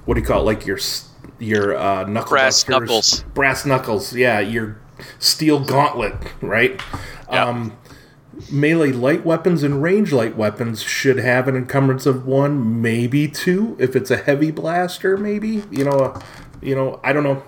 [0.05, 0.45] what do you call it?
[0.45, 2.80] Like your s- your uh, knuckle Brass busters.
[2.82, 3.24] knuckles.
[3.36, 4.16] brass knuckles.
[4.16, 4.80] Yeah, your
[5.20, 6.82] steel gauntlet, right?
[7.32, 7.45] Yeah.
[7.45, 7.78] Um,
[8.52, 13.76] melee light weapons and range light weapons should have an encumbrance of one, maybe two.
[13.80, 16.24] If it's a heavy blaster, maybe you know, a,
[16.62, 17.44] you know, I don't know,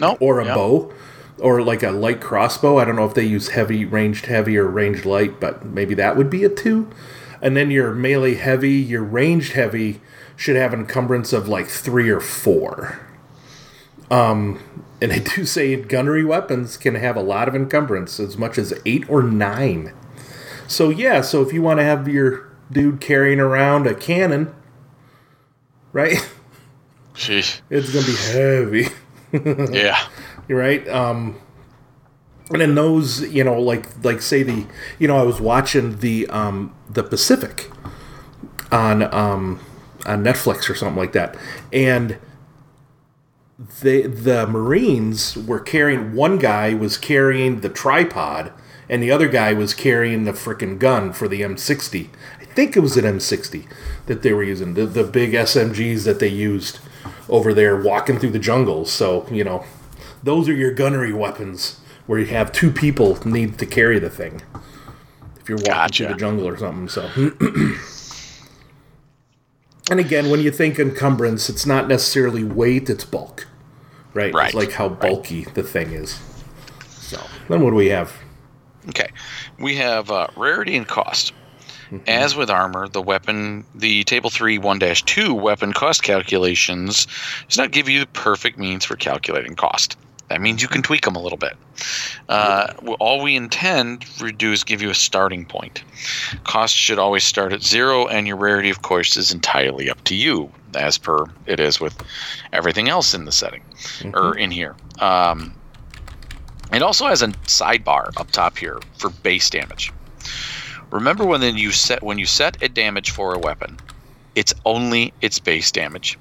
[0.00, 0.16] no.
[0.20, 0.54] or a yeah.
[0.54, 0.92] bow,
[1.38, 2.78] or like a light crossbow.
[2.78, 6.16] I don't know if they use heavy ranged heavy or ranged light, but maybe that
[6.16, 6.90] would be a two.
[7.40, 10.00] And then your melee heavy, your ranged heavy
[10.36, 13.00] should have an encumbrance of like three or four.
[14.10, 14.60] Um,
[15.00, 18.74] and they do say gunnery weapons can have a lot of encumbrance, as much as
[18.84, 19.92] eight or nine.
[20.66, 24.54] So yeah, so if you want to have your dude carrying around a cannon,
[25.92, 26.18] right?
[27.14, 27.60] Sheesh.
[27.70, 28.88] It's gonna be heavy.
[29.74, 30.08] Yeah.
[30.48, 30.88] You're right.
[30.88, 31.38] Um,
[32.50, 34.66] and in those, you know, like like say the,
[34.98, 37.70] you know, I was watching the um, the Pacific
[38.72, 39.60] on um,
[40.06, 41.36] on Netflix or something like that,
[41.72, 42.16] and
[43.58, 48.52] they the Marines were carrying one guy was carrying the tripod
[48.88, 52.08] and the other guy was carrying the frickin' gun for the M60.
[52.40, 53.66] I think it was an M60
[54.06, 56.78] that they were using, the, the big SMGs that they used
[57.28, 58.90] over there walking through the jungles.
[58.90, 59.64] So, you know,
[60.22, 64.40] those are your gunnery weapons where you have two people need to carry the thing.
[65.38, 66.04] If you're walking Gotcha.
[66.04, 66.88] through the jungle or something.
[66.88, 67.10] So
[69.90, 73.46] And again, when you think encumbrance, it's not necessarily weight, it's bulk.
[74.14, 74.34] Right?
[74.34, 74.46] Right.
[74.46, 76.20] It's like how bulky the thing is.
[76.88, 78.12] So then what do we have?
[78.88, 79.10] Okay,
[79.58, 81.32] we have uh, rarity and cost.
[82.06, 87.06] As with armor, the weapon, the Table 3 1 2 weapon cost calculations
[87.48, 89.96] does not give you the perfect means for calculating cost.
[90.28, 91.56] That means you can tweak them a little bit.
[92.28, 95.82] Uh, all we intend to do is give you a starting point.
[96.44, 100.14] Cost should always start at zero, and your rarity, of course, is entirely up to
[100.14, 101.96] you, as per it is with
[102.52, 103.62] everything else in the setting
[104.12, 104.76] or in here.
[105.00, 105.54] Um,
[106.72, 109.92] it also has a sidebar up top here for base damage.
[110.90, 113.78] Remember when then you set when you set a damage for a weapon,
[114.34, 116.18] it's only its base damage.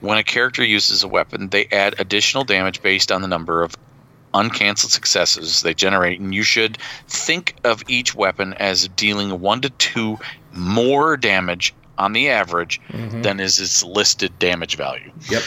[0.00, 3.74] When a character uses a weapon, they add additional damage based on the number of
[4.34, 9.70] uncancelled successes they generate, and you should think of each weapon as dealing one to
[9.70, 10.18] two
[10.52, 13.22] more damage on the average mm-hmm.
[13.22, 15.10] than is its listed damage value.
[15.30, 15.42] Yep.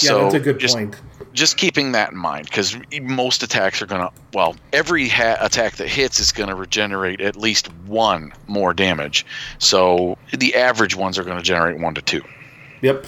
[0.00, 0.96] Yeah, that's a good just, point.
[1.34, 5.76] just keeping that in mind because most attacks are going to well every ha- attack
[5.76, 9.26] that hits is going to regenerate at least one more damage
[9.58, 12.22] so the average ones are going to generate one to two
[12.82, 13.06] Yep.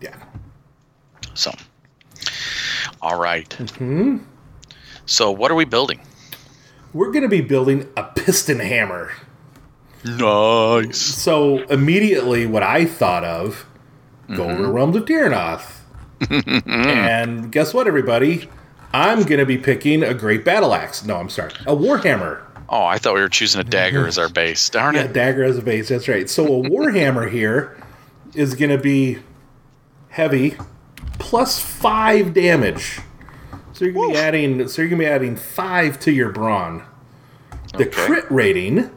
[0.00, 0.14] Yeah.
[1.34, 1.50] so
[3.02, 3.48] all right.
[3.50, 4.18] Mm-hmm.
[5.04, 6.00] so what are we building
[6.92, 9.12] We're going to be building a piston hammer.
[10.04, 13.66] nice So immediately, what I thought of,
[14.34, 15.80] go over to Realms of Terrinoth.
[16.66, 18.48] and guess what, everybody?
[18.92, 21.04] I'm going to be picking a great battle axe.
[21.04, 22.42] No, I'm sorry, a warhammer.
[22.68, 25.42] oh i thought we were choosing a dagger as our base darn Yeah, it dagger
[25.44, 25.88] as a base.
[25.88, 26.30] That's right.
[26.30, 27.76] So a warhammer here
[28.34, 29.18] is going to be
[30.10, 30.56] heavy,
[31.18, 33.00] plus five damage.
[33.72, 34.68] So you're going to be adding.
[34.68, 36.84] So you're going to be adding five to your brawn.
[37.76, 38.06] The Okay.
[38.06, 38.90] crit rating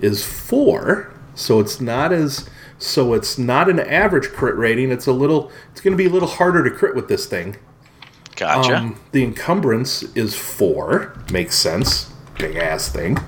[0.00, 2.48] is four, so it's not as.
[2.80, 4.90] So it's not an average crit rating.
[4.92, 5.50] It's a little.
[5.72, 7.56] It's going to be a little harder to crit with this thing.
[8.36, 11.18] gotcha Um, the encumbrance is four.
[11.32, 12.12] Makes sense.
[12.38, 13.18] Big ass thing.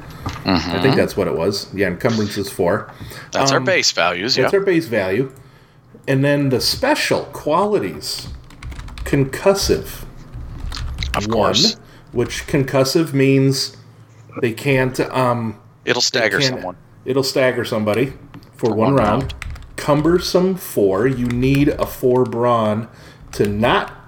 [0.44, 1.72] I think that's what it was.
[1.74, 2.92] Yeah, encumbrance is four.
[3.32, 5.32] that's our um, base values yeah That's our base value.
[6.08, 8.28] And then the special qualities
[9.04, 10.04] concussive.
[11.14, 13.76] of course One, which concussive means
[14.40, 14.98] they can't.
[15.00, 18.12] Um, it'll stagger can't- someone It'll stagger somebody
[18.56, 19.22] for, one, one round.
[19.22, 19.34] round.
[19.76, 21.06] Cumbersome four.
[21.06, 22.88] You need a four brawn
[23.32, 23.99] to not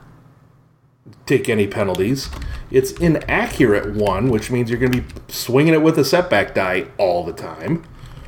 [1.39, 2.29] take any penalties.
[2.71, 6.87] It's inaccurate one, which means you're going to be swinging it with a setback die
[6.99, 7.85] all the time.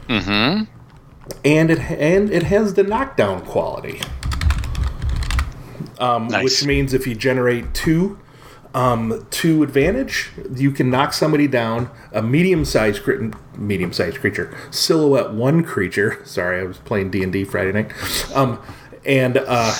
[0.08, 0.64] Mm-hmm.
[1.44, 4.00] And it and it has the knockdown quality,
[5.98, 6.44] um, Nice.
[6.44, 8.18] which means if you generate two
[8.74, 11.90] um, two advantage, you can knock somebody down.
[12.12, 16.20] A medium-sized crit, medium-sized creature, silhouette one creature.
[16.26, 17.92] Sorry, I was playing D and D Friday night.
[18.34, 18.60] Um,
[19.06, 19.72] and uh,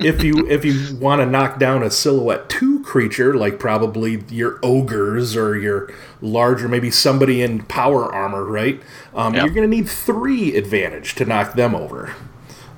[0.00, 4.58] if you if you want to knock down a silhouette two creature, like probably your
[4.62, 8.80] ogres or your larger, maybe somebody in power armor, right?
[9.14, 9.44] Um, Yeah.
[9.44, 12.14] You're going to need three advantage to knock them over.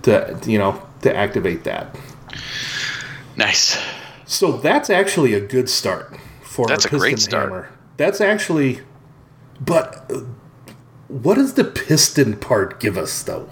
[0.03, 1.97] To you know to activate that.
[3.37, 3.79] nice
[4.27, 7.45] So that's actually a good start for That's a great start.
[7.51, 7.71] hammer.
[7.97, 8.81] That's actually,
[9.61, 10.11] but
[11.09, 13.49] what does the piston part give us though?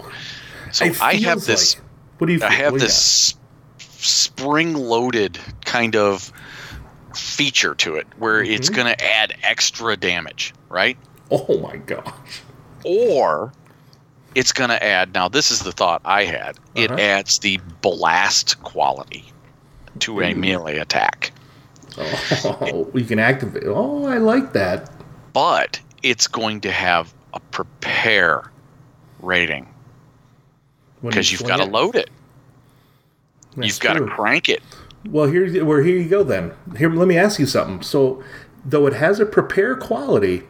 [0.71, 1.83] so i have this like-
[2.17, 2.39] what do you?
[2.43, 3.35] I feel- have this
[3.79, 6.31] spring loaded kind of
[7.15, 8.75] feature to it where it's Mm-hmm.
[8.75, 10.97] going to add extra damage, right?
[11.31, 12.41] Oh my gosh!
[12.83, 13.51] Or
[14.35, 16.99] it's going to add, now this is the thought I had, it Uh-huh.
[16.99, 19.25] adds the blast quality
[19.99, 21.31] to a melee attack.
[21.97, 23.63] Oh, you can activate.
[23.67, 24.89] Oh, I like that.
[25.33, 28.43] But it's going to have a prepare
[29.21, 29.67] rating
[31.11, 32.09] because you you've got to load it.
[33.55, 34.61] That's you've got to crank it.
[35.09, 36.53] Well, here, well, here you go then.
[36.77, 37.81] Here, let me ask you something.
[37.81, 38.23] So,
[38.65, 40.43] though it has a prepare quality,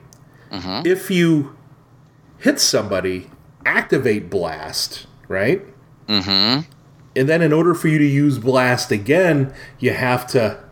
[0.51, 0.85] Mm-hmm.
[0.85, 1.57] if you
[2.37, 3.31] hit somebody,
[3.65, 5.65] activate blast, right?
[6.05, 6.69] Mm-hmm.
[7.15, 10.63] And then, in order for you to use blast again, you have to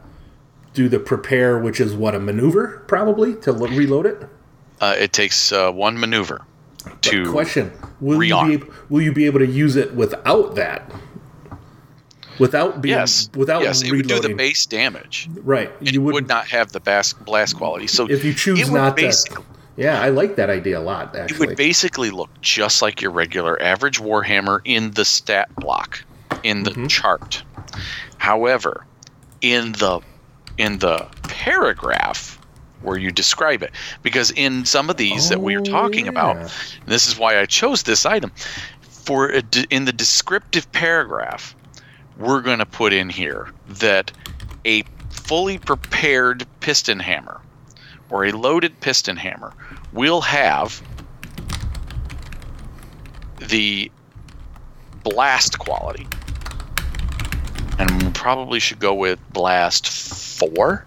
[0.75, 4.21] do the prepare, which is what a maneuver, probably to lo- reload it.
[4.79, 6.41] Uh, it takes uh, one maneuver
[7.01, 10.91] to Question: Will you be will you be able to use it without that?
[12.39, 15.29] without being yes, without yes, it would do the base damage.
[15.43, 15.71] right.
[15.82, 17.86] It You would not have the bas- blast quality.
[17.88, 19.13] So if you choose not to.
[19.77, 21.15] Yeah, I like that idea a lot.
[21.15, 26.03] Actually, it would basically look just like your regular average Warhammer in the stat block,
[26.43, 26.89] in the Mhm.
[26.89, 27.43] chart.
[28.17, 28.86] However,
[29.41, 29.99] in the
[30.57, 32.38] in the paragraph
[32.82, 33.71] where you describe it,
[34.01, 36.49] because in some of these that we are Oh, talking about, yeah.
[36.86, 38.32] this is why I chose this item.
[38.82, 41.55] For a de- in the descriptive paragraph,
[42.17, 44.11] we're going to put in here that
[44.65, 47.41] a fully prepared piston hammer
[48.09, 49.53] or a loaded piston hammer
[49.93, 50.82] will have
[53.39, 53.91] the
[55.03, 56.07] blast quality.
[57.79, 59.88] And we probably should go with blast
[60.39, 60.86] 4.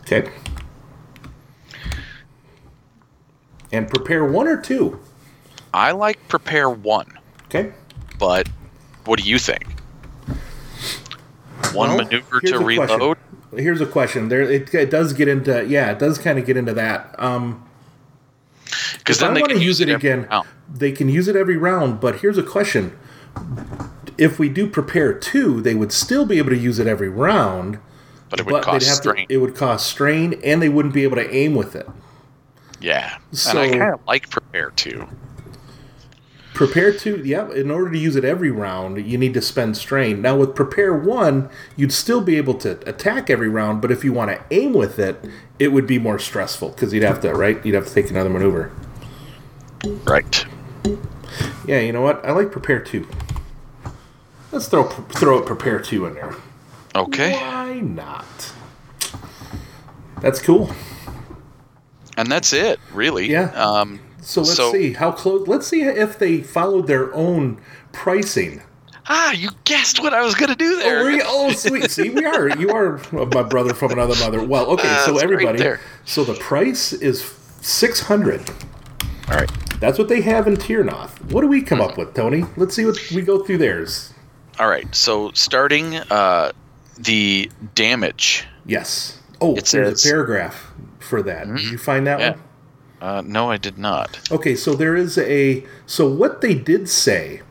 [0.00, 0.30] Okay.
[3.72, 5.00] And prepare one or two.
[5.74, 7.06] I like prepare 1,
[7.46, 7.72] Okay.
[8.18, 8.46] but
[9.06, 9.64] what do you think?
[11.72, 12.66] One Well, maneuver to a question.
[12.66, 13.16] reload?
[13.56, 14.28] Here's a question.
[14.28, 17.14] There, it, it does get into yeah, it does kind of get into that.
[17.18, 17.64] Um,
[18.98, 20.46] Because then I they want can to use it again, round.
[20.72, 21.98] they can use it every round.
[22.00, 22.92] But here's a question:
[24.18, 27.78] If we do prepare two, they would still be able to use it every round,
[28.28, 29.28] But it would but cost they'd have strain.
[29.28, 29.34] to.
[29.34, 31.88] It would cost strain, and they wouldn't be able to aim with it.
[32.82, 33.18] Yeah.
[33.48, 35.06] and I kind of like prepare 2.
[36.54, 37.50] Prepare two, yeah.
[37.50, 40.20] In order to use it every round, you need to spend strain.
[40.20, 44.12] Now with prepare one, you'd still be able to attack every round, but if you
[44.12, 45.24] want to aim with it,
[45.58, 47.64] it would be more stressful because you'd have to right.
[47.64, 48.70] You'd have to take another maneuver.
[50.04, 50.44] Right.
[51.66, 52.22] Yeah, you know what?
[52.24, 53.08] I like prepare two.
[54.50, 56.34] Let's throw throw it prepare two in there.
[56.94, 57.32] Okay.
[57.32, 58.52] Why not?
[60.20, 60.70] That's cool.
[62.16, 63.30] And that's it, really.
[63.30, 63.50] Yeah.
[63.54, 65.48] Um, So let's So- see how close.
[65.48, 67.58] Let's see if they followed their own
[67.92, 68.62] pricing.
[69.08, 71.10] ah, you guessed what I was going to do Oh, there.
[71.10, 71.22] you?
[71.26, 71.90] oh, sweet.
[71.90, 72.48] See, we are.
[72.56, 74.40] You are my brother from another mother.
[74.44, 74.86] Well, okay.
[74.88, 75.58] Ah, so right everybody.
[76.04, 77.24] So the price is
[77.60, 78.48] six hundred.
[79.28, 79.50] All right.
[79.80, 81.10] That's what they have in Terrinoth.
[81.32, 82.44] What do we come up with, Tony?
[82.56, 84.12] Let's see what we go through theirs.
[84.60, 84.86] All right.
[84.94, 86.52] So starting uh,
[86.96, 88.46] the damage.
[88.66, 89.18] Yes.
[89.40, 90.70] Oh, It there's says- a paragraph
[91.02, 91.46] for that.
[91.48, 92.30] Did you find that Yeah.
[92.30, 92.40] one?
[93.00, 94.20] Uh, no, I did not.
[94.30, 95.64] Okay, so there is a.
[95.86, 97.42] So what they did say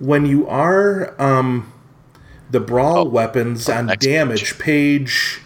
[0.00, 1.72] when you are um,
[2.50, 5.40] the brawl weapons on Oh, next damage page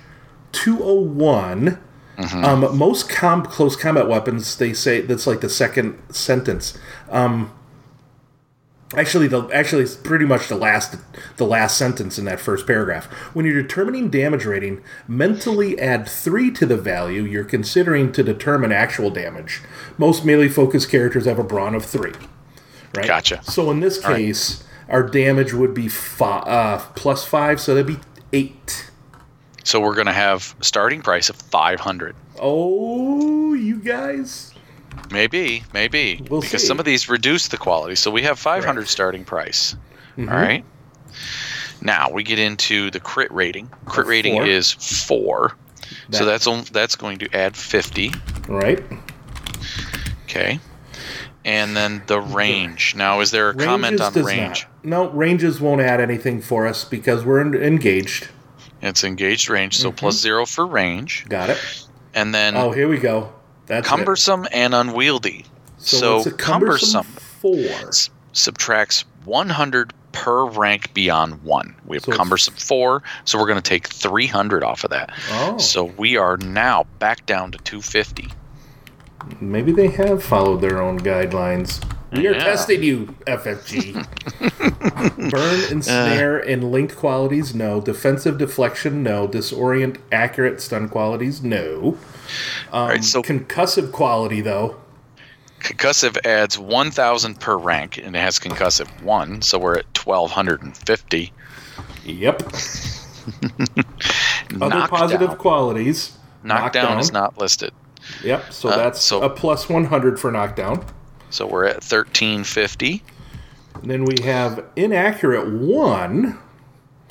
[0.53, 1.79] two hundred one.
[2.19, 2.45] Mm-hmm.
[2.45, 6.79] Um, most com- close combat weapons, they say that's like the second sentence.
[7.11, 7.51] Um,
[8.95, 10.97] actually, the actually it's pretty much the last
[11.37, 13.07] the last sentence in that first paragraph.
[13.35, 18.73] When you're determining damage rating, mentally add three to the value you're considering to determine
[18.73, 19.61] actual damage.
[19.99, 22.13] Most melee focused characters have a brawn of three.
[22.95, 23.07] Right.
[23.07, 23.43] Gotcha.
[23.45, 24.17] So in this right.
[24.17, 27.99] case, our damage would be fi- uh, plus five, so that'd be
[28.33, 28.91] eight.
[29.65, 32.17] So we're going to have starting price of 500.
[32.41, 34.52] Oh, you guys.
[35.11, 36.25] Maybe, maybe.
[36.31, 36.67] We'll because see.
[36.67, 37.95] some of these reduce the quality.
[37.97, 38.89] So we have 500 Correct.
[38.91, 39.77] starting price.
[40.17, 40.29] Mm-hmm.
[40.29, 40.65] All right.
[41.81, 43.69] Now we get into the crit rating.
[43.87, 44.47] Crit rating four.
[44.47, 45.57] is 4.
[46.11, 48.13] so that's on, that's going to add 50.
[48.49, 48.83] Right.
[50.25, 50.61] Okay.
[51.45, 52.95] And then the range.
[52.95, 54.67] Now is there a comment on range?
[54.85, 54.85] Not.
[54.85, 58.29] No, ranges won't add anything for us because we're engaged.
[58.81, 61.25] It's engaged range, so plus 0 for range.
[61.29, 61.87] Got it.
[62.15, 63.33] And then Oh, here we go.
[63.67, 63.89] That's it.
[63.91, 65.47] cumbersome and unwieldy.
[65.79, 67.55] So, it's a cumbersome, four.
[67.89, 71.75] s- subtracts 100 per rank beyond 1.
[71.87, 75.11] We have So cumbersome 4, so we're going to take 300 off of that.
[75.31, 78.29] Oh, So we are now back down to 250.
[79.41, 81.83] Maybe they have followed their own guidelines.
[82.13, 82.45] We are Yeah.
[82.45, 83.95] testing you, FFG.
[85.31, 87.81] Burn, ensnare, and linked qualities, no.
[87.81, 89.27] Defensive deflection, no.
[89.27, 91.97] Disorient, accurate, stun qualities, no.
[92.71, 94.77] Um, All right, so concussive quality, though.
[95.61, 101.33] concussive adds 1,000 per rank, and it has concussive 1, so we're at 1,250.
[102.05, 102.43] Yep.
[104.61, 104.89] Other Knockdown.
[104.89, 106.13] positive qualities.
[106.43, 107.73] Knockdown is not listed.
[108.25, 108.53] Yep.
[108.53, 110.85] So Uh, that's so- a plus 100 for knockdown.
[111.31, 113.03] So we're at 1350,
[113.81, 116.39] And then we have inaccurate 1,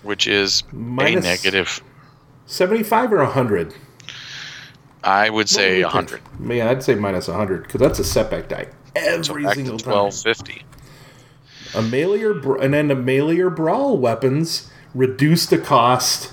[0.03, 1.65] which is Minus- a
[2.45, 3.73] 75 or 100.
[5.03, 6.21] I would say What would 100.
[6.47, 6.57] pick?
[6.57, 8.67] Yeah, I'd say minus 100 because that's a setback die.
[8.95, 9.93] Every to single time.
[9.93, 10.63] 1250.
[11.73, 16.31] A melee or br- and then the melee or brawl weapons reduce the cost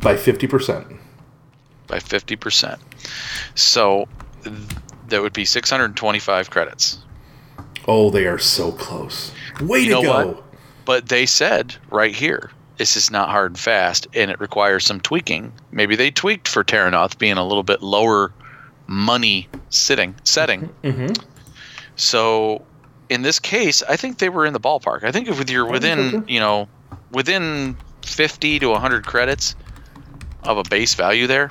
[0.00, 0.98] by 50%.
[1.92, 2.78] By 50%.
[3.54, 4.08] So
[4.44, 4.56] th-
[5.08, 6.98] that would be 625 credits.
[7.86, 9.30] Oh, they are so close.
[9.60, 10.26] Way You to go.
[10.26, 10.44] what?
[10.86, 15.00] But they said right here, this is not hard and fast, and it requires some
[15.00, 15.52] tweaking.
[15.70, 18.32] Maybe they tweaked for Terrinoth being a little bit lower
[18.86, 20.70] money sitting setting.
[20.82, 21.12] Mm-hmm.
[21.96, 22.64] So
[23.10, 25.04] in this case, I think they were in the ballpark.
[25.04, 26.68] I think if you're I think so, within, you know,
[27.10, 27.76] within
[28.06, 29.54] 50 to 100 credits
[30.42, 31.50] of a base value there,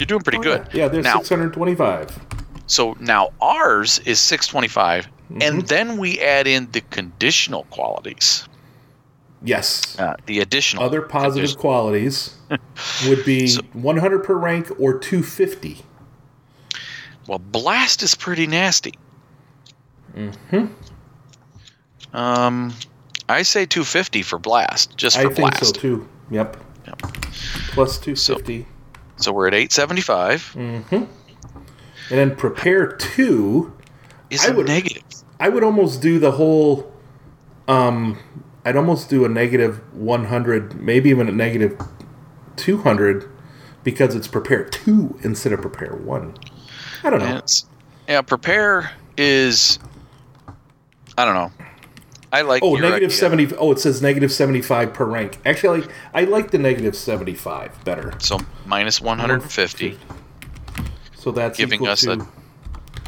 [0.00, 0.62] you're doing pretty good.
[0.66, 2.18] Oh, Yeah, they're Now- 625.
[2.66, 5.42] So now ours is 625, Mm-hmm.
[5.42, 8.48] and then we add in the conditional qualities,
[9.44, 9.96] Yes.
[9.98, 12.34] uh, the additional Other positive qualities
[13.08, 15.82] would be So- 100 per rank or 250.
[17.28, 18.94] Well, blast is pretty nasty.
[20.16, 20.66] Mm-hmm.
[22.16, 22.74] Um,
[23.28, 25.66] I say 250 for blast, just I for think blast.
[25.66, 26.08] so too.
[26.30, 26.56] Yep.
[26.86, 27.00] Yep.
[27.72, 28.62] Plus 250.
[28.62, 28.66] So
[29.28, 30.52] we're at 875.
[30.54, 30.94] mm-hmm.
[30.94, 33.72] And then prepare two.
[34.30, 35.02] Is I would- negative.
[35.38, 36.92] I would almost do the whole.
[37.66, 38.18] Um,
[38.64, 41.80] I'd almost do a negative 100, maybe even a negative
[42.56, 43.30] 200,
[43.84, 46.34] because it's prepare two instead of prepare one.
[47.02, 47.40] I don't know.
[48.06, 49.78] Yeah, prepare is.
[51.16, 51.52] I don't know.
[52.32, 52.62] I like.
[52.62, 53.12] Oh, negative.
[53.12, 53.56] 70.
[53.56, 55.38] Oh, it says negative 75 per rank.
[55.44, 58.12] Actually, I like the negative 75 better.
[58.18, 59.98] So minus 150,
[61.16, 62.18] So that's Giving us a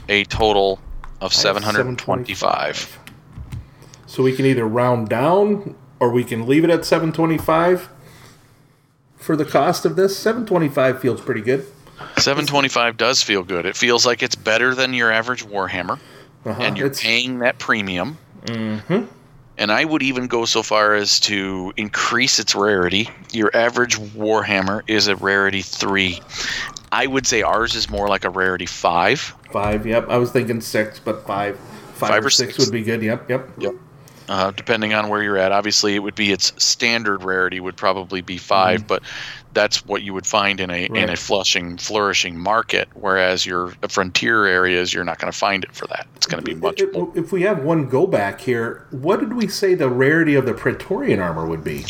[0.08, 0.80] a total
[1.20, 2.98] of 725.
[4.06, 7.88] So we can either round down or we can leave it at 725
[9.16, 10.18] for the cost of this.
[10.18, 11.64] 725 feels pretty good.
[12.18, 13.64] 725 does feel good.
[13.64, 16.00] It feels like it's better than your average Warhammer,
[16.44, 16.60] Uh-huh.
[16.60, 18.18] and you're It's- paying that premium.
[19.59, 23.09] And I would even go so far as to increase its rarity.
[23.32, 26.20] Your average Warhammer is a rarity three.
[26.90, 29.20] I would say ours is more like a rarity five.
[29.51, 30.09] Five, yep.
[30.09, 31.59] I was thinking six, but five.
[31.95, 32.66] Five, Five or or six, six.
[32.66, 33.03] would be good.
[33.03, 33.49] Yep, yep.
[33.59, 33.74] Yep.
[34.28, 38.20] Uh, depending on where you're at, obviously it would be its standard rarity would probably
[38.20, 39.03] be 5 but
[39.55, 41.16] that's what you would find in a in a.
[41.16, 42.88] Flushing, flourishing market.
[42.94, 46.07] Whereas your frontier areas, you're not going to find it for that.
[46.16, 47.12] It's going to be much If, more.
[47.14, 50.55] if we have one go back here, what did we say the rarity of the
[50.55, 51.84] Praetorian armor would be?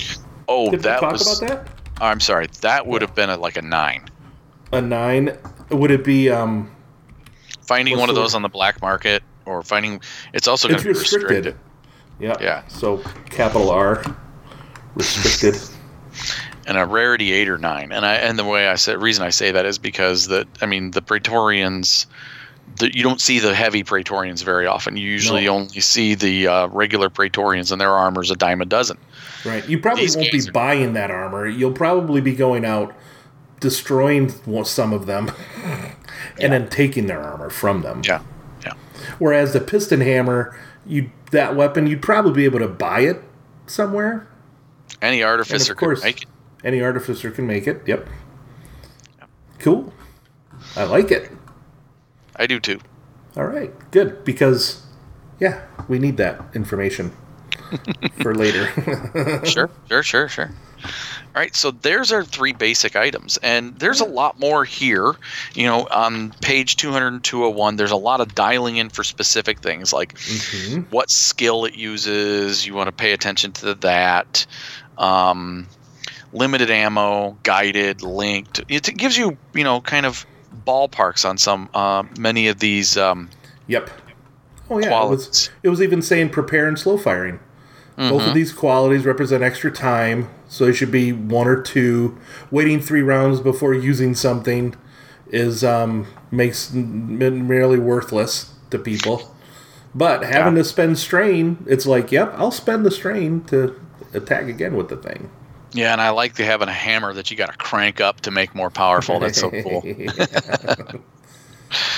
[0.48, 1.42] Oh, Did that we talk was.
[1.42, 1.68] about that?
[2.00, 2.48] I'm sorry.
[2.62, 4.08] That would have been a, like a nine.
[4.72, 5.36] A nine.
[5.70, 6.30] Would it be?
[6.30, 6.70] um
[7.62, 10.00] Finding one of those on the black market or finding
[10.34, 11.28] it's also going to be restricted.
[11.46, 11.56] restricted.
[12.18, 12.36] Yeah.
[12.40, 12.66] Yeah.
[12.66, 12.98] So
[13.30, 14.02] capital R,
[14.94, 15.60] restricted.
[16.66, 17.92] and a rarity eight or nine.
[17.92, 20.66] And I and the way I said reason I say that is because that I
[20.66, 22.06] mean the Praetorians,
[22.78, 24.96] the, you don't see the heavy Praetorians very often.
[24.96, 25.54] You usually No.
[25.56, 28.96] only see the uh, regular Praetorians, and their armor's a dime a dozen.
[29.44, 29.68] Right.
[29.68, 31.46] You probably These won't be are- buying that armor.
[31.48, 32.94] You'll probably be going out,
[33.60, 34.30] destroying
[34.64, 35.30] some of them,
[36.40, 38.02] and then taking their armor from them.
[38.04, 38.22] Yeah,
[38.64, 38.72] yeah,
[39.18, 40.56] Whereas the piston hammer,
[40.86, 43.22] you that weapon, you'd probably be able to buy it
[43.66, 44.26] somewhere.
[45.00, 46.28] any artificer course- could make it.
[46.64, 47.82] Any artificer can make it.
[47.86, 48.08] Yep.
[49.58, 49.92] Cool.
[50.76, 51.30] I like it.
[52.36, 52.80] I do too.
[53.36, 53.72] All right.
[53.90, 54.24] Good.
[54.24, 54.84] Because,
[55.40, 57.12] yeah, we need that information
[58.22, 58.66] for later.
[59.44, 60.50] sure, sure, sure, sure.
[61.34, 65.14] All right, so there's our three basic items, and there's a lot more here.
[65.54, 69.60] You know, on page 200 and 201, there's a lot of dialing in for specific
[69.60, 70.18] things like
[70.90, 72.66] what skill it uses.
[72.66, 74.44] You want to pay attention to that.
[74.98, 75.68] Um,
[76.32, 78.60] limited ammo, guided, linked.
[78.68, 80.24] It gives you, you know, kind of
[80.66, 82.96] ballparks on some uh, many of these.
[82.96, 83.28] Um,
[83.68, 83.90] Yep.
[84.70, 87.38] Oh yeah, it was, it was even saying prepare and slow firing.
[87.96, 92.18] Both of these qualities represent extra time, so it should be one or two.
[92.50, 94.74] Waiting three rounds before using something
[95.28, 99.32] is um, makes merely worthless to people.
[99.94, 100.62] But having Yeah.
[100.62, 103.78] to spend strain, it's like, yep, I'll spend the strain to
[104.14, 105.30] attack again with the thing.
[105.72, 108.30] Yeah, and I like the having a hammer that you got to crank up to
[108.30, 109.18] make more powerful.
[109.20, 109.82] That's so cool.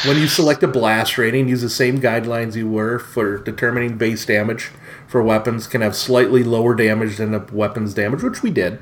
[0.07, 4.25] When you select a blast rating, use the same guidelines you were for determining base
[4.25, 4.71] damage
[5.09, 5.67] for weapons.
[5.67, 8.79] Can have slightly lower damage than a weapon's damage, which we did.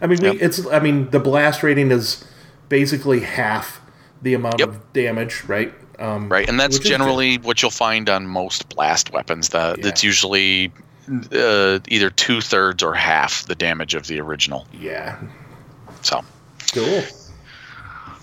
[0.00, 0.64] I mean, we, it's.
[0.68, 2.24] I mean, the blast rating is
[2.68, 3.80] basically half
[4.22, 4.68] the amount Yep.
[4.68, 5.74] of damage, right?
[5.98, 6.98] Um, Right, and that's which is good.
[6.98, 9.48] generally what you'll find on most blast weapons.
[9.48, 10.08] That that's Yeah.
[10.08, 10.70] usually
[11.32, 14.66] uh, either two thirds or half the damage of the original.
[14.72, 15.18] Yeah.
[16.02, 16.22] So,
[16.72, 17.02] Cool.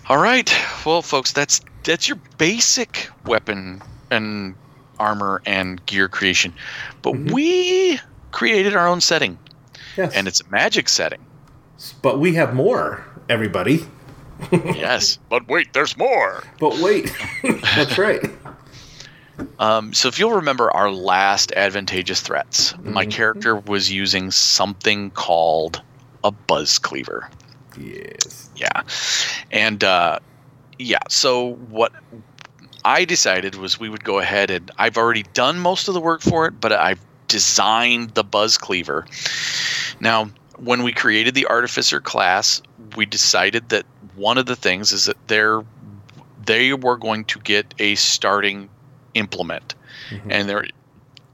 [0.09, 0.53] all right,
[0.85, 3.81] well, folks, that's that's your basic weapon
[4.11, 4.55] and
[4.99, 6.53] armor and gear creation.
[7.01, 7.33] But Mm-hmm.
[7.33, 7.99] we
[8.31, 9.37] created our own setting,
[9.97, 10.13] Yes.
[10.13, 11.19] and it's a magic setting.
[12.01, 13.85] but we have more, everybody.
[14.51, 16.43] yes, but wait, there's more.
[16.59, 17.11] But wait,
[17.43, 18.21] that's right.
[19.59, 25.81] Um, so if you'll remember our last advantageous threats, my character was using something called
[26.23, 27.29] a buzz cleaver.
[27.77, 28.49] Yes.
[28.55, 28.83] Yeah.
[29.51, 30.19] And uh,
[30.79, 31.93] yeah, so what
[32.85, 36.21] I decided was we would go ahead and I've already done most of the work
[36.21, 39.05] for it, but I've designed the buzz cleaver.
[39.99, 42.61] Now, when we created the artificer class,
[42.95, 45.63] we decided that one of the things is that they're
[46.45, 48.69] they were going to get a starting
[49.13, 49.75] implement.
[50.29, 50.65] And their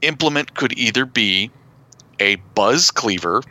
[0.02, 1.50] implement could either be
[2.18, 3.42] a buzz cleaver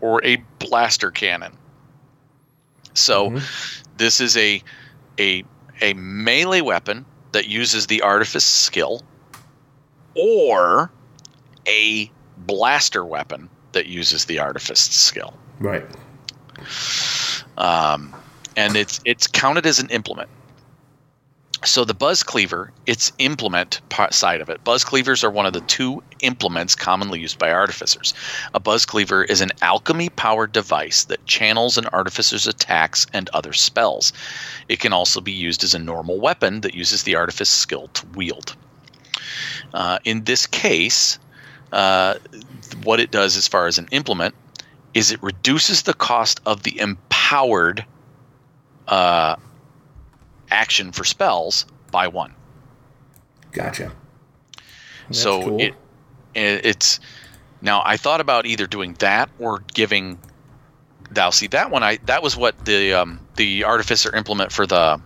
[0.00, 1.52] or a blaster cannon.
[2.94, 3.30] So
[3.96, 4.62] this is a
[5.18, 5.44] a
[5.82, 9.02] a melee weapon that uses the artifice skill
[10.14, 10.90] or
[11.68, 15.34] a blaster weapon that uses the artifice skill.
[15.60, 15.84] Right.
[17.58, 18.14] Um,
[18.56, 20.30] and it's it's counted as an implement.
[21.64, 23.80] So the buzz cleaver, its implement
[24.10, 24.62] side of it.
[24.62, 28.12] Buzz cleavers are one of the two implements commonly used by artificers.
[28.54, 34.12] A buzz cleaver is an alchemy-powered device that channels an artificer's attacks and other spells.
[34.68, 38.06] It can also be used as a normal weapon that uses the artifice skill to
[38.08, 38.54] wield.
[39.72, 41.18] Uh, in this case,
[41.72, 42.16] uh,
[42.84, 44.34] what it does as far as an implement
[44.94, 47.84] is it reduces the cost of the empowered
[48.88, 49.36] uh,
[50.50, 52.34] action for spells by one.
[53.52, 53.92] Gotcha.
[55.08, 55.60] That's so cool.
[55.60, 55.74] it,
[56.34, 57.00] it it's
[57.60, 60.18] now I thought about either doing that or giving
[61.10, 65.00] thou see that one I that was what the um, the artificer implement for the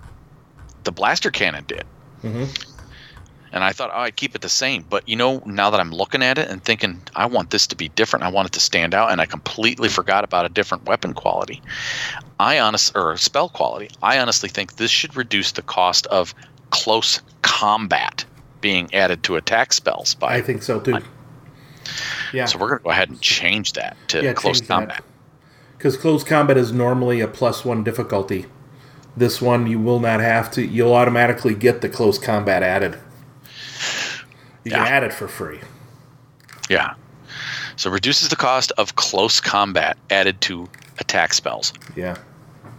[0.84, 1.84] the blaster cannon did.
[2.22, 2.69] Mhm.
[3.52, 4.84] And I thought, oh, I'd keep it the same.
[4.88, 7.76] But you know, now that I'm looking at it and thinking, I want this to
[7.76, 8.24] be different.
[8.24, 11.60] I want it to stand out, and I completely forgot about a different weapon quality.
[12.38, 13.90] I honest or spell quality.
[14.02, 16.34] I honestly think this should reduce the cost of
[16.70, 18.24] close combat
[18.60, 20.36] being added to attack spells by.
[20.36, 20.98] I think so too.
[22.32, 22.44] Yeah.
[22.44, 25.02] so we're gonna go ahead and change that to Yeah, close combat.
[25.76, 28.46] Because close combat is normally a plus one difficulty.
[29.16, 30.62] This one you will not have to.
[30.62, 32.98] You'll automatically get the close combat added.
[34.64, 34.84] You Yeah.
[34.84, 35.60] can add it for free.
[36.68, 36.94] Yeah.
[37.76, 40.68] So reduces the cost of close combat added to
[40.98, 41.72] attack spells.
[41.96, 42.16] Yeah,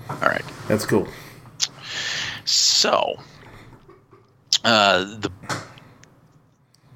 [0.09, 0.43] All right.
[0.67, 1.07] that's cool.
[2.45, 3.15] So,
[4.63, 5.31] uh, the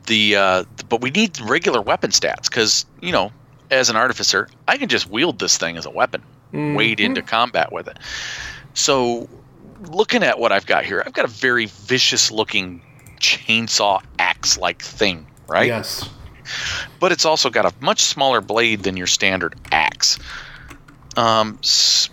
[0.05, 3.31] the uh, but we need regular weapon stats because you know,
[3.71, 6.21] as an artificer, I can just wield this thing as a weapon,
[6.53, 7.97] wade into combat with it.
[8.73, 9.27] So,
[9.87, 12.81] looking at what I've got here, I've got a very vicious looking
[13.19, 15.67] chainsaw axe like thing, right?
[15.67, 16.09] Yes.
[16.99, 20.19] But it's also got a much smaller blade than your standard axe.
[21.17, 22.09] Um, s-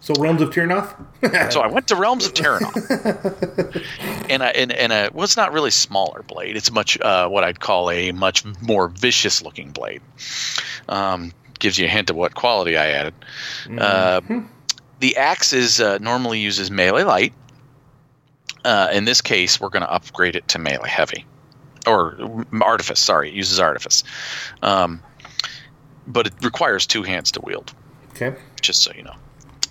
[0.00, 0.94] So Realms of Terrinoth.
[1.52, 2.76] so I went to Realms of Terrinoth,
[4.30, 6.56] and I and, and a, well, it's not really smaller blade.
[6.56, 10.00] It's much uh, what I'd call a much more vicious looking blade.
[10.88, 13.14] Um, gives you a hint of what quality I added.
[13.78, 14.20] Uh,
[15.00, 17.32] the axe is uh, normally uses melee light.
[18.66, 21.24] Uh, in this case, we're going to upgrade it to melee heavy,
[21.86, 22.18] or
[22.60, 22.98] artifice.
[22.98, 24.02] Sorry, it uses artifice,
[24.62, 25.00] um,
[26.08, 27.72] but it requires two hands to wield
[28.10, 28.36] okay.
[28.60, 29.14] just so you know.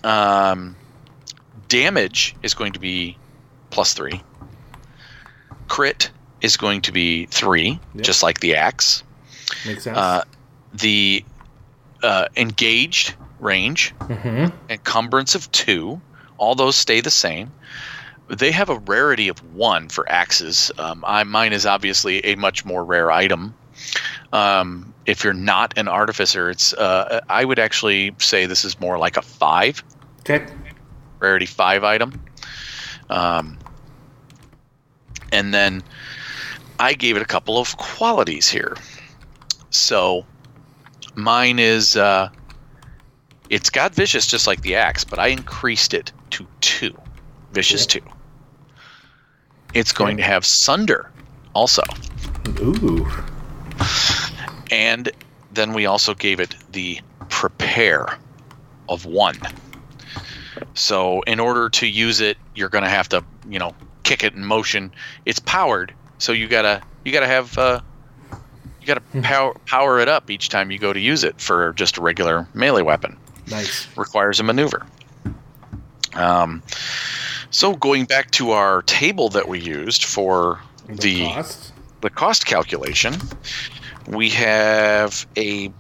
[0.09, 0.75] Um,
[1.67, 3.17] damage is going to be
[3.69, 4.21] plus three.
[5.67, 6.09] Crit
[6.41, 8.03] is going to be three, Yep.
[8.03, 9.03] just like the axe.
[9.65, 9.97] Makes sense.
[9.97, 10.23] Uh,
[10.73, 11.25] the
[12.01, 14.55] uh, engaged range, mm-hmm.
[14.69, 15.99] encumbrance of two,
[16.37, 17.51] all those stay the same.
[18.27, 20.71] They have a rarity of one for axes.
[20.77, 23.53] Um, I, mine is obviously a much more rare item.
[24.33, 28.97] Um, if you're not an artificer, it's uh, I would actually say this is more
[28.97, 29.83] like a five
[30.21, 30.45] Okay.
[31.19, 32.19] rarity five item.
[33.09, 33.59] Um,
[35.31, 35.83] and then
[36.79, 38.75] I gave it a couple of qualities here.
[39.69, 40.25] So
[41.13, 42.29] mine is uh,
[43.49, 46.97] it's got vicious just like the axe, but I increased it to two,
[47.51, 48.01] vicious two.
[49.75, 51.11] It's going to have sunder
[51.53, 51.83] also,
[52.59, 53.07] Ooh.
[54.71, 55.11] and
[55.51, 56.99] then we also gave it the
[57.29, 58.17] prepare
[58.89, 59.37] of one.
[60.73, 64.33] So in order to use it, you're going to have to, you know, kick it
[64.33, 64.91] in motion.
[65.25, 67.81] It's powered, so you gotta you gotta have uh,
[68.79, 71.97] you gotta power power it up each time you go to use it for just
[71.97, 73.17] a regular melee weapon.
[73.47, 73.87] Nice.
[73.97, 74.85] Requires a maneuver.
[76.13, 76.63] Um,
[77.49, 81.73] so going back to our table that we used for the cost.
[82.01, 83.15] the cost calculation,
[84.07, 85.71] we have a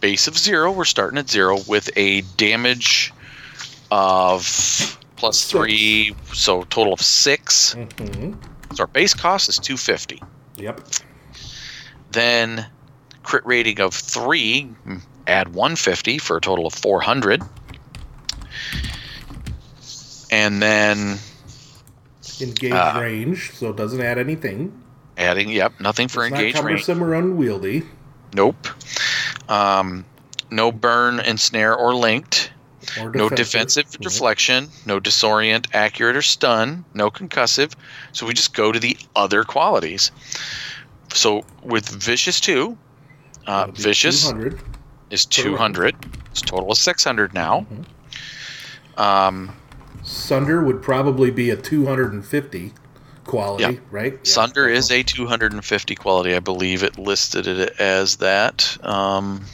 [0.00, 0.70] base of zero.
[0.70, 3.12] We're starting at zero with a damage
[3.90, 8.36] of plus three, so total of 6 Mhm.
[8.74, 10.22] So our base cost is 250.
[10.56, 10.80] Yep.
[12.10, 12.66] Then
[13.22, 17.42] crit rating of 3, mm, add 150 for a total of 400.
[20.36, 21.18] And then
[22.40, 24.70] Engage Uh, range, so it doesn't add anything.
[25.16, 26.64] adding, yep, nothing for It's not engage range.
[26.84, 27.84] cumbersome or unwieldy.
[28.34, 28.66] Nope.
[29.48, 30.04] Um,
[30.50, 32.50] no burn, ensnare, or linked.
[33.00, 34.68] Or No defensive deflection.
[34.84, 36.84] No disorient, accurate, or stun.
[36.92, 37.72] No concussive.
[38.12, 40.10] So we just go to the other qualities.
[41.14, 42.76] So with vicious two,
[43.46, 44.60] uh, vicious 200.
[45.10, 45.96] is 200.
[46.30, 47.60] It's total of 600 now.
[47.72, 49.00] Mm-hmm.
[49.00, 49.56] Um,
[50.06, 52.72] Sunder would probably be a 250
[53.24, 53.80] quality, Yeah.
[53.90, 54.12] right?
[54.12, 54.18] Yeah.
[54.22, 56.34] Sunder is a 250 quality.
[56.34, 58.78] I believe it listed it as that.
[58.84, 59.44] Um,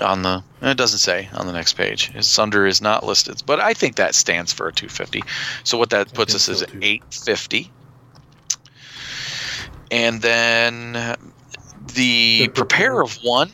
[0.00, 2.10] on the it doesn't say on the next page.
[2.24, 5.22] Sunder is not listed, but I think that stands for a 250.
[5.64, 6.78] So what that puts us is so, at too.
[6.80, 7.70] 850.
[9.90, 10.92] And then
[11.94, 13.50] the The prepare of one,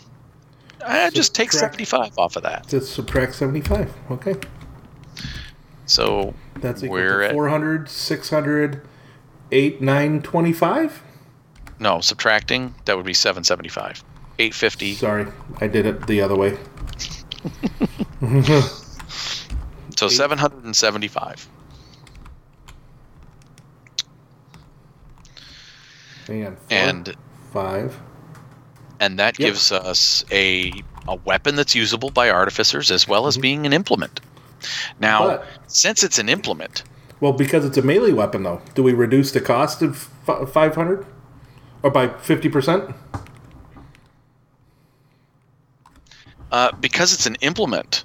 [0.87, 2.69] I just take 75 off of that.
[2.69, 3.93] To subtract 75.
[4.13, 4.35] Okay.
[5.87, 8.81] So That's equal We're to at- 400, 600,
[9.53, 11.03] 8, 9, 25.
[11.79, 14.03] no, subtracting that would be 775.
[14.39, 14.95] 850.
[14.95, 15.27] Sorry,
[15.61, 16.57] I did it the other way.
[19.97, 21.49] So 775.
[26.27, 26.57] Hang on.
[26.57, 27.17] Four, And
[27.53, 28.01] 5.
[29.01, 29.47] and that Yep.
[29.47, 30.73] gives us a
[31.07, 33.43] a weapon that's usable by artificers as well as mm-hmm.
[33.43, 34.21] being an implement.
[35.01, 35.27] Now.
[35.27, 36.83] But- since it's an implement,
[37.21, 39.97] Well, because it's a melee weapon, though, do we reduce the cost of
[40.27, 41.07] 500?
[41.83, 42.95] Or by 50%?
[46.53, 48.05] uh, because it's an implement,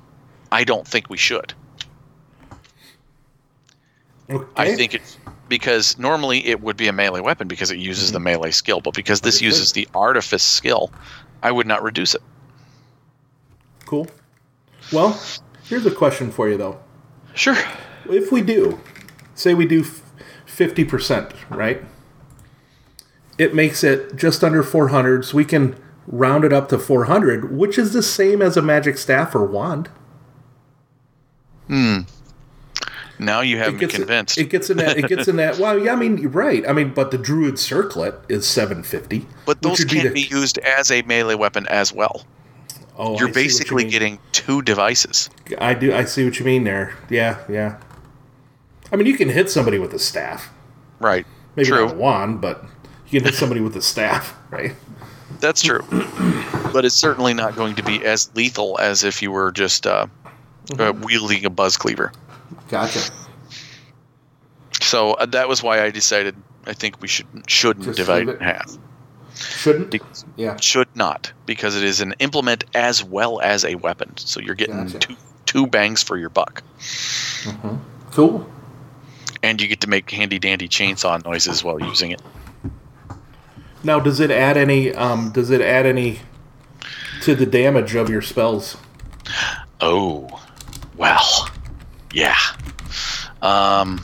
[0.52, 1.54] I don't think we should.
[4.30, 4.46] Okay.
[4.56, 5.18] I think it's
[5.48, 8.14] because normally it would be a melee weapon because it uses Mm-hmm.
[8.14, 10.92] the melee skill, but because this uses the artifice skill,
[11.42, 12.22] I would not reduce it.
[13.86, 14.08] Cool.
[14.92, 15.20] Well,
[15.70, 16.80] here's a question for you, though.
[17.34, 17.58] Sure.
[18.10, 18.80] If we do,
[19.36, 19.86] say we do
[20.48, 21.84] 50%, right?
[23.38, 25.76] It makes it just under 400, so we can
[26.08, 29.90] round it up to 400, which is the same as a magic staff or wand.
[31.68, 32.00] Hmm.
[33.20, 34.38] Now you have me gets convinced.
[34.38, 34.98] It, gets in that.
[34.98, 35.58] It gets in that.
[35.60, 36.68] Well, yeah, I mean, you're right.
[36.68, 39.26] I mean, but the druid circlet is 750.
[39.46, 42.26] but those would can the- be used as a melee weapon as well.
[43.02, 43.92] Oh, You're what you basically mean.
[43.92, 45.30] getting two devices.
[45.58, 45.94] I do.
[45.94, 46.94] I see what you mean there.
[47.10, 47.80] Yeah, yeah.
[48.92, 50.50] I mean, you can hit somebody with a staff.
[51.00, 51.26] Right.
[51.56, 51.86] Maybe True.
[51.86, 52.66] not a wand, but
[53.08, 54.76] you can hit somebody with a staff, right?
[55.40, 55.80] That's true.
[56.74, 60.08] but it's certainly not going to be as lethal as if you were just uh,
[60.78, 62.12] uh, wielding a buzz cleaver.
[62.68, 63.00] Gotcha.
[64.82, 66.36] So uh, that was why I decided
[66.66, 68.36] I think we should shouldn't Just divide it it.
[68.38, 68.78] in half.
[69.40, 69.96] Shouldn't.
[70.36, 70.58] Yeah.
[70.60, 74.16] Should not because it is an implement as well as a weapon.
[74.18, 75.00] So you're getting Gotcha.
[75.00, 76.62] two two bangs for your buck,
[78.12, 78.48] Cool.
[79.42, 82.22] and you get to make handy dandy chainsaw noises while using it.
[83.84, 84.94] Now, does it add any?
[84.94, 86.20] Um, does it add any
[87.24, 88.78] to the damage of your spells?
[89.82, 90.28] Oh,
[90.98, 91.50] well,
[92.14, 92.36] yeah.
[93.42, 94.04] Um,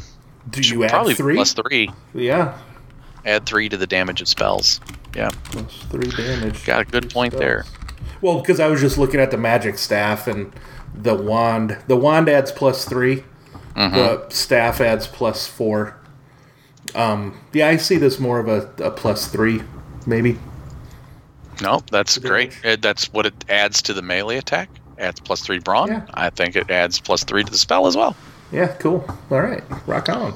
[0.50, 1.36] Do you add probably three?
[1.36, 1.92] plus three.
[2.14, 2.58] Yeah,
[3.26, 4.80] Add three to the damage of spells.
[5.16, 6.66] Yeah, plus three damage.
[6.66, 7.66] got a good point there.
[8.22, 10.52] Well, because I was just looking at the magic staff and
[10.94, 11.78] the wand.
[11.88, 13.24] The wand adds plus 3
[13.76, 13.96] Mm-hmm.
[13.96, 15.98] The staff adds plus four.
[16.94, 19.62] Um, yeah, I see this more of a, a plus three,
[20.06, 20.40] maybe.
[21.62, 22.58] No, that's great.
[22.82, 24.70] That's what it adds to the melee attack.
[24.98, 25.90] Adds plus three brawn.
[25.90, 26.06] Yeah.
[26.14, 28.16] I think it adds plus three to the spell as well.
[28.52, 29.06] Yeah, cool.
[29.30, 30.34] All right, rock on.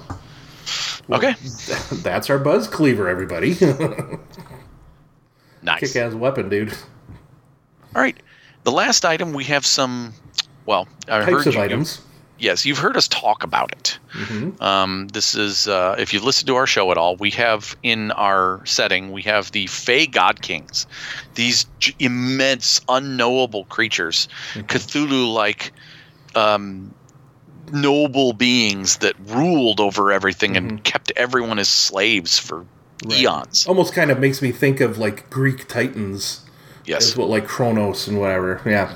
[1.09, 1.33] Okay,
[2.03, 3.53] That's our buzz cleaver, everybody.
[5.61, 5.79] nice.
[5.81, 6.73] Kick ass weapon, dude.
[7.95, 8.17] All right,
[8.63, 10.13] the last item we have some.
[10.65, 12.01] Well, I Types heard of you, items.
[12.37, 13.99] Yes, you've heard us talk about it.
[14.13, 14.63] Mm-hmm.
[14.63, 18.11] Um, this is uh, if you've listened to our show at all, we have in
[18.11, 20.87] our setting we have the Fey God Kings,
[21.35, 24.67] these j- immense, unknowable creatures, Mm-hmm.
[24.67, 25.73] Cthulhu-like,
[26.35, 26.93] um,
[27.73, 32.78] noble beings that ruled over everything and kept everyone as slaves for Mm-hmm.
[33.05, 33.21] Right.
[33.21, 33.65] eons.
[33.67, 36.45] Almost kind of makes me think of like Greek titans.
[36.85, 37.15] Yes.
[37.15, 38.61] What like Kronos and whatever.
[38.65, 38.95] Yeah.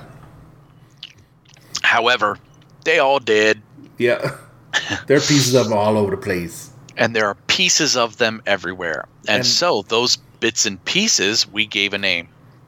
[1.83, 2.37] However,
[2.85, 3.61] they all did,
[3.97, 4.35] Yeah.
[5.07, 6.71] there are pieces of them all over the place.
[6.97, 9.05] and there are pieces of them everywhere.
[9.27, 12.27] And, And- so those bits and pieces we gave a name.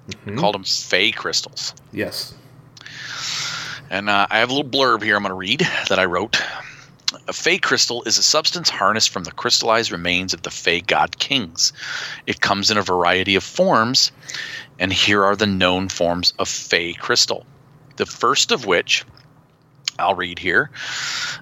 [0.09, 0.37] Mm-hmm.
[0.37, 1.73] Called them Fey crystals.
[1.91, 2.35] Yes.
[3.89, 6.39] And uh, I have a little blurb here I'm going to read that I wrote.
[7.27, 11.19] A Fey crystal is a substance harnessed from the crystallized remains of the Fey god
[11.19, 11.73] kings.
[12.27, 14.11] It comes in a variety of forms,
[14.79, 17.45] and here are the known forms of Fey crystal.
[17.97, 19.05] The first of which
[19.97, 20.69] I'll read here.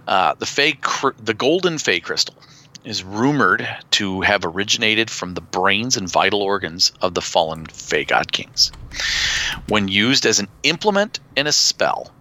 [0.08, 2.36] Uh, the Fey, cr- the golden Fey crystal
[2.84, 8.04] is rumored to have originated from the brains and vital organs of the fallen Fey
[8.04, 8.72] god kings.
[9.68, 12.12] When used as an implement in a spell,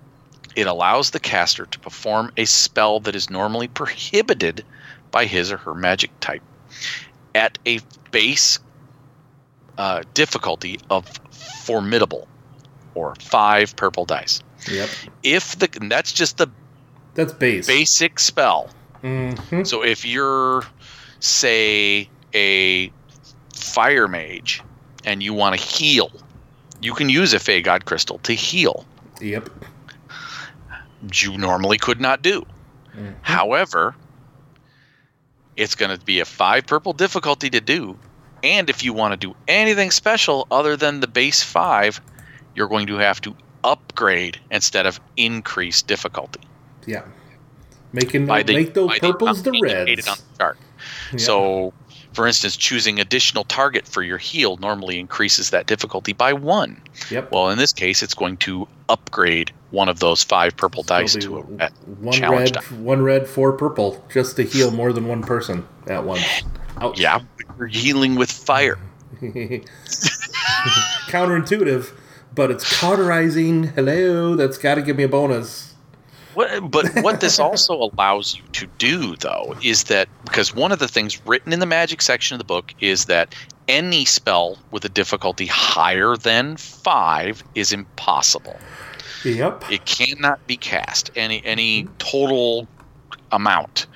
[0.57, 4.65] it allows the caster to perform a spell that is normally prohibited
[5.11, 6.43] by his or her magic type
[7.35, 7.81] at a
[8.11, 8.59] base
[9.79, 12.29] uh, difficulty of formidable
[12.95, 14.41] or five purple dice.
[14.71, 14.89] Yep.
[15.23, 16.49] If the and that's just the
[17.15, 17.67] That's base.
[17.67, 18.71] basic spell.
[19.03, 19.67] Mhm.
[19.67, 20.63] So if you're,
[21.21, 22.93] say, a
[23.55, 24.63] fire mage
[25.05, 26.13] and you want to heal,
[26.81, 28.87] you can use a Fey God Crystal to heal.
[29.21, 29.49] Yep.
[31.13, 32.47] You normally could not do.
[32.95, 33.13] Mm-hmm.
[33.23, 33.95] However,
[35.57, 37.99] it's going to be a five purple difficulty to do.
[38.45, 42.01] And if you want to do anything special other than the base five,
[42.55, 43.35] you're going to have to
[43.65, 46.41] upgrade instead of increase difficulty.
[46.87, 47.05] Yeah.
[47.93, 50.09] Making by the make those by purples the indicated reds.
[50.09, 50.59] on the chart.
[51.13, 51.19] Yeah.
[51.19, 51.73] So,
[52.15, 56.81] for instance, choosing additional target for your heal normally increases that difficulty by one.
[57.11, 57.31] Yep.
[57.31, 61.39] Well, in this case, it's going to upgrade one of those five purple dice to
[61.39, 62.77] a red one challenge red, die.
[62.77, 66.25] one red, four purple, just to heal more than one person at once.
[66.77, 67.01] Ouch.
[67.01, 67.21] Yeah,
[67.59, 68.79] you're healing with fire.
[71.09, 71.93] Counterintuitive,
[72.35, 73.65] but it's cauterizing.
[73.65, 75.75] Hello, that's got to give me a bonus.
[76.35, 80.79] What, but what this also allows you to do, though, is that because one of
[80.79, 83.35] the things written in the magic section of the book is that
[83.69, 88.57] any spell with a difficulty higher than five is impossible.
[89.25, 89.65] Yep.
[89.71, 92.67] It cannot be cast any any total
[93.31, 93.87] amount.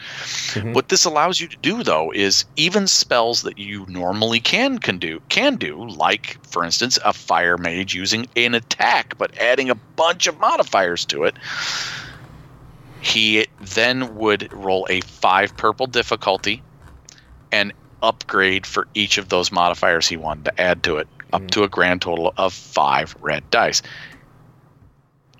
[0.54, 0.72] Mhm.
[0.72, 4.98] What this allows you to do though is even spells that you normally can can
[4.98, 9.74] do can do like for instance a fire mage using an attack but adding a
[9.74, 11.36] bunch of modifiers to it.
[13.00, 16.62] He then would roll a 5 purple difficulty
[17.52, 17.72] and
[18.02, 21.68] upgrade for each of those modifiers he wanted to add to it up to a
[21.68, 23.82] grand total of 5 red dice.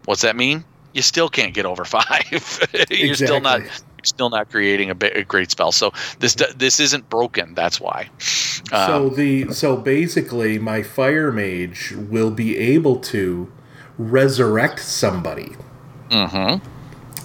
[0.07, 0.65] What's that mean?
[0.95, 2.67] You still can't get over five.
[2.91, 3.61] you're still not.
[3.61, 3.71] You're
[4.05, 5.73] still not creating a, a great spell.
[5.73, 7.55] So this this isn't broken.
[7.55, 8.09] That's why.
[8.19, 13.53] so Um, the so basically, my fire mage will be able to
[13.99, 15.55] resurrect somebody.
[16.11, 16.63] mhm.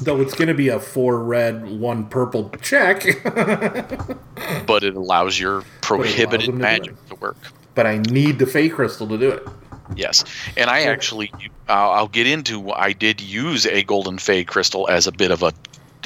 [0.01, 3.03] Though it's going to be a four red, one purple check,
[4.65, 7.09] But it allows your prohibited to do magic it.
[7.09, 7.37] to work.
[7.75, 9.47] but I need the Fey crystal to do it.
[9.95, 10.23] Yes,
[10.57, 11.31] and I actually,
[11.67, 12.71] I'll get into.
[12.71, 15.51] I did use a golden fey crystal as a bit of a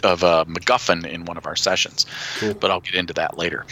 [0.03, 2.05] of a MacGuffin in one of our sessions,
[2.39, 2.49] Cool.
[2.49, 2.59] Mm-hmm.
[2.59, 3.65] but I'll get into that later.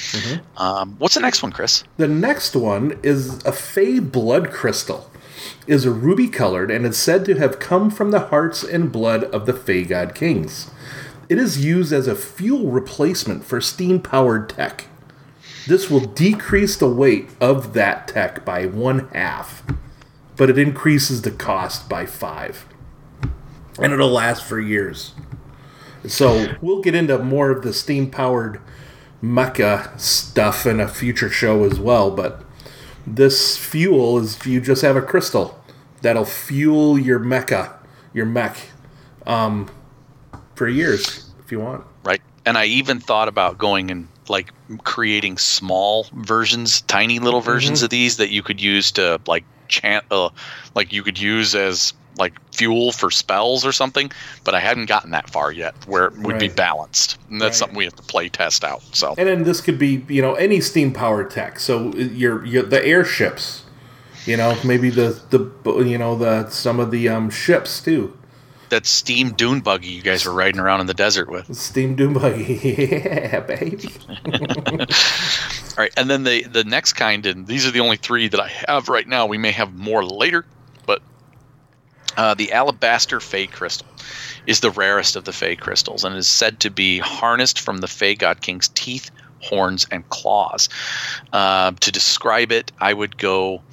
[0.57, 1.83] Um, what's the next one, Chris?
[1.97, 5.09] The next one is a Fey blood crystal.
[5.67, 9.25] Is a ruby colored and is said to have come from the hearts and blood
[9.25, 10.69] of the Fey god kings.
[11.29, 14.85] It is used as a fuel replacement for steam powered tech.
[15.67, 19.63] This will decrease the weight of that tech by one half,
[20.37, 22.65] but it increases the cost by five.
[23.79, 25.13] And it'll last for years.
[26.05, 28.59] So we'll get into more of the steam powered
[29.23, 32.43] mecha stuff in a future show as well, but
[33.07, 35.63] this fuel is you just have a crystal
[36.01, 37.73] that'll fuel your mecha,
[38.13, 38.57] your mech,
[39.25, 39.69] um,
[40.55, 41.85] for years if you want.
[42.03, 42.21] right?
[42.45, 44.51] And I even thought about going and like
[44.83, 47.85] creating small versions, tiny little versions Mm-hmm.
[47.85, 49.45] of these that you could use to like
[49.81, 50.29] chant, uh,
[50.75, 54.11] like you could use as like fuel for spells or something.
[54.43, 57.59] But I hadn't gotten that far yet, where it would be balanced, and that's Right.
[57.59, 58.83] something we have to play test out.
[58.91, 61.59] So And then this could be you know any steam powered tech.
[61.59, 63.63] So your your the airships,
[64.27, 68.13] you know maybe the the you know the some of the um, ships too.
[68.69, 71.45] that steam dune buggy you guys were riding around in the desert with.
[71.55, 73.89] Steam dune buggy, yeah, baby.
[75.75, 78.39] All right, and then the the next kind, and these are the only three that
[78.39, 79.25] I have right now.
[79.25, 80.45] We may have more later,
[80.85, 81.01] but
[82.15, 83.87] uh, the alabaster fey crystal
[84.45, 87.87] is the rarest of the fey crystals, and is said to be harnessed from the
[87.87, 89.09] fey god king's teeth,
[89.41, 90.69] horns, and claws.
[91.31, 93.63] Uh, to describe it, I would go.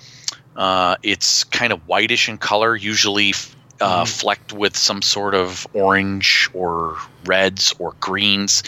[0.56, 3.34] Uh, it's kind of whitish in color, usually
[3.80, 8.62] uh, flecked with some sort of orange or reds or greens.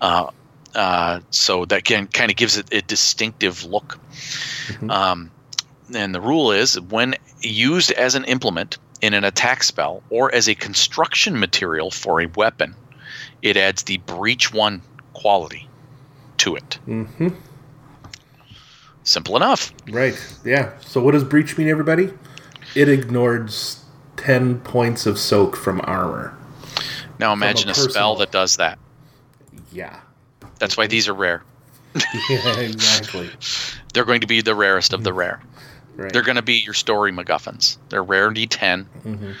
[0.00, 0.30] Uh,
[0.74, 3.98] uh, so that can kind of gives it a distinctive look.
[4.88, 5.30] Um,
[5.94, 10.48] and the rule is when used as an implement in an attack spell or as
[10.48, 12.74] a construction material for a weapon,
[13.42, 14.82] it adds the Breach One
[15.12, 15.68] quality
[16.38, 16.78] to it.
[16.86, 17.28] Mm-hmm.
[19.04, 19.72] Simple enough.
[19.90, 20.14] Right.
[20.44, 20.72] Yeah.
[20.80, 22.12] So what does breach mean, everybody?
[22.76, 23.84] It ignores
[24.16, 26.36] ten points of soak from armor.
[27.18, 28.78] Now imagine a, spell that does that.
[29.72, 30.00] Yeah.
[30.62, 31.42] That's why these are rare.
[32.30, 32.60] Yeah.
[32.60, 33.28] Exactly.
[33.92, 35.42] They're going to be the rarest of the rare.
[35.96, 36.12] Right.
[36.12, 37.78] They're going to be your story MacGuffins.
[37.88, 38.84] They're rarity 10.
[39.04, 39.32] Mm-hmm.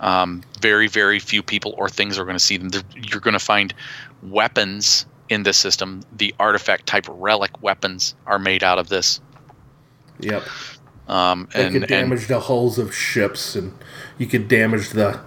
[0.00, 2.70] Um, very, very few people or things are going to see them.
[2.70, 3.74] They're, you're going to find
[4.22, 6.02] weapons in this system.
[6.16, 9.20] The artifact type relic weapons are made out of this.
[10.20, 10.42] Yep.
[11.06, 13.74] Um, They and, could and damage the hulls of ships, and
[14.16, 15.20] you could damage the,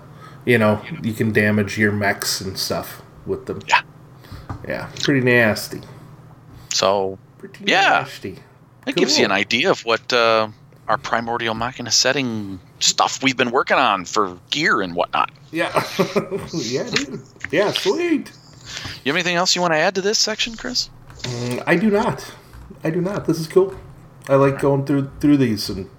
[0.44, 3.62] you know, you can damage your mechs and stuff with them.
[3.68, 3.84] Yeah.
[4.68, 4.90] Yeah.
[5.04, 5.82] Pretty nasty.
[6.74, 7.90] so Pretty Yeah.
[8.02, 8.40] nasty.
[8.88, 10.48] it gives you an idea of what uh,
[10.88, 15.32] our primordial machina setting stuff we've been working on for gear and whatnot.
[15.52, 15.72] Yeah.
[16.54, 17.22] yeah, dude.
[17.52, 18.32] Yeah, sweet.
[19.04, 20.90] You have anything else you want to add to this section, Chris?
[21.22, 22.34] Mm, I do not.
[22.84, 23.26] I do not.
[23.26, 23.76] This is cool.
[24.28, 25.90] I like going through through these and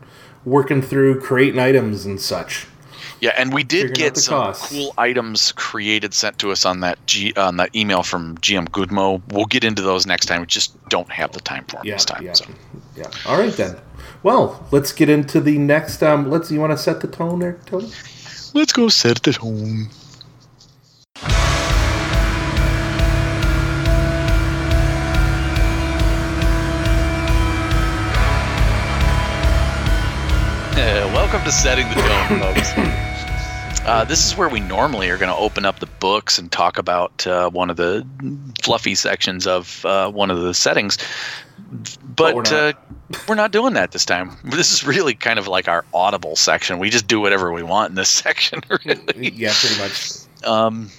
[0.45, 2.67] working through creating items and such.
[3.21, 4.69] Yeah, and we did get some costs.
[4.71, 9.23] cool items created sent to us on that G on that email from GM Goodmo.
[9.33, 10.41] We'll get into those next time.
[10.43, 12.23] We just don't have the time for them Yeah, this time.
[12.25, 12.45] yeah, So.
[12.95, 13.11] yeah.
[13.27, 13.77] All right then.
[14.23, 16.03] Well, let's get into the next.
[16.03, 16.51] Um, let's.
[16.51, 17.91] You want to set the tone there, Tony?
[18.55, 19.89] Let's go set it at home.
[30.79, 32.73] Uh, welcome to Setting the Tone, folks.
[33.87, 36.77] Uh, this is where we normally are going to open up the books and talk
[36.77, 38.05] about uh, one of the
[38.61, 40.99] fluffy sections of uh, one of the settings.
[42.03, 42.53] But, we're we're, not.
[42.53, 44.33] uh, we're not doing that this time.
[44.43, 46.81] This is really kind of like our audible section.
[46.81, 49.31] We just do whatever we want in this section, really.
[49.31, 50.11] Yeah, pretty much.
[50.43, 50.91] Um,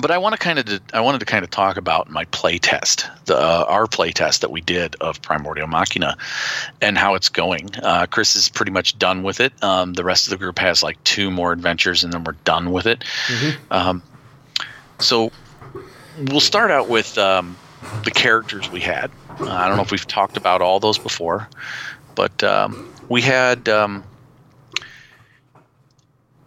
[0.00, 3.08] but I want to kind of I wanted to kind of talk about my playtest,
[3.26, 6.16] the uh, our playtest that we did of Primordial Machina,
[6.80, 7.68] and how it's going.
[7.82, 9.52] Uh, Chris is pretty much done with it.
[9.62, 12.72] Um, the rest of the group has like two more adventures, and then we're done
[12.72, 13.04] with it.
[13.70, 14.02] Um,
[14.98, 15.30] so
[16.28, 17.56] we'll start out with um,
[18.04, 19.10] the characters we had.
[19.40, 21.48] Uh, I don't know if we've talked about all those before,
[22.14, 24.04] but um, we had um,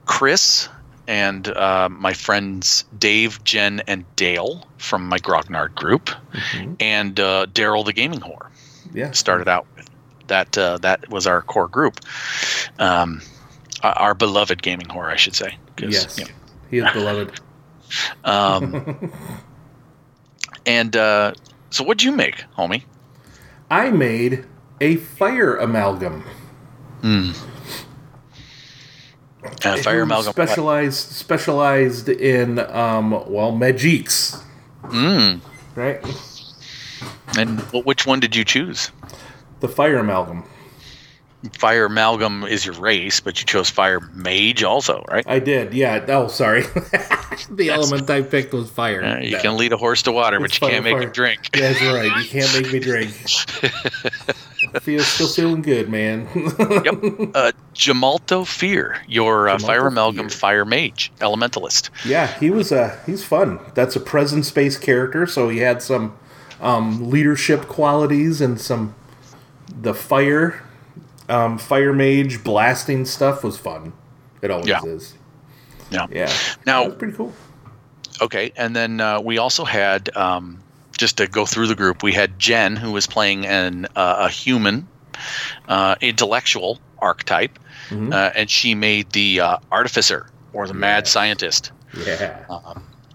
[0.05, 0.69] Chris
[1.07, 6.09] and uh, my friends Dave, Jen, and Dale from my Grognard group,
[6.79, 8.47] and uh, Daryl the Gaming Whore
[8.93, 9.11] Yeah.
[9.11, 9.89] started out with.
[10.27, 11.99] That uh, that was our core group,
[12.79, 13.21] um,
[13.83, 15.55] our- beloved gaming whore, I should say.
[15.77, 16.17] Yes.
[16.17, 16.31] you know,
[16.71, 17.39] He is beloved.
[18.23, 19.11] um,
[20.65, 21.33] and uh,
[21.69, 22.81] so, what'd you make, homie?
[23.69, 24.45] I made
[24.81, 26.23] a fire amalgam.
[29.63, 30.31] Uh, fire amalgam.
[30.33, 34.41] Specialized specialized in um well magiques.
[34.83, 35.41] Mm.
[35.75, 36.01] Right?
[37.37, 38.91] And wh- which one did you choose?
[39.59, 40.43] The fire amalgam.
[41.57, 45.23] Fire amalgam is your race, but you chose fire mage also, right?
[45.27, 46.03] I did, yeah.
[46.07, 46.61] Oh sorry.
[47.51, 49.19] the element I picked was fire.
[49.21, 49.41] You Yeah.
[49.41, 51.03] can lead a horse to water, but you can't make fire.
[51.03, 51.49] him drink.
[51.53, 52.11] That's right.
[52.23, 53.11] You can't make me drink.
[54.73, 56.27] I feel still feeling good, man.
[56.83, 57.31] yep.
[57.33, 60.37] Uh, Jamalto Fear, your uh, Jamalto fire amalgam Fear.
[60.37, 61.89] fire mage, elementalist.
[62.05, 63.59] Yeah, he was uh he's fun.
[63.73, 66.17] That's a presence based character, so he had some
[66.61, 68.95] um, leadership qualities and some
[69.81, 70.61] the fire
[71.29, 73.93] um, fire mage blasting stuff was fun.
[74.41, 74.83] It always Yeah.
[74.85, 75.13] is.
[75.89, 76.07] Yeah.
[76.11, 76.31] Yeah.
[76.65, 77.33] Now- pretty cool.
[78.21, 80.59] Okay, and then uh, we also had um,
[80.97, 82.01] just to go through the group.
[82.01, 84.87] We had Jen, who was playing an uh, a human
[85.67, 88.13] uh, intellectual archetype, Mm-hmm.
[88.13, 91.71] uh, and she made the uh, artificer or the mad scientist.
[92.05, 92.43] Yeah.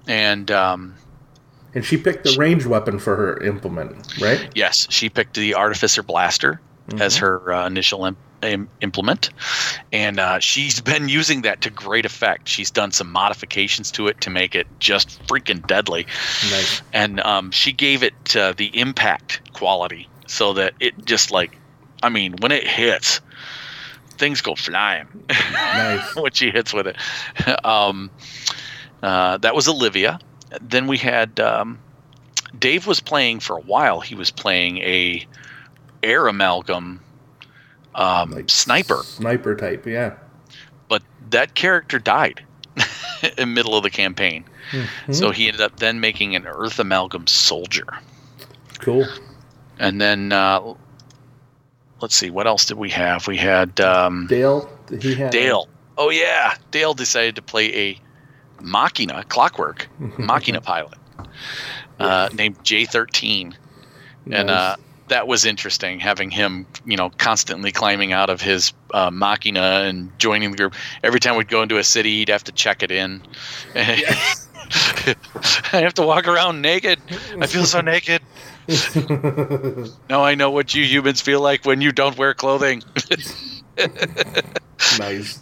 [0.07, 0.95] And um,
[1.75, 4.49] And she picked the range weapon for her implement, right?
[4.55, 6.61] yes, she picked the artificer blaster
[6.99, 9.31] as her uh, initial im- im- implement,
[9.93, 12.49] and uh, she's been using that to great effect.
[12.49, 16.07] She's done some modifications to it to make it just freaking deadly.
[16.51, 16.83] Nice.
[16.93, 21.57] and um, she gave it uh, the impact quality so that it just like
[22.03, 23.21] i mean when it hits
[24.17, 26.15] things go flying Nice.
[26.23, 26.97] when she hits with it
[27.65, 28.11] um,
[29.03, 30.19] uh, that was olivia
[30.61, 31.79] then we had um,
[32.59, 35.27] dave was playing for a while he was playing a
[36.03, 37.01] air amalgam
[37.95, 40.15] um, Like sniper Sniper type, yeah.
[40.89, 42.45] but that character died
[43.39, 45.13] in middle of the campaign Mm-hmm.
[45.15, 47.87] so he ended up then making an earth amalgam soldier
[48.79, 49.05] Cool.
[49.79, 50.75] And then uh,
[52.01, 53.27] let's see, what else did we have?
[53.27, 54.71] We had um, Dale,
[55.01, 55.69] he had Dale.
[55.99, 58.01] Oh yeah, Dale decided to play a
[58.63, 60.99] Machina, Clockwork, Machina pilot,
[61.99, 63.55] uh, named J13.
[64.31, 64.77] And uh,
[65.11, 70.11] that was interesting having him, you know, constantly climbing out of his uh, Machina and
[70.19, 70.75] joining the group.
[71.05, 73.23] Every time we'd go into a city, he'd have to check it in.
[73.75, 75.17] I
[75.73, 77.01] have to walk around naked.
[77.39, 78.23] I feel so naked.
[80.09, 82.83] now I know what you humans feel like when you don't wear clothing.
[84.99, 85.41] nice.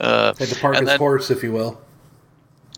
[0.00, 1.80] Uh, Had to park his then- horse, if you will.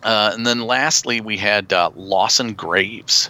[0.01, 3.29] Uh, and then lastly, we had uh, Lawson Graves,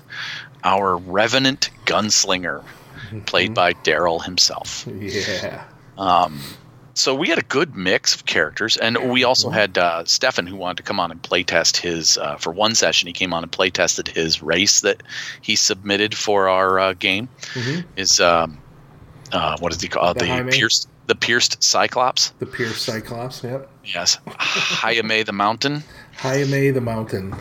[0.64, 2.64] our revenant gunslinger,
[3.26, 4.86] played by Daryl himself.
[4.88, 5.64] Yeah.
[5.98, 6.40] Um,
[6.94, 10.58] so we had a good mix of characters, and we also had uh, Stefan who
[10.58, 12.18] wanted to come on and playtest his.
[12.18, 15.02] Uh, for one session, he came on and playtested his race that
[15.42, 17.30] he submitted for our uh, game.
[17.54, 17.86] Mhm.
[17.96, 18.58] Is um,
[19.32, 20.20] uh, what is he called?
[20.20, 22.32] The The, pierced, the pierced Cyclops.
[22.40, 23.70] The pierced Cyclops, yep.
[23.86, 25.84] Yes, Hayame the Mountain.
[26.18, 27.34] Jaime the Mountain.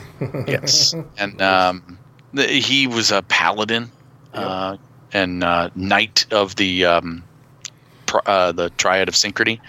[0.47, 1.98] yes and um,
[2.35, 3.91] he was a paladin
[4.35, 4.77] uh,
[5.13, 7.25] and uh, knight of the um,
[8.07, 9.61] pr- uh, the triad of synchrony.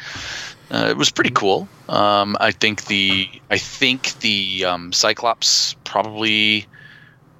[0.71, 1.67] Uh, it was pretty cool.
[1.87, 6.67] Um, i think the i think the um, cyclops probably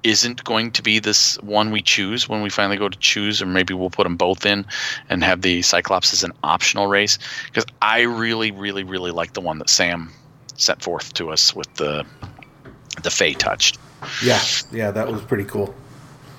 [0.02, 3.46] isn't going to be this one we choose when we finally go to choose or
[3.46, 4.66] maybe we'll put them both in
[5.10, 9.40] and have the cyclops as an optional race because i really really really like the
[9.40, 10.10] one that sam
[10.56, 12.04] set forth to us with the
[13.02, 13.78] the Fey touched.
[14.22, 14.40] Yeah,
[14.72, 15.74] yeah, that was pretty cool.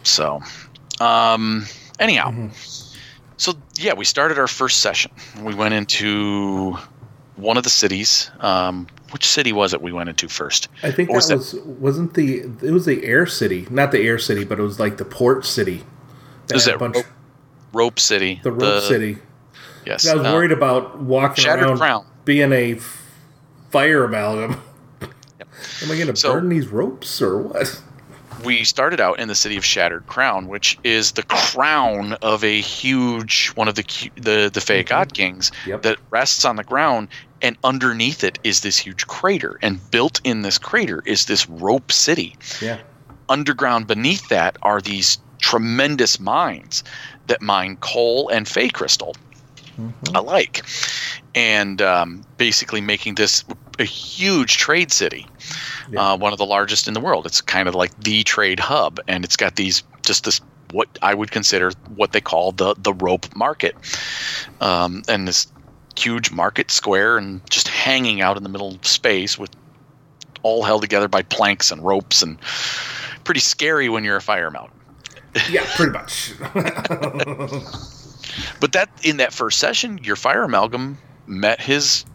[0.04, 0.42] So,
[1.00, 1.66] um,
[2.00, 2.50] anyhow,
[3.38, 5.12] so yeah, we started our first session.
[5.42, 6.78] We went into
[7.36, 8.30] one of the cities.
[8.40, 10.70] Um, which city was it we went into first?
[10.84, 14.00] I think Or that was was wasn't the it was the air city, not the
[14.02, 15.84] air city, but it was like the port city.
[16.48, 17.06] That Is had that a bunch, Rope,
[17.74, 18.40] Rope City?
[18.44, 19.18] the rope city?
[19.86, 20.08] Yes.
[20.08, 22.06] I was uh, worried about walking Shattered around Crown.
[22.26, 22.80] being a
[23.72, 24.62] fire amalgam.
[25.84, 27.82] Am I going to So- burn these ropes or what?
[28.46, 32.60] we started out in the city of Shattered Crown, which is the crown of a
[32.62, 33.84] huge one of the
[34.16, 34.88] the the Fey mm-hmm.
[34.90, 35.82] God Kings Yep.
[35.84, 37.10] that rests on the ground,
[37.42, 41.92] and underneath it is this huge crater, and built in this crater is this rope
[41.92, 42.36] city.
[42.62, 42.80] Yeah,
[43.30, 46.84] Underground beneath that are these tremendous mines
[47.28, 49.16] that mine coal and Fey crystal
[50.16, 50.64] alike,
[51.36, 53.44] and um, basically making this
[53.80, 55.26] a huge trade city
[55.90, 56.12] Yeah.
[56.14, 57.26] uh, one of the largest in the world.
[57.26, 60.42] It's kind of like the trade hub, and it's got these just this
[60.72, 63.76] what I would consider what they call the the rope market,
[64.62, 65.48] um, and this
[65.98, 69.50] huge market square and just hanging out in the middle of space with
[70.44, 72.40] all held together by planks and ropes and
[73.26, 74.78] pretty scary when you're a fire mountain.
[75.50, 76.34] yeah, pretty much.
[78.60, 80.98] But that in that first session, your fire amalgam
[81.28, 82.06] met his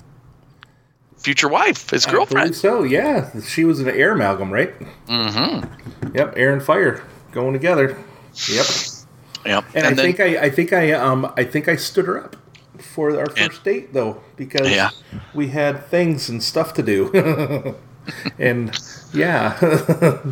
[1.16, 2.55] future wife, his girlfriend.
[2.55, 4.72] so yeah, she was an air amalgam, right?
[5.06, 6.14] Mm-hmm.
[6.16, 7.02] Yep, air and fire
[7.32, 7.97] going together.
[8.48, 8.66] Yep.
[9.44, 9.64] Yep.
[9.74, 12.36] And, I then- think I, I think I um I think I stood her up
[12.78, 14.90] for our first date though because Yeah.
[15.34, 17.74] we had things and stuff to do.
[18.38, 18.76] and
[19.14, 19.56] yeah.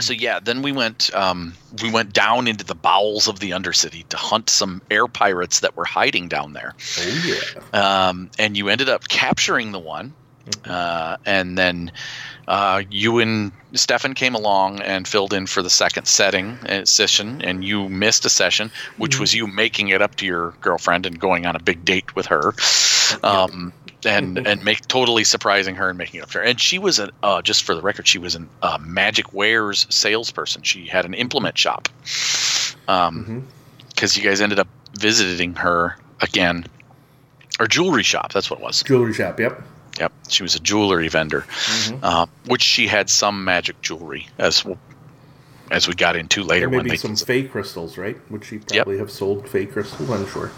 [0.00, 4.06] So yeah, then we went um, we went down into the bowels of the Undercity
[4.08, 8.08] to hunt some air pirates that were hiding down there, oh yeah.
[8.08, 10.12] um, and you ended up capturing the one,
[10.66, 11.90] uh, and then
[12.48, 17.40] uh, you and Stefan came along and filled in for the second setting uh, session,
[17.42, 21.18] and you missed a session, which was you making it up to your girlfriend and
[21.18, 22.54] going on a big date with her.
[23.22, 23.72] Um,
[24.04, 26.44] and and make totally surprising her and making it up to her.
[26.44, 29.86] And she was a uh, just for the record, she was a uh, Magic Wares
[29.90, 30.62] salesperson.
[30.62, 31.88] She had an implement shop.
[32.86, 33.46] Um,
[33.98, 34.68] because you guys ended up
[34.98, 36.64] visiting her again,
[37.58, 38.32] or jewelry shop.
[38.32, 38.82] That's what it was.
[38.84, 39.60] Jewelry shop, yep.
[39.98, 41.44] Yep, she was a jewelry vendor,
[42.04, 44.64] uh, which she had some magic jewelry as
[45.70, 46.66] as we got into later.
[46.66, 48.16] And maybe some fake crystals, right?
[48.30, 50.52] Would she probably have sold fake crystals, I'm sure.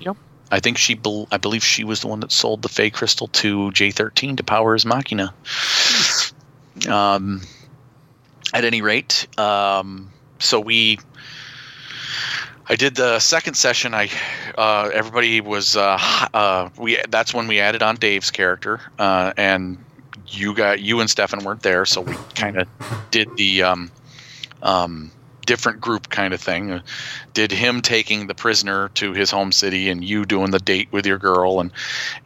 [0.00, 0.16] Yep.
[0.50, 3.28] I think she, bel I believe she was the one that sold the Fey crystal
[3.28, 5.34] to J13 to power his Machina.
[6.88, 7.42] Um,
[8.54, 10.98] at any rate, um, so we,
[12.68, 13.94] I did the second session.
[13.94, 14.10] I,
[14.56, 15.98] uh, everybody was, uh,
[16.32, 16.98] uh, we.
[17.08, 19.84] That's when we added on Dave's character, uh, and
[20.28, 22.68] you got you and Stefan weren't there, so we kind of
[23.10, 23.90] did the, um,
[24.62, 25.10] um,
[25.48, 26.70] different group kind of thing.
[26.70, 26.80] Uh,
[27.32, 31.06] did him taking the prisoner to his home city and you doing the date with
[31.06, 31.72] your girl and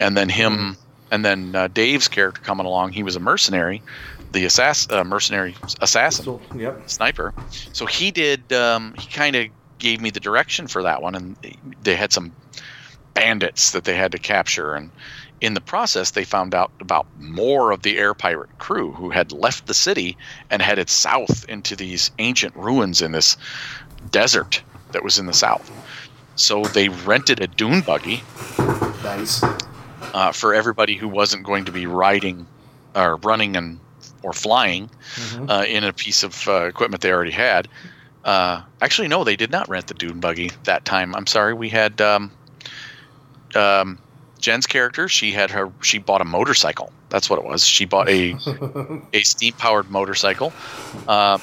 [0.01, 0.77] and then him
[1.13, 2.93] and then uh, Dave's character coming along.
[2.93, 3.81] He was a mercenary,
[4.33, 6.83] the assass uh, mercenary assassin So, yep.
[6.91, 7.33] sniper.
[7.73, 8.53] So he did.
[8.53, 9.47] Um, he kind of
[9.79, 11.37] gave me the direction for that one, and
[11.83, 12.33] they had some
[13.15, 14.91] bandits that they had to capture, and
[15.43, 19.33] in the process, they found out about more of the air pirate crew who had
[19.33, 20.17] left the city
[20.51, 23.37] and headed south into these ancient ruins in this
[24.11, 24.63] desert
[24.93, 25.69] that was in the south.
[26.37, 28.23] So they rented a dune buggy
[29.03, 29.43] Nice.
[29.43, 32.47] uh, for everybody who wasn't going to be riding
[32.95, 33.81] or running and
[34.23, 34.89] or flying
[35.49, 37.67] uh, in a piece of uh, equipment they already had.
[38.25, 41.17] Uh, actually, no, they did not rent the dune buggy that time.
[41.17, 42.31] I'm sorry, we had um,
[43.57, 43.99] um,
[44.43, 45.09] Jen's character.
[45.09, 45.73] She had her.
[45.81, 46.93] She bought a motorcycle.
[47.09, 47.65] That's what it was.
[47.65, 48.37] She bought a
[49.15, 50.53] a steam powered motorcycle.
[51.09, 51.39] Uh,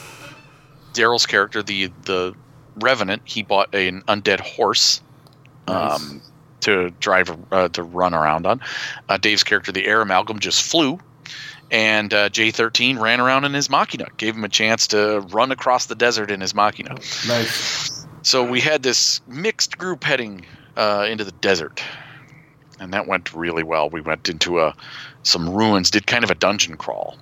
[0.94, 2.36] Daryl's character, the the
[2.76, 5.02] Revenant, he bought an undead horse
[5.68, 6.22] um,
[6.62, 8.62] to drive uh, to run around on.
[9.08, 11.00] Uh, Dave's character, the Air Amalgam, just flew,
[11.72, 15.88] and uh, J13 ran around in his Machina, gave him a chance to run across
[15.88, 16.96] the desert in his Machina.
[17.28, 18.06] Nice.
[18.22, 20.46] So we had this mixed group heading
[20.78, 21.82] uh, into the desert,
[22.80, 23.90] and that went really well.
[23.90, 24.74] We went into a
[25.24, 27.18] some ruins, did kind of a dungeon crawl,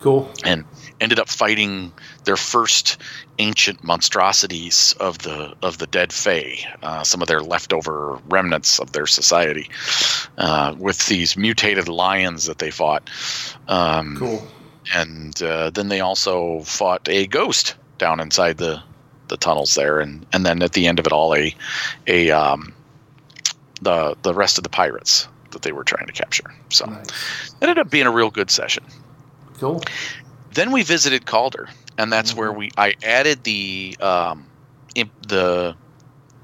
[0.00, 0.30] Cool.
[0.44, 0.64] and
[1.00, 1.92] ended up fighting
[2.24, 2.96] their first
[3.38, 8.92] ancient monstrosities of the of the dead Fae, uh, some of their leftover remnants of
[8.92, 9.68] their society,
[10.38, 13.08] uh, with these mutated lions that they fought.
[13.68, 14.46] Um, Cool.
[14.94, 18.82] and uh, then they also fought a ghost down inside the
[19.28, 21.54] the tunnels there, and and then at the end of it all, a
[22.06, 22.72] a um,
[23.82, 26.52] the the rest of the pirates that they were trying to capture.
[26.70, 27.54] So Nice.
[27.60, 28.84] it ended up being a real good session.
[29.58, 29.82] Cool.
[30.54, 32.58] Then we visited Calder, and that's where Mm-hmm.
[32.58, 34.46] we I added the um,
[34.94, 35.76] imp- the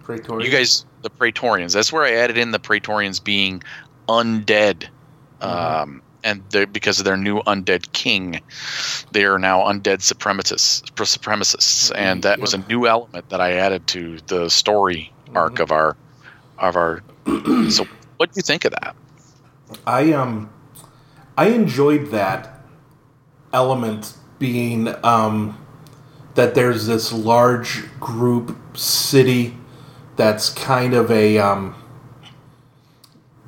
[0.03, 0.51] Praetorian.
[0.51, 1.73] you guys the Praetorians.
[1.73, 3.63] That's where I added in the Praetorians being
[4.09, 4.89] undead,
[5.41, 6.43] um, and
[6.73, 8.41] because of their new undead king,
[9.13, 10.83] they are now undead supremacists.
[10.95, 15.73] Supremacists, and that was a new element that I added to the story arc of
[15.73, 15.97] our
[16.59, 17.03] of our.
[17.71, 17.87] so,
[18.17, 18.97] what do you think of that?
[19.87, 20.51] I um
[21.37, 22.61] I enjoyed that
[23.53, 25.59] element being um
[26.35, 29.57] that there's this large group city
[30.17, 31.75] that's kind of a um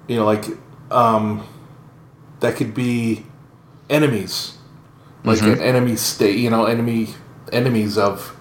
[0.06, 0.44] you know like
[0.90, 1.46] um
[2.40, 3.24] that could be
[3.88, 4.56] enemies
[5.24, 7.08] like an enemy state you know enemy
[7.52, 8.36] enemies of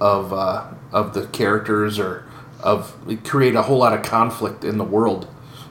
[0.00, 2.24] of uh of the characters or
[2.60, 2.94] of
[3.24, 5.28] create a whole lot of conflict in the world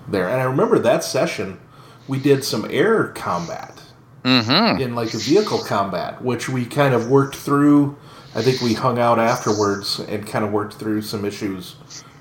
[0.07, 0.27] there.
[0.29, 1.59] And I remember that session
[2.07, 3.79] we did some air combat
[4.23, 4.79] Mm-hmm.
[4.81, 7.97] in like a vehicle combat, which we kind of worked through.
[8.35, 11.75] I think we hung out afterwards and kind of worked through some issues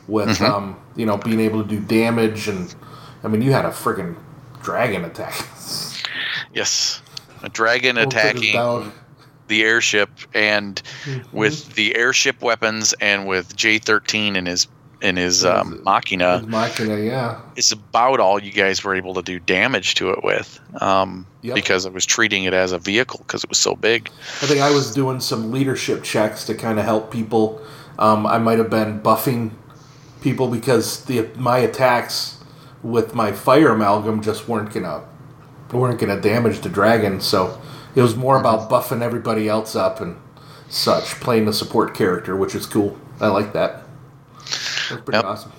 [0.09, 2.75] with um, you know being able to do damage and
[3.23, 4.17] I mean you had a friggin'
[4.65, 5.47] dragon attack.
[6.53, 7.01] Yes,
[7.45, 8.53] a dragon attacking.
[9.49, 11.37] The airship and Mm-hmm.
[11.37, 14.69] with the airship weapons and with J13 and his
[15.01, 17.41] in his um, machina, With Machina, yeah.
[17.57, 21.57] it's about all you guys were able to do damage to it with, um, Yep.
[21.57, 24.09] because I was treating it as a vehicle because it was so big.
[24.43, 27.61] I think I was doing some leadership checks to kind of help people.
[27.99, 29.51] Um, I might have been buffing
[30.21, 32.39] people because the my attacks
[32.85, 35.03] with my fire amalgam just weren't gonna
[35.73, 37.21] weren't gonna damage the dragon.
[37.21, 37.61] So
[37.95, 40.17] it was more about buffing everybody else up and
[40.69, 42.99] such, playing the support character, which is cool.
[43.21, 43.83] I like that.
[44.91, 45.25] That's pretty Yep.
[45.25, 45.53] awesome.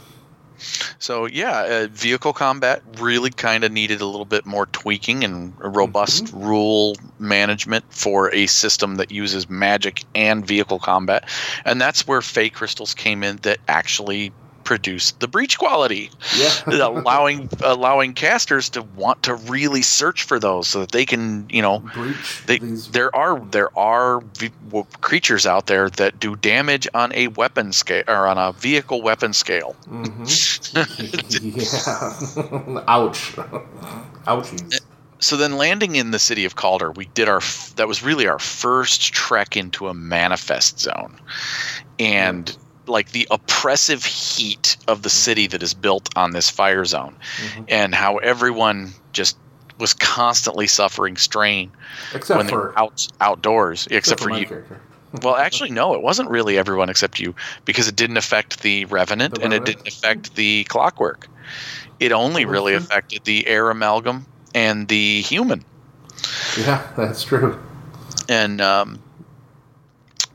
[0.98, 5.54] So yeah, uh, vehicle combat really kind of needed a little bit more tweaking and
[5.62, 11.28] a robust rule management for a system that uses magic and vehicle combat,
[11.66, 14.32] and that's where Fey crystals came in that actually
[14.64, 16.52] produced the breach quality, Yeah.
[16.68, 21.62] allowing allowing casters to want to really search for those so that they can you
[21.62, 26.36] know Breach they, these there are there are v- w- creatures out there that do
[26.36, 29.76] damage on a weapon scale or on a vehicle weapon scale.
[29.88, 30.74] Mm-hmm.
[32.78, 32.84] yeah.
[32.88, 33.36] Ouch.
[34.26, 34.74] Ouchies.
[34.76, 34.80] Eh,
[35.20, 38.28] so then landing in the city of Calder, we did our f- that was really
[38.28, 41.18] our first trek into a manifest zone,
[41.98, 42.58] and
[42.88, 47.16] like the oppressive heat of the city that is built on this fire zone,
[47.68, 49.38] and how everyone just
[49.80, 51.72] was constantly suffering strain
[52.14, 54.64] Except when they for were out outdoors, except, for my you.
[55.22, 57.36] Well, actually, no, it wasn't really everyone except you
[57.66, 61.28] because it didn't affect the Revenant The and it didn't affect the Clockwork.
[62.00, 62.82] It only really true.
[62.82, 65.64] affected the Air Amalgam and the Human.
[66.58, 67.62] Yeah, that's true.
[68.28, 69.02] And um,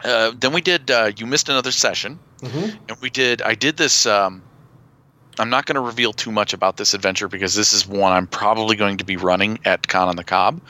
[0.05, 0.91] uh, then we did.
[0.91, 2.79] Uh, you missed another session, Mhm.
[2.89, 3.43] and we did.
[3.43, 4.07] I did this.
[4.07, 4.43] Um,
[5.41, 8.27] I'm not going to reveal too much about this adventure because this is one I'm
[8.27, 10.61] probably going to be running at Con on the Cob.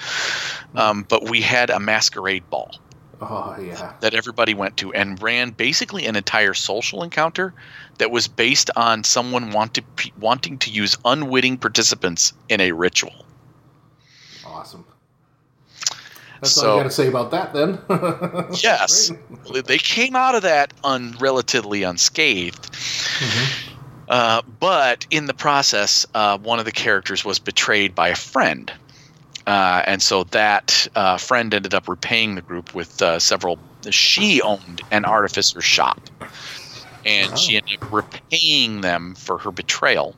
[0.74, 2.78] Um, but we had a masquerade ball.
[3.20, 3.94] Oh yeah.
[3.98, 7.52] that everybody went to and ran basically an entire social encounter
[7.98, 9.84] that was based on someone wanted,
[10.20, 13.24] wanting to use unwitting participants in a ritual.
[14.46, 14.84] Awesome.
[16.40, 17.78] That's all So- I got to say about that then.
[18.62, 19.12] Yes,
[19.66, 22.70] they came out of that un- relatively unscathed.
[24.08, 28.72] Uh, but in the process, uh, one of the characters was betrayed by a friend.
[29.46, 33.58] Uh, and so that uh, friend ended up repaying the group with uh, several.
[33.90, 36.00] She owned an artificer shop.
[37.04, 40.14] And she ended up repaying them for her betrayal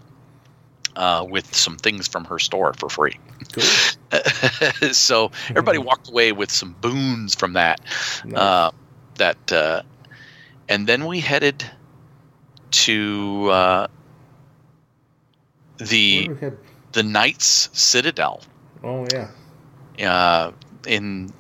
[0.97, 3.17] uh, with some things from her store for free.
[3.53, 4.93] Cool.
[4.93, 7.81] so everybody walked away with some boons from that.
[8.25, 8.39] Nice.
[8.39, 8.71] Uh,
[9.17, 9.83] that uh,
[10.69, 11.65] and then we headed
[12.71, 13.87] to uh,
[15.79, 16.31] the
[16.93, 18.43] the Knights Citadel
[18.83, 19.31] oh yeah.
[20.11, 20.53] uh,
[20.87, 21.33] in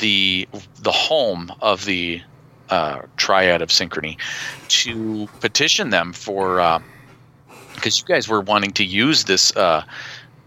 [0.00, 0.48] the
[0.80, 2.20] the home of the
[2.70, 4.18] uh, Triad of Synchrony
[4.68, 6.80] to petition them for
[7.74, 9.84] because you guys were wanting to use this uh,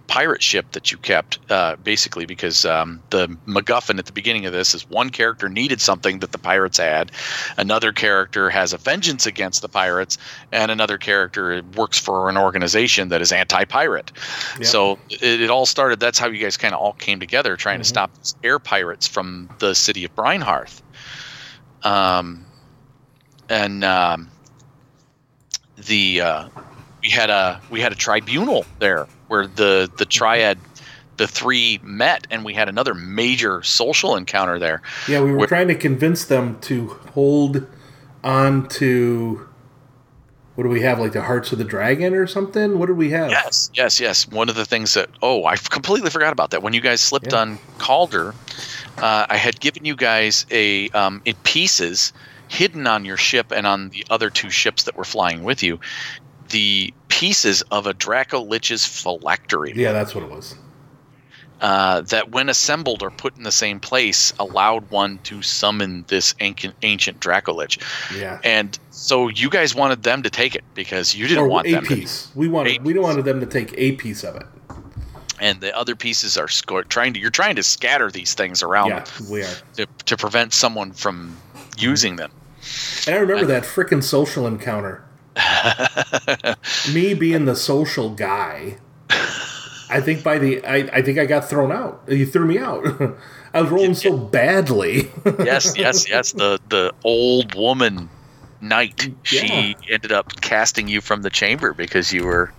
[0.07, 4.53] pirate ship that you kept uh, basically because um, the MacGuffin at the beginning of
[4.53, 7.11] this is one character needed something that the pirates had,
[7.57, 10.17] another character has a vengeance against the pirates,
[10.51, 14.11] and another character works for an organization that is anti-pirate.
[14.63, 15.99] So it, it all started.
[15.99, 19.07] That's how you guys kind of all came together, trying to stop these air pirates
[19.07, 20.81] from the city of Brinehearth.
[21.83, 22.45] Um,
[23.49, 24.29] and um,
[25.77, 26.49] the uh,
[27.01, 30.57] we had a we had a tribunal there where the the triad,
[31.17, 34.81] the three met, and we had another major social encounter there.
[35.07, 37.65] Yeah, we were Where- trying to convince them to hold
[38.23, 39.47] on to.
[40.55, 40.99] What do we have?
[40.99, 42.79] Like the Hearts of the Dragon or something?
[42.79, 43.29] What did we have?
[43.29, 44.27] Yes, yes, yes.
[44.27, 46.63] One of the things that oh, I completely forgot about that.
[46.63, 47.41] When you guys slipped Yeah.
[47.41, 48.33] on Calder,
[48.97, 52.11] uh, I had given you guys a um, in pieces
[52.47, 55.79] hidden on your ship and on the other two ships that were flying with you,
[56.49, 59.73] the pieces of a Dracolich's phylactery.
[59.75, 60.55] Yeah, that's what it was.
[61.61, 66.35] uh, that when assembled or put in the same place allowed one to summon this
[66.39, 67.81] ancient, ancient Dracolich.
[68.15, 68.39] Yeah.
[68.43, 71.71] And so you guys wanted them to take it because you didn't or want a
[71.71, 72.29] them piece.
[72.35, 72.83] We wanted.
[72.83, 74.43] We don't wanted them to take a piece of it.
[75.39, 77.19] And the other pieces are sco- trying to.
[77.19, 79.53] You're trying to scatter these things around Yeah, we are.
[79.77, 81.35] to, to prevent someone from
[81.77, 82.31] using them.
[83.07, 85.03] And I remember that frickin' social encounter.
[86.93, 88.77] Me being the social guy.
[89.89, 92.03] I think by the I, I think I got thrown out.
[92.07, 92.85] You threw me out.
[93.53, 95.09] I was rolling so badly.
[95.39, 96.33] yes, yes, yes.
[96.33, 98.09] The the old woman
[98.61, 99.07] knight.
[99.07, 99.13] Yeah.
[99.23, 102.51] She ended up casting you from the chamber because you were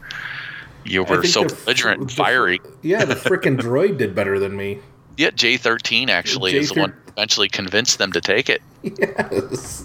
[0.85, 2.61] you were so belligerent and the- fiery.
[2.83, 4.79] yeah, the freaking droid did better than me.
[5.19, 9.85] Yeah, J thirteen actually is the one eventually convinced them to take it, Yes.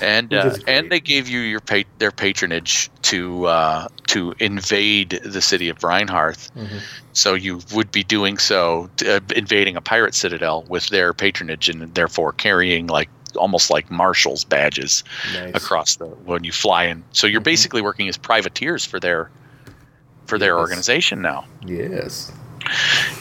[0.00, 5.42] and uh, and they gave you your pa- their patronage to uh, to invade the
[5.42, 6.38] city of Reinhardt.
[6.56, 6.78] Mm-hmm.
[7.12, 11.94] So you would be doing so, uh, invading a pirate citadel with their patronage, and
[11.94, 15.04] therefore carrying like almost like marshals badges
[15.34, 15.54] Nice.
[15.54, 17.04] across the when you fly in.
[17.12, 19.30] So you're basically working as privateers for their
[20.24, 21.44] for their organization now.
[21.66, 22.32] Yes.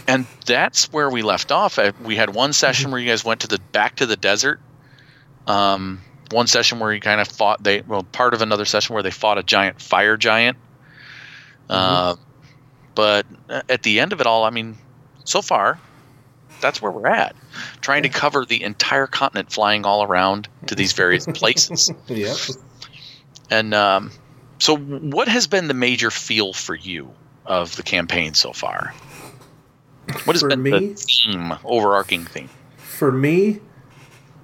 [0.08, 1.80] And that's where we left off.
[1.80, 4.60] Uh, We had one session where you guys went to the back to the desert.
[5.48, 6.02] Um,
[6.32, 9.12] one session where you kind of fought they well part of another session where they
[9.12, 10.58] fought a giant fire giant.
[11.70, 12.16] Uh,
[12.96, 13.26] but
[13.70, 14.78] at the end of it all, I mean,
[15.24, 15.80] so far,
[16.62, 17.36] that's where we're at.
[17.82, 21.92] Trying to cover the entire continent, flying all around to these various places.
[22.08, 22.38] Yep.
[23.50, 24.12] And um,
[24.60, 27.12] so, what has been the major feel for you
[27.46, 28.94] of the campaign so far?
[30.26, 30.72] What has For been me?
[30.72, 32.50] the theme, overarching theme?
[32.78, 33.60] For me,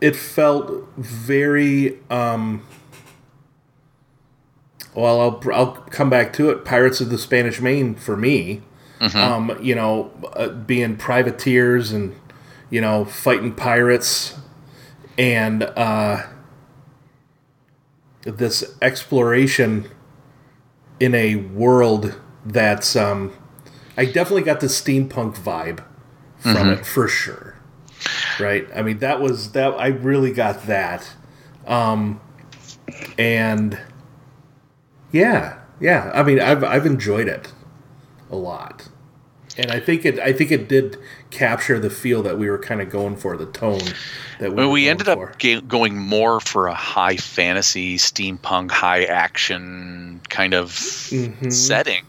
[0.02, 2.00] it felt very.
[2.10, 2.64] um
[4.94, 6.64] Well, I'll I'll come back to it.
[6.66, 8.62] Pirates of the Spanish Main for me.
[9.14, 12.16] Um, you know, uh, being privateers and
[12.72, 14.36] you know fighting pirates
[15.18, 16.24] and uh,
[18.24, 19.90] this exploration
[21.00, 23.34] in a world that's um,
[23.98, 25.84] I definitely got the steampunk vibe
[26.40, 27.56] from it for sure.
[28.40, 28.68] Right?
[28.76, 31.10] I mean that was that I really got that.
[31.66, 32.20] Um
[33.18, 33.80] and
[35.12, 36.12] yeah, yeah.
[36.14, 37.54] I mean I've I've enjoyed it
[38.30, 38.90] a lot.
[39.58, 40.98] And I think it I think it did
[41.32, 43.80] capture the feel that we were kind of going for, the tone
[44.40, 45.30] that we Well, we ended for.
[45.32, 51.50] up going more for a high fantasy, steampunk, high action kind of Mm-hmm.
[51.50, 52.04] setting,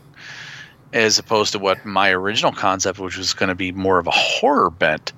[0.96, 4.10] as opposed to what my original concept, which was going to be more of a
[4.12, 5.12] horror bent.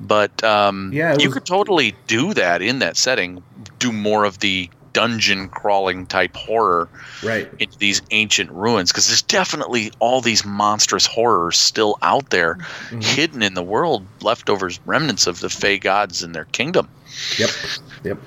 [0.00, 3.42] But um, Yeah, you was- could totally do that in that setting.
[3.78, 6.86] Do more of the dungeon crawling type horror
[7.22, 7.48] Right.
[7.58, 12.56] into these ancient ruins because there's definitely all these monstrous horrors still out there,
[12.88, 13.00] Mm-hmm.
[13.00, 16.88] hidden in the world, leftovers, remnants of the Fey gods and their kingdom.
[17.38, 17.50] Yep.
[18.04, 18.18] Yep.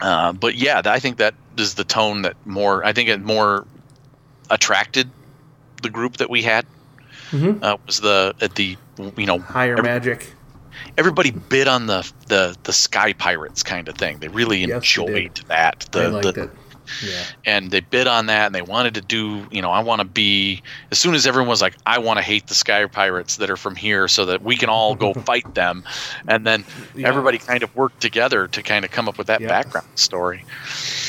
[0.00, 2.84] Uh, but yeah, I think that is the tone that more.
[2.84, 3.66] I think it more
[4.50, 5.10] attracted
[5.82, 6.64] the group that we had.
[7.30, 7.62] Mhm.
[7.62, 8.76] Uh, was the at the
[9.16, 10.32] you know Higher every- magic.
[10.98, 14.18] everybody bid on the the the sky pirates kind of thing.
[14.18, 15.86] They really Yes, they enjoyed that.
[15.94, 16.50] I The, liked the it.
[17.02, 17.22] Yeah.
[17.46, 20.04] and they bid on that and they wanted to do you know i want to
[20.04, 20.60] be
[20.90, 23.56] as soon as everyone was like i want to hate the sky pirates that are
[23.56, 25.84] from here so that we can all go fight them
[26.26, 26.64] and then
[26.96, 27.06] Yeah.
[27.08, 29.48] everybody kind of worked together to kind of come up with that Yeah.
[29.48, 30.44] background story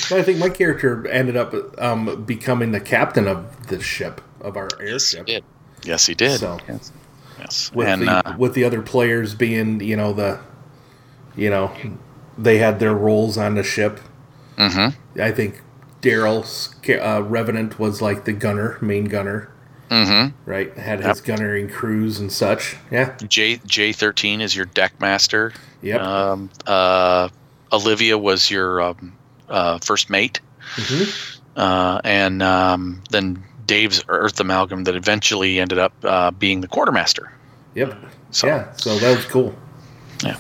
[0.09, 4.57] But I think my character ended up um, becoming the captain of the ship of
[4.57, 5.27] our airship.
[5.27, 5.43] yes he did
[5.83, 6.91] yes he did So- yes,
[7.39, 7.71] yes.
[7.73, 10.39] with and the uh, with the other players being you know the
[11.35, 11.71] you know
[12.37, 13.99] they had their roles on the ship
[14.57, 14.93] mhm.
[15.19, 15.61] i think
[16.01, 16.43] Daryl
[17.01, 19.49] uh, revenant was like the gunner main gunner
[19.89, 20.33] Mhm.
[20.45, 25.53] right had his gunnery crews and such yeah J J13 is your deck master.
[25.83, 26.01] Yep.
[26.01, 27.27] Um, uh,
[27.71, 29.13] Olivia was your um,
[29.49, 30.39] uh, first mate,
[30.77, 31.37] Mhm.
[31.57, 37.31] uh, and um, then Dave's Earth amalgam that eventually ended up uh, being the quartermaster.
[37.76, 37.95] yep
[38.31, 39.53] So yeah so that was cool
[40.23, 40.38] Yeah.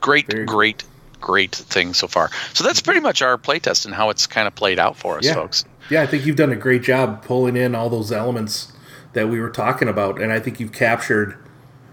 [0.00, 0.84] great, Very- great,
[1.20, 2.30] great thing so far.
[2.54, 5.24] So that's pretty much our playtest and how it's kind of played out for us,
[5.24, 5.34] Yeah.
[5.34, 5.64] folks.
[5.90, 8.72] yeah i think you've done a great job pulling in all those elements
[9.12, 11.36] that we were talking about and i think you've captured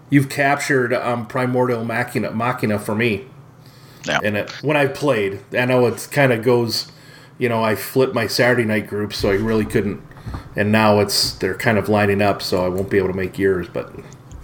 [0.09, 3.25] you've captured um, primordial machina machina for me
[4.05, 4.19] Yeah.
[4.23, 5.39] in it when I played.
[5.53, 6.89] I know it kind of goes,
[7.37, 9.99] you know, I flipped my Saturday night group, so I really couldn't.
[10.55, 13.37] And now it's they're kind of lining up, so I won't be able to make
[13.37, 13.67] yours.
[13.67, 13.93] But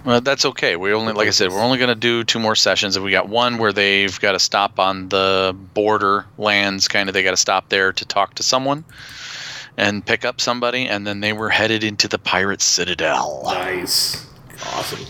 [0.04, 0.76] Well, that's okay.
[0.76, 2.96] We only, like I said, we're only going to do two more sessions.
[2.96, 7.14] And we got one where they've got to stop on the border lands, kind of.
[7.14, 8.84] They got to stop there to talk to someone
[9.76, 13.42] and pick up somebody, and then they were headed into the pirate citadel.
[13.46, 14.24] nice,
[14.66, 15.04] awesome.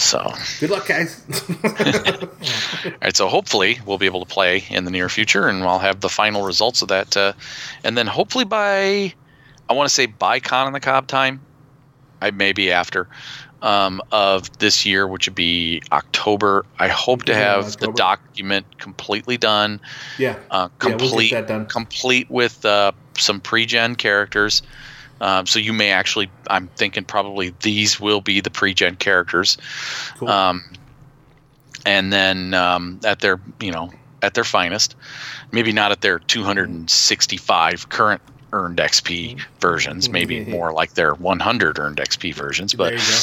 [0.00, 1.22] So, Good luck, guys.
[1.62, 5.78] All right, So hopefully we'll be able to play in the near future, and I'll
[5.78, 7.14] have the final results of that.
[7.14, 7.34] Uh,
[7.84, 9.12] and then hopefully by,
[9.70, 11.46] I want to say by Con on the Cob time,
[12.20, 13.08] I maybe after.
[13.62, 16.64] Um, of this year, which would be October.
[16.78, 19.80] I hope to Yeah, have the document completely done,
[20.18, 21.66] yeah, uh, Yeah, we'll complete, done.
[21.66, 24.62] complete with uh, some pre-gen characters.
[25.20, 29.58] Um, so you may actually, I'm thinking probably these will be the pre-gen characters,
[30.18, 30.28] cool.
[30.28, 30.64] um,
[31.86, 33.90] and then um, at their, you know,
[34.22, 34.96] at their finest,
[35.52, 42.00] maybe not at their 265 current earned XP versions, maybe more like their 100 earned
[42.00, 43.20] XP versions, but there you go.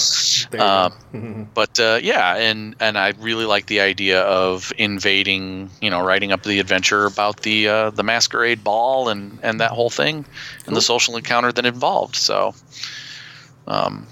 [0.52, 0.92] There you um.
[1.14, 1.48] Mhm.
[1.54, 6.32] but uh, yeah, and and I really like the idea of invading, you know, writing
[6.32, 10.26] up the adventure about the uh, the masquerade ball and and that whole thing,
[10.66, 12.16] and the social encounter that involved.
[12.16, 12.54] So,
[13.68, 14.08] um,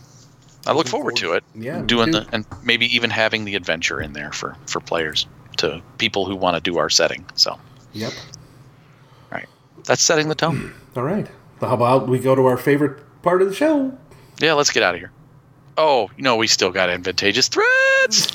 [0.65, 1.43] I look Looking forward to it.
[1.53, 5.27] Yeah, doing the and maybe even having the adventure in there for for players
[5.57, 7.25] to people who want to do our setting.
[7.35, 7.59] So
[7.93, 8.13] Yep.
[9.85, 10.73] That's setting the tone.
[10.95, 11.27] All right.
[11.59, 13.97] Well, how about we go to our favorite part of the show?
[14.39, 15.11] Yeah, let's get out of here.
[15.77, 18.27] Oh, you know, we still got advantageous threats.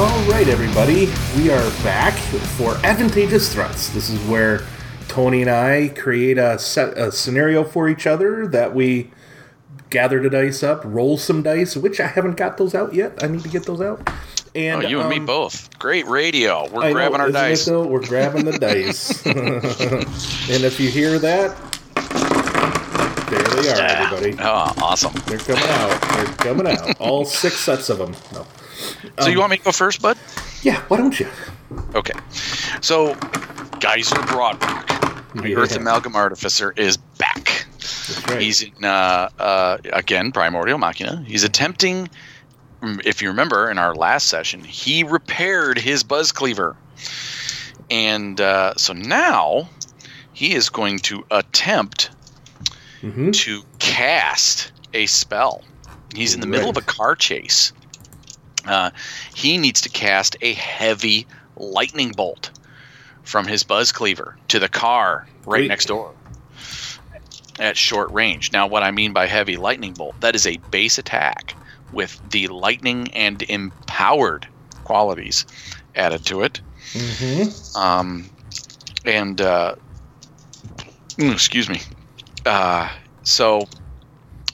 [0.00, 1.06] All right, everybody,
[1.36, 2.14] we are back
[2.56, 3.88] for advantageous threats.
[3.88, 4.64] This is where
[5.08, 9.10] Tony and I create a, set, a scenario for each other that we
[9.90, 13.22] gather the dice up, roll some dice, which I haven't got those out yet.
[13.24, 14.08] I need to get those out.
[14.54, 15.76] And Oh, you and me um, both.
[15.80, 16.68] Great radio.
[16.70, 17.64] We're I know, grabbing our isn't it dice.
[17.64, 17.84] though?
[17.86, 19.26] We're grabbing the dice.
[19.26, 21.56] and if you hear that,
[23.30, 24.10] there they are, Yeah.
[24.12, 24.36] everybody.
[24.40, 25.12] Oh, awesome.
[25.26, 26.00] They're coming out.
[26.14, 27.00] They're coming out.
[27.00, 28.14] All six sets of them.
[28.32, 28.46] No.
[29.18, 30.16] So Um, you want me to go first, bud?
[30.62, 31.28] Yeah, why don't you?
[31.94, 32.14] Okay.
[32.80, 33.14] So
[33.80, 35.56] Geyser Broadrock, Yeah.
[35.56, 37.66] Earth Amalgam Artificer, is back.
[38.28, 38.40] Right.
[38.40, 41.22] He's in, uh, uh, again, Primordial Machina.
[41.26, 42.08] He's attempting,
[42.82, 46.76] mm, if you remember in our last session, he repaired his Buzz Cleaver.
[47.90, 49.68] And uh, so now
[50.32, 52.10] he is going to attempt
[53.02, 53.32] Mhm.
[53.32, 55.62] to cast a spell.
[56.14, 57.72] He's in the middle of a car chase.
[58.68, 58.90] Uh,
[59.34, 61.26] he needs to cast a heavy
[61.56, 62.50] lightning bolt
[63.22, 65.68] from his buzz cleaver to the car right Great.
[65.68, 66.12] next door
[67.58, 68.52] at short range.
[68.52, 71.54] Now, what I mean by heavy lightning bolt, that is a base attack
[71.92, 74.46] with the lightning and empowered
[74.84, 75.44] qualities
[75.94, 76.60] added to it.
[77.76, 78.30] Um,
[79.04, 79.74] and uh,
[81.16, 81.80] mm, excuse me.
[82.46, 82.88] Uh,
[83.22, 83.68] so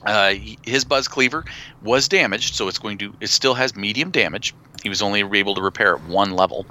[0.06, 1.44] uh, his buzz cleaver
[1.84, 3.14] was damaged, so it's going to.
[3.20, 4.54] It still has medium damage.
[4.82, 6.66] He was only able to repair it one level,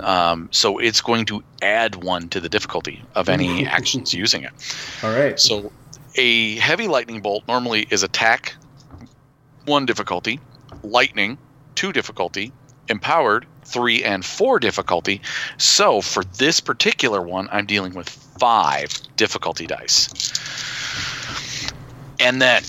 [0.00, 4.52] um, so it's going to add one to the difficulty of any actions using it.
[5.02, 5.38] All right.
[5.38, 5.72] So,
[6.16, 8.54] a heavy lightning bolt normally is attack
[9.66, 10.40] one difficulty,
[10.82, 11.38] lightning
[11.74, 12.52] two difficulty,
[12.88, 15.20] empowered three and four difficulty.
[15.58, 20.08] So, for this particular one, I'm dealing with five difficulty dice.
[22.18, 22.62] And then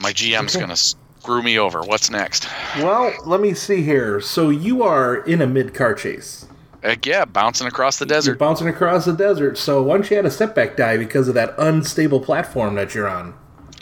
[0.00, 0.64] my GM's Okay.
[0.64, 1.82] going to screw me over.
[1.82, 2.48] What's next?
[2.78, 4.20] Well, let me see here.
[4.20, 6.46] So you are in a mid car chase.
[6.82, 8.38] Heck yeah, bouncing across the You're desert.
[8.38, 9.58] bouncing across the desert.
[9.58, 13.08] So why don't you add a setback die because of that unstable platform that you're
[13.08, 13.34] on?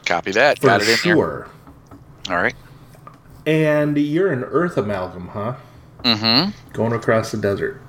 [0.06, 0.58] Copy that.
[0.60, 1.48] For Got it in sure.
[2.26, 2.36] there.
[2.36, 2.54] All right.
[3.46, 5.54] And you're an Earth amalgam, huh?
[6.02, 6.72] Mm-hmm.
[6.72, 7.80] Going across the desert.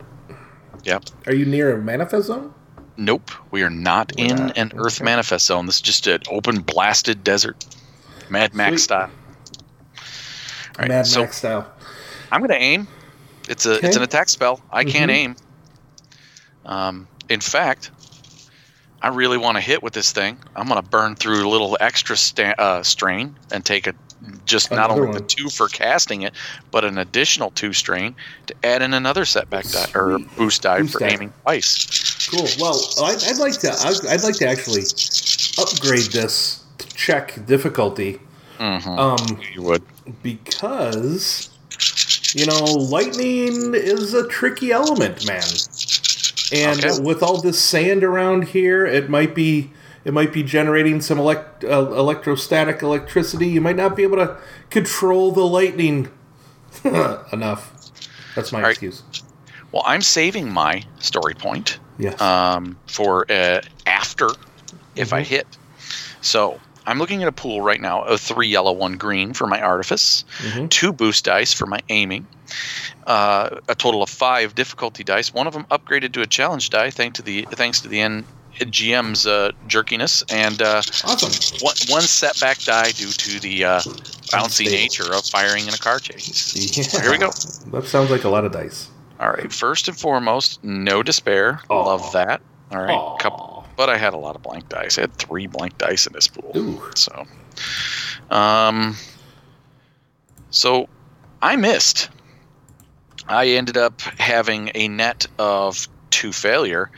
[0.84, 1.06] Yep.
[1.28, 2.54] Are you near a manifest zone?
[2.98, 4.58] Nope, we are not We're in not.
[4.58, 5.06] an Earth Okay.
[5.06, 5.66] manifest zone.
[5.66, 7.66] This is just an open, blasted desert.
[8.30, 8.80] Mad Max Sweet.
[8.82, 9.10] style.
[9.10, 11.72] All right, Mad so Max style.
[12.32, 12.88] I'm gonna aim.
[13.48, 13.88] It's a it's Okay.
[13.90, 13.98] Mm-hmm.
[13.98, 14.62] an attack spell.
[14.72, 15.36] I can't aim.
[16.66, 17.92] Um, in fact,
[19.02, 20.38] I really want to hit with this thing.
[20.56, 23.94] I'm gonna burn through a little extra sta- uh, strain and take a
[24.46, 26.34] just not Another only the two for casting it,
[26.72, 28.16] but an additional two strain
[28.48, 31.10] to add in another setback die or boost die Boost for die.
[31.10, 32.28] aiming twice.
[32.32, 32.48] Cool.
[32.60, 33.72] Well, I'd, I'd like to.
[33.72, 34.82] I'd, I'd like to actually
[35.62, 36.64] upgrade this
[36.96, 38.20] check difficulty
[38.60, 38.88] Mm-hmm.
[38.98, 39.84] um, you would.
[40.24, 41.50] because
[42.34, 45.44] you know lightning is a tricky element, man.
[46.54, 47.02] And Okay.
[47.02, 49.72] with all this sand around here, it might be
[50.06, 53.48] it might be generating some elect, uh, electrostatic electricity.
[53.48, 54.38] You might not be able to
[54.70, 56.10] control the lightning
[56.84, 57.74] enough.
[58.36, 58.72] That's my All right.
[58.72, 59.04] excuse.
[59.72, 62.22] Well, I'm saving my story point Yes.
[62.22, 64.30] um, for uh, after
[64.96, 65.14] if Mm-hmm.
[65.16, 65.48] I hit.
[66.22, 69.62] So I'm looking at a pool right now of three yellow, one green for my
[69.62, 70.70] artifice, Mhm.
[70.70, 72.28] two boost dice for my aiming,
[73.08, 75.34] uh, a total of five difficulty dice.
[75.34, 78.26] One of them upgraded to a challenge die thanks to the thanks to the N-
[78.58, 81.60] GM's uh, jerkiness, and uh, awesome.
[81.62, 83.80] one, one setback die due to the uh,
[84.32, 86.54] bouncy nature of firing in a car chase.
[86.78, 87.02] Yeah.
[87.02, 87.32] Here we go.
[87.72, 88.88] That sounds like a lot of dice.
[89.20, 89.52] All right.
[89.52, 91.62] First and foremost, no despair.
[91.70, 91.84] Aw.
[91.84, 92.42] Love that.
[92.72, 93.20] All right.
[93.20, 94.98] Couple, but I had a lot of blank dice.
[94.98, 96.52] I had three blank dice in this pool.
[96.56, 96.82] Ooh.
[96.96, 97.26] So,
[98.30, 98.96] um,
[100.50, 100.90] so
[101.42, 102.10] I missed.
[103.28, 106.92] I ended up having a net of two failure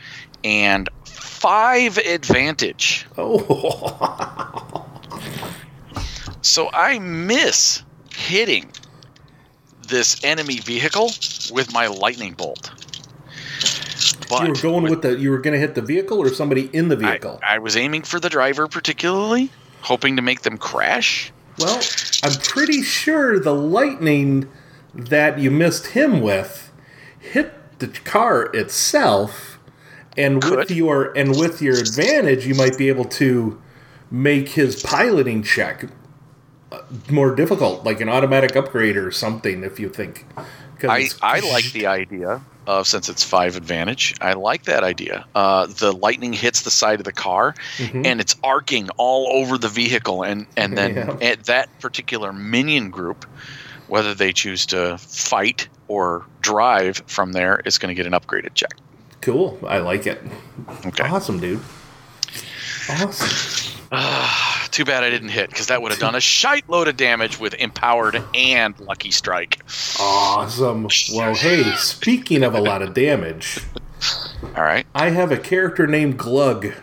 [0.44, 3.06] and five advantage.
[3.16, 4.84] Oh.
[6.48, 8.72] So I miss hitting
[9.86, 11.10] this enemy vehicle
[11.52, 12.70] with my lightning bolt.
[14.28, 15.18] But you were going with the.
[15.18, 17.40] You were going to hit the vehicle or somebody in the vehicle.
[17.46, 19.50] I was aiming for the driver particularly,
[19.82, 21.32] hoping to make them crash.
[21.58, 21.80] well,
[22.22, 24.48] I'm pretty sure the lightning
[24.94, 26.72] that you missed him with
[27.18, 29.58] hit the car itself,
[30.16, 33.60] and with your and with your advantage, you might be able to
[34.10, 35.84] make his piloting check
[36.72, 36.80] uh,
[37.10, 39.62] more difficult, like an automatic upgrade or something.
[39.62, 40.26] If you think,
[40.84, 44.14] I, I like the idea of since it's five advantage.
[44.20, 45.24] I like that idea.
[45.34, 48.06] Uh, the lightning hits the side of the car, Mhm.
[48.06, 51.28] and it's arcing all over the vehicle, and and then Yeah.
[51.30, 53.24] at that particular minion group,
[53.86, 58.52] whether they choose to fight or drive from there, is going to get an upgraded
[58.54, 58.72] check.
[59.22, 59.58] cool.
[59.66, 60.22] I like it.
[60.86, 61.04] Okay.
[61.04, 61.60] Awesome, dude.
[62.90, 63.77] Awesome.
[64.70, 67.40] Too bad I didn't hit because that would have done a shite load of damage
[67.40, 69.60] with empowered and lucky strike.
[69.98, 70.88] Awesome.
[71.14, 73.60] Well, hey, speaking of a lot of damage,
[74.56, 74.86] All right.
[74.94, 76.74] I have a character named Glug.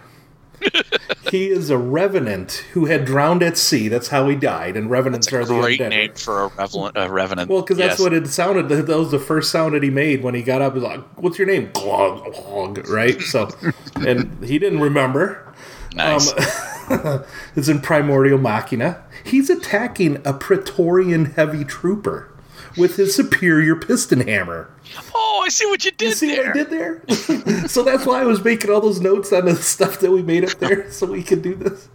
[1.31, 3.87] he is a revenant who had drowned at sea.
[3.87, 4.75] That's how he died.
[4.75, 5.89] And revenants are the Great undead.
[5.89, 6.97] name for a revenant.
[6.97, 7.49] A revenant.
[7.51, 7.99] Well, because that's Yes.
[7.99, 8.67] what it sounded.
[8.69, 10.73] That was the first sound that he made when he got up.
[10.73, 12.89] He was like, "What's your name?" Glug, glug.
[12.89, 13.21] Right.
[13.21, 13.49] So,
[13.95, 15.53] and he didn't remember.
[15.93, 16.31] nice.
[16.31, 16.37] Um,
[17.55, 19.03] it's in Primordial Machina.
[19.23, 22.31] He's attacking a Praetorian heavy trooper
[22.77, 24.69] with his superior piston hammer.
[25.13, 26.45] oh, I see what you did You see there.
[26.47, 27.01] what I did there?
[27.67, 30.43] so that's why I was making all those notes on the stuff that we made
[30.43, 31.87] up there so we could do this.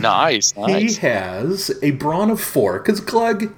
[0.00, 3.52] Nice, He has a brawn of four, because Glug,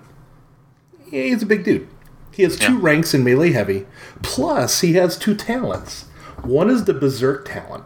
[1.10, 1.86] yeah, he's a big dude.
[2.32, 2.78] He has two Yeah.
[2.82, 3.86] ranks in melee heavy,
[4.22, 6.06] plus he has two talents.
[6.42, 7.84] One is the Berserk talent,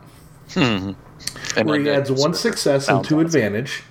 [0.54, 0.92] hmm.
[1.56, 3.82] And where he adds one success and two advantage.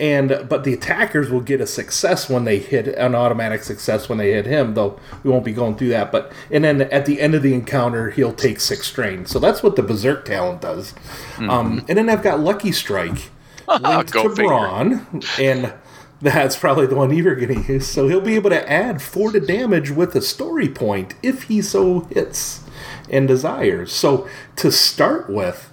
[0.00, 4.18] And but the attackers will get a success when they hit an automatic success when
[4.18, 4.74] they hit him.
[4.74, 6.10] Though we won't be going through that.
[6.10, 9.26] But and then at the end of the encounter, he'll take six strain.
[9.26, 10.92] So that's what the berserk talent does.
[11.38, 13.30] Um, and then I've got Lucky Strike
[13.80, 14.48] linked to figure.
[14.48, 15.72] Brawn, and
[16.20, 17.86] that's probably the one you're going to use.
[17.86, 21.62] So he'll be able to add four to damage with a story point if he
[21.62, 22.64] so hits
[23.10, 23.92] and desires.
[23.92, 25.70] So to start with,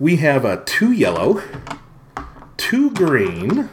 [0.00, 1.42] we have a two yellow,
[2.56, 3.68] two green,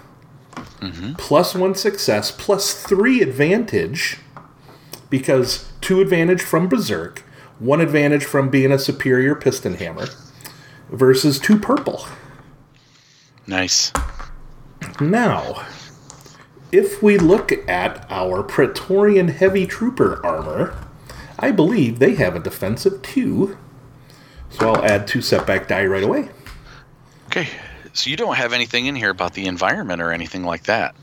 [1.17, 4.19] plus one success, plus three advantage,
[5.09, 7.23] because two advantage from Berserk,
[7.57, 10.07] one advantage from being a superior piston hammer,
[10.89, 12.05] versus two purple.
[13.47, 13.91] Nice.
[14.99, 15.65] Now,
[16.71, 20.77] if we look at our Praetorian Heavy Trooper armor,
[21.39, 23.57] I believe they have a defensive 2.
[24.49, 26.30] So I'll add two setback die right away.
[27.28, 27.48] Okay.
[27.94, 30.95] So you don't have anything in here about the environment or anything like that.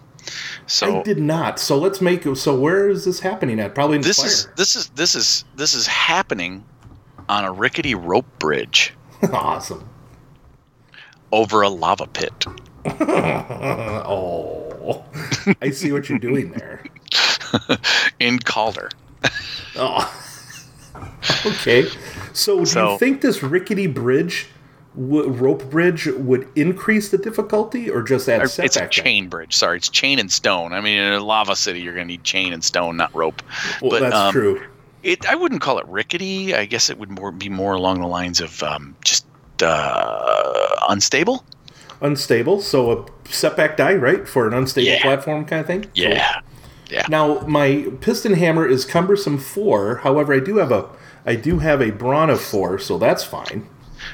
[0.67, 1.59] So I did not.
[1.59, 3.75] So let's make so where is this happening at?
[3.75, 4.27] Probably in this fire.
[4.27, 6.65] is this is this is this is happening
[7.29, 8.95] on a rickety rope bridge
[9.33, 9.89] awesome.
[11.33, 12.47] over a lava pit.
[14.07, 15.03] Oh.
[15.63, 16.85] I see what you're doing there.
[18.21, 18.91] in Calder.
[19.77, 20.24] Oh.
[21.47, 21.87] okay.
[22.33, 24.49] So do So- you think this rickety bridge
[24.97, 28.67] w- rope bridge would increase the difficulty or just add setback?
[28.67, 29.55] It's a chain bridge.
[29.55, 30.73] Sorry, it's chain and stone.
[30.73, 33.43] I mean, in a lava city, you're going to need chain and stone, not rope.
[33.83, 34.63] Well, but, that's um, true.
[35.03, 36.55] It, I wouldn't call it rickety.
[36.55, 39.27] I guess it would more be more along the lines of um, just
[39.63, 41.45] uh, unstable.
[42.01, 45.03] Unstable, so a setback die, right, for an unstable Yeah.
[45.03, 45.87] platform kind of thing.
[45.95, 46.41] Yeah,
[46.91, 47.07] yeah.
[47.09, 49.97] Now my piston hammer is cumbersome four.
[49.97, 50.89] However, I do have a
[51.27, 53.69] I do have a brawn of four, so that's fine.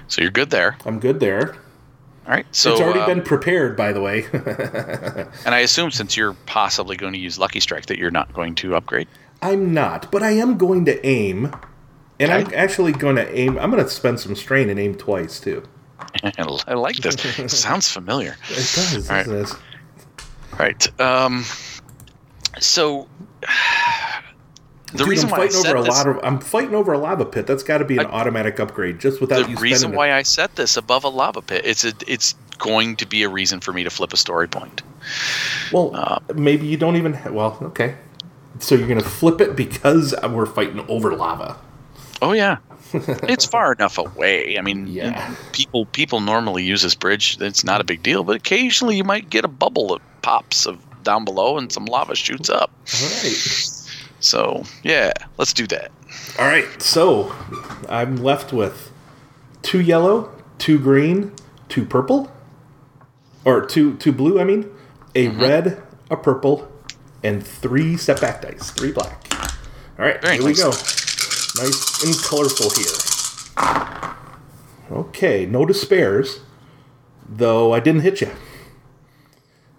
[0.09, 0.77] So you're good there.
[0.85, 1.57] I'm good there.
[2.27, 2.47] All right.
[2.53, 4.27] So it's already uh, been prepared, by the way.
[5.45, 8.55] and I assume since you're possibly going to use Lucky Strike, that you're not going
[8.57, 9.09] to upgrade.
[9.43, 11.53] I'm not, but I am going to aim,
[12.21, 13.59] and I'm actually going to aim.
[13.59, 15.65] I'm going to spend some strain and aim twice too.
[16.67, 17.17] I like this.
[17.53, 18.37] Sounds familiar.
[18.51, 19.11] It does.
[19.11, 19.29] All right.
[20.53, 21.01] All right.
[21.01, 21.45] Um,
[22.59, 23.09] so
[24.93, 26.19] the Dude, reason I'm why I over said a this, of.
[26.23, 27.47] I'm fighting over a lava pit.
[27.47, 30.15] That's got to be an I- automatic upgrade, just without the you reason why it.
[30.19, 33.61] I set this above a lava pit, it's a, it's going to be a reason
[33.61, 34.83] for me to flip a story point.
[35.73, 37.15] Well, uh, maybe you don't even.
[37.15, 37.97] Ha- well, okay.
[38.59, 41.57] So you're going to flip it because we're fighting over lava.
[42.21, 42.59] Oh yeah,
[42.93, 44.59] it's far enough away.
[44.59, 45.35] I mean, Yeah.
[45.53, 47.39] people people normally use this bridge.
[47.41, 50.79] It's not a big deal, but occasionally you might get a bubble that pops of
[51.03, 52.71] down below and some lava shoots up.
[53.03, 53.87] All right.
[54.21, 55.91] So yeah, let's do that.
[56.39, 56.67] All right.
[56.83, 57.35] So
[57.89, 58.91] I'm left with
[59.63, 61.33] two yellow, two green,
[61.69, 62.31] two purple,
[63.45, 64.39] or two two blue.
[64.41, 64.71] I mean,
[65.15, 65.41] a Mm-hmm.
[65.41, 66.71] red, a purple,
[67.23, 69.27] and three setback dice, three black.
[69.99, 70.21] All right.
[70.23, 70.57] Very here nice.
[70.59, 70.71] we go.
[71.65, 72.97] Nice and colorful here.
[74.91, 75.47] Okay.
[75.47, 76.41] No despairs,
[77.29, 77.73] though.
[77.73, 78.31] I didn't hit you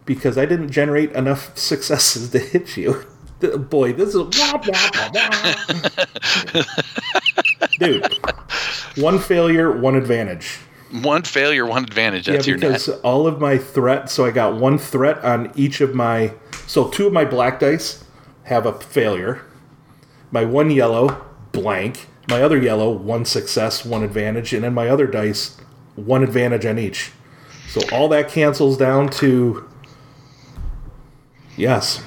[0.06, 3.06] because I didn't generate enough successes to hit you.
[3.58, 5.10] Boy, this is wah, wah, wah,
[6.54, 6.64] wah.
[7.80, 8.06] dude.
[8.98, 10.60] One failure, one advantage.
[10.92, 12.26] One failure, one advantage.
[12.26, 12.72] That's yeah, your net.
[12.72, 14.10] because all of my threat.
[14.10, 16.34] So I got one threat on each of my.
[16.68, 18.04] So two of my black dice
[18.44, 19.44] have a failure.
[20.32, 22.08] My one yellow blank.
[22.28, 25.58] My other yellow one success, one advantage, and then my other dice
[25.96, 27.12] one advantage on each.
[27.68, 29.68] So all that cancels down to.
[31.62, 32.02] Yes,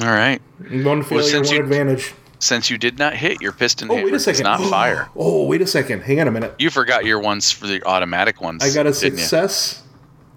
[0.00, 0.40] All right.
[0.70, 2.14] one failure, since one you- advantage.
[2.38, 4.44] Since you did not hit your piston Oh, hammer, wait a second.
[4.44, 5.08] not fire.
[5.16, 6.02] Oh, wait a second.
[6.02, 6.54] Hang on a minute.
[6.58, 8.62] You forgot your ones for the automatic ones.
[8.62, 8.94] I got a you?
[8.94, 9.82] success.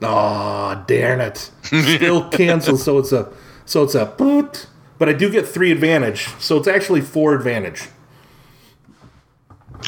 [0.01, 1.51] Oh, darn it!
[1.61, 2.79] Still canceled.
[2.79, 3.31] So it's a
[3.65, 4.65] so it's a boot.
[4.97, 6.27] But I do get three advantage.
[6.39, 7.87] So it's actually four advantage.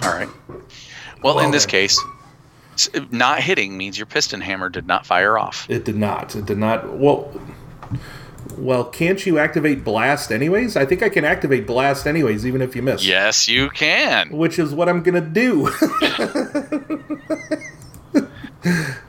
[0.03, 0.29] All right.
[1.23, 1.99] Well, in this Well, case,
[3.11, 5.65] not hitting means your piston hammer did not fire off.
[5.69, 6.35] It did not.
[6.35, 6.97] It did not.
[6.97, 7.31] Well,
[8.57, 10.75] well, can't you activate blast anyways?
[10.77, 13.05] I think I can activate blast anyways, even if you miss.
[13.05, 14.29] Yes, you can.
[14.29, 15.67] Which is what I'm gonna do.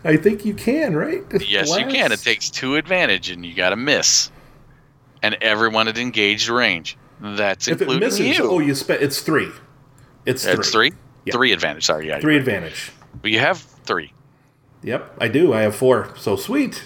[0.05, 1.23] I think you can, right?
[1.47, 2.13] Yes, you can.
[2.13, 4.31] It takes two advantage, and you got to miss.
[5.23, 6.97] And everyone at engaged range.
[7.21, 8.45] That's If it including misses, you.
[8.51, 9.03] oh, you spent.
[9.03, 9.51] It's three.
[10.27, 10.53] It's three.
[10.55, 10.93] It's three.
[11.25, 11.33] Yeah.
[11.33, 11.85] Three advantage.
[11.87, 12.21] Sorry, yeah.
[12.21, 12.93] Three advantage.
[13.23, 14.13] But you have three.
[14.83, 15.53] Yep, I do.
[15.53, 16.13] I have four.
[16.17, 16.85] So sweet.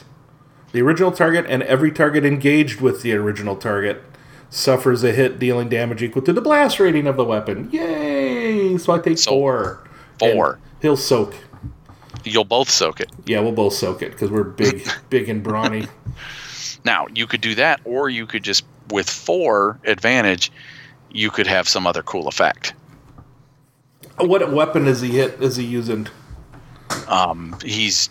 [0.73, 4.02] The original target and every target engaged with the original target
[4.48, 7.69] suffers a hit dealing damage equal to the blast rating of the weapon.
[7.73, 8.78] Yay!
[8.78, 9.85] So I take So, four.
[10.19, 10.52] four.
[10.55, 11.35] And he'll soak.
[12.24, 13.11] You'll both soak it.
[13.27, 15.86] Yeah, we'll both soak it because we're big, big and brawny.
[16.85, 20.51] Now you could do that, or you could just with four advantage,
[21.11, 22.74] you could have some other cool effect.
[24.19, 25.40] What weapon is he hit?
[25.43, 26.09] Is he using?
[27.08, 28.08] Um, he's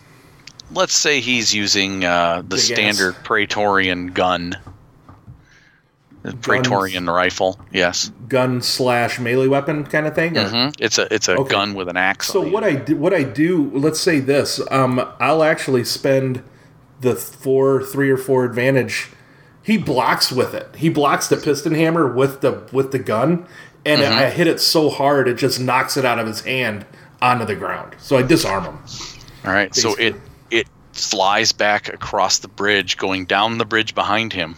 [0.72, 2.66] let's say he's using uh, the Big ass.
[2.66, 4.56] standard Praetorian gun,
[6.24, 7.60] the Praetorian rifle.
[7.72, 10.38] Yes, gun slash melee weapon kind of thing?
[10.38, 11.50] or- hmm it's a it's a Okay.
[11.52, 12.28] gun with an axe.
[12.28, 12.64] So what.
[12.64, 16.44] I do, what I do, let's say this, um, I'll actually spend
[17.02, 19.08] the four, three or four advantage.
[19.64, 20.68] He blocks with it.
[20.76, 23.46] He blocks the piston hammer with the with the gun,
[23.86, 24.18] and Mm-hmm.
[24.20, 26.86] I hit it so hard it just knocks it out of his hand
[27.22, 27.96] onto the ground.
[28.00, 28.78] So I disarm him.
[29.46, 30.16] All right, so it
[30.52, 34.56] it flies back across the bridge, going down the bridge behind him,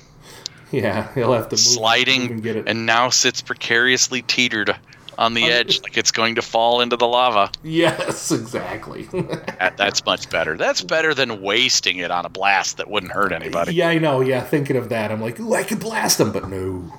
[0.72, 2.68] Yeah, he'll have to move, sliding, move and get it.
[2.68, 4.76] and now sits precariously teetered
[5.18, 7.52] on the edge, like it's going to fall into the lava.
[7.64, 9.08] yes, exactly.
[9.60, 10.58] That, that's much better.
[10.58, 13.76] That's better than wasting it on a blast that wouldn't hurt anybody.
[13.76, 14.22] yeah, I know.
[14.22, 16.92] Yeah, thinking of that, I'm like, ooh, I could blast him, but no.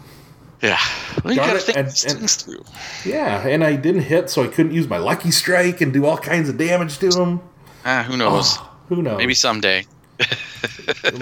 [0.63, 0.79] Yeah,
[1.25, 2.65] well, you gotta it, think and- these and- things through.
[3.05, 6.17] Yeah, and I didn't hit, so I couldn't use my lucky strike and do all
[6.17, 7.41] kinds of damage to him.
[7.85, 8.59] Ah, who knows?
[8.89, 9.19] Who knows?
[9.19, 9.87] Maybe someday.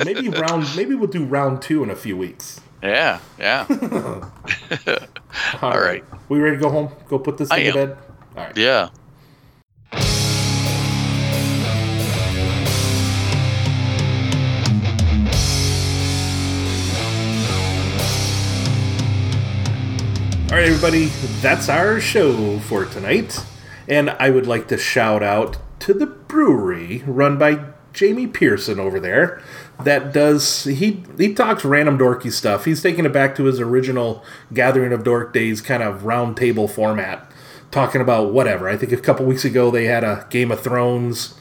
[0.04, 3.64] maybe round maybe we'll do round two in a few weeks Yeah, yeah,
[5.62, 6.04] all right.
[6.28, 7.98] we ready to go home go put this thing to bed
[8.36, 8.88] all right yeah.
[20.50, 21.06] All right everybody
[21.40, 23.38] that's our show for tonight.
[23.86, 28.98] And i would like to shout out to the brewery run by jamie pearson over
[28.98, 29.40] there
[29.84, 32.64] that does he he talks random dorky stuff.
[32.64, 36.66] He's taking it back to his original gathering of dork days kind of round table
[36.66, 37.30] format
[37.70, 38.68] talking about whatever.
[38.68, 41.34] I think a couple weeks ago they had a game of thrones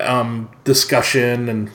[0.00, 1.70] um, discussion and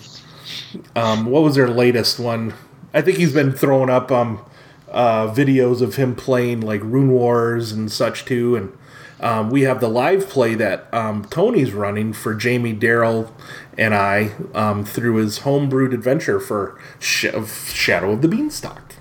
[0.95, 2.55] um, what was their latest one?
[2.91, 4.43] I think he's been throwing up um,
[4.89, 8.55] uh, videos of him playing like Rune Wars and such too.
[8.55, 8.77] And
[9.19, 13.31] um, we have the live play that um, Tony's running for Jamie, Daryl,
[13.77, 18.95] and I um, through his homebrewed adventure for Sh- of Shadow of the Beanstalk.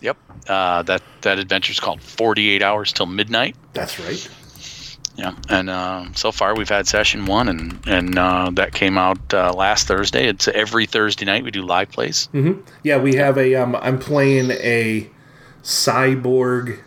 [0.00, 0.16] Yep.
[0.48, 3.56] Uh, that that adventure is called 48 Hours Till Midnight.
[3.72, 4.28] That's right.
[5.16, 9.32] Yeah, and uh, so far we've had session one, and and uh, that came out
[9.32, 10.26] uh, last Thursday.
[10.26, 12.28] It's every Thursday night we do live plays.
[12.82, 13.54] Yeah, we have a.
[13.54, 15.08] Um, I'm playing a
[15.62, 16.80] cyborg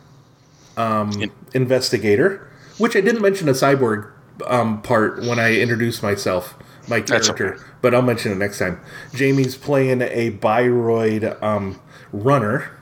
[0.75, 4.11] um, In- investigator, which I didn't mention a cyborg
[4.45, 6.55] um, part when I introduced myself,
[6.87, 7.63] my character, okay.
[7.81, 8.79] but I'll mention it next time.
[9.13, 11.81] Jamie's playing a Bioroid um,
[12.11, 12.77] runner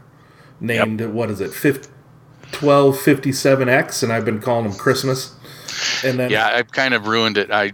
[0.59, 1.88] named what is it, Fif-
[2.51, 5.35] 1257X, and I've been calling him Christmas.
[6.03, 7.52] And then Yeah, I've kind of ruined it.
[7.52, 7.74] I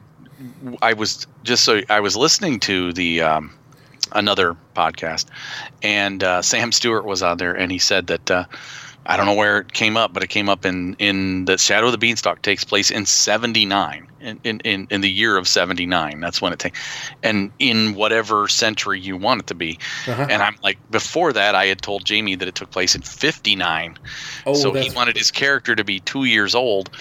[0.81, 3.51] I was just so I was listening to the um,
[4.13, 5.27] another podcast,
[5.83, 8.45] and uh, Sam Stewart was on there, and he said that uh,
[9.05, 11.87] I don't know where it came up, but it came up in in that Shadow
[11.87, 16.19] of the Beanstalk takes place in '79, in, in in in the year of '79.
[16.19, 16.79] That's when it takes,
[17.23, 19.79] and in whatever century you want it to be.
[20.07, 20.27] Uh-huh.
[20.29, 23.97] And I'm like, before that, I had told Jamie that it took place in '59.
[24.45, 26.91] oh, so he wanted his character to be two years old.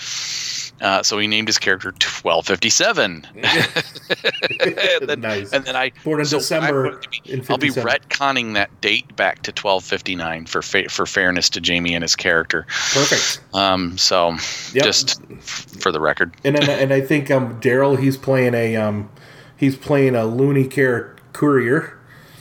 [0.81, 3.27] Uh, so he named his character 1257.
[3.35, 5.52] and, then, Nice.
[5.52, 7.86] and then I Born in so December going to be- in I'll be 57.
[7.86, 12.66] retconning that date back to 1259 for fa- for fairness to Jamie and his character.
[12.93, 13.40] perfect.
[13.55, 14.36] Um, so
[14.73, 14.85] Yep.
[14.85, 18.77] just f- for the record, and then, and I think um Daryl he's playing a
[18.77, 19.11] um
[19.57, 21.98] he's playing a loony care courier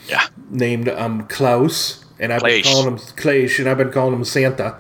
[0.08, 4.24] yeah, named um Klaus and I've been calling him Claish and I've been calling him
[4.24, 4.78] Santa.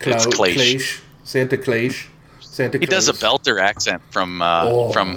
[0.00, 0.24] Klaus.
[1.24, 2.08] Santa Claish,
[2.56, 2.78] Santa.
[2.78, 5.16] he does a belter accent from uh, Oh, from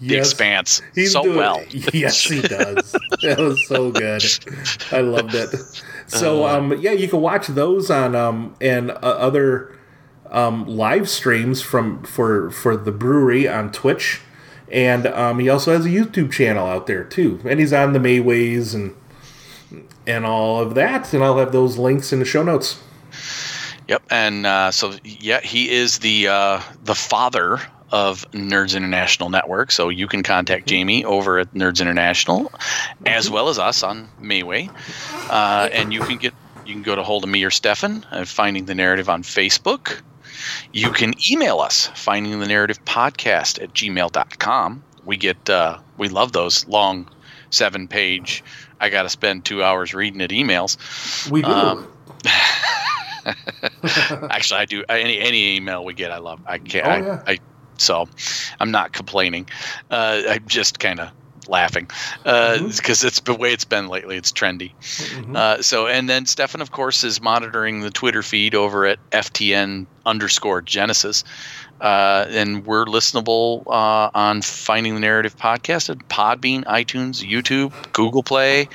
[0.00, 0.30] The yes.
[0.30, 1.60] Expanse He's so doing- well.
[1.92, 2.92] yes, he does.
[3.22, 4.22] that was so good.
[4.92, 5.50] I loved it.
[6.06, 6.56] So Uh.
[6.58, 8.94] um, yeah, you can watch those on um and uh,
[9.28, 9.74] other
[10.30, 14.20] um live streams from for for the brewery on Twitch,
[14.70, 17.98] and um he also has a YouTube channel out there too, and he's on the
[17.98, 18.94] Mayways and
[20.06, 22.78] and all of that, and I'll have those links in the show notes.
[23.88, 27.58] Yep, and uh, so yeah, he is the uh, the father
[27.90, 29.70] of Nerds International Network.
[29.70, 32.52] So you can contact Jamie over at Nerds International,
[33.06, 34.70] as well as us on Mayway,
[35.30, 36.34] uh, and you can get
[36.66, 40.02] you can go to hold of me or Stefan, uh, finding the narrative on Facebook.
[40.72, 44.84] You can email us, finding the narrative podcast at gmail.com.
[45.06, 47.08] We get uh, we love those long
[47.48, 48.44] seven page.
[48.80, 50.76] I got to spend two hours reading it emails.
[51.30, 51.48] We do.
[51.48, 51.88] Um,
[54.30, 54.84] Actually, I do.
[54.88, 56.40] Any any email we get, I love.
[56.46, 56.86] I can't.
[56.86, 57.22] Oh, I, yeah.
[57.26, 57.38] I
[57.78, 58.08] So
[58.60, 59.48] I'm not complaining.
[59.90, 61.10] Uh, I'm just kind of
[61.48, 61.86] laughing
[62.22, 63.06] because Mm-hmm.
[63.06, 64.16] it's the way it's been lately.
[64.16, 64.72] It's trendy.
[65.34, 69.86] Uh, so, and then Stefan, of course, is monitoring the Twitter feed over at FTN
[70.04, 71.24] underscore Genesys.
[71.80, 78.22] Uh, and we're listenable uh, on Finding the Narrative podcast at Podbean, iTunes, YouTube, Google
[78.24, 78.68] Play,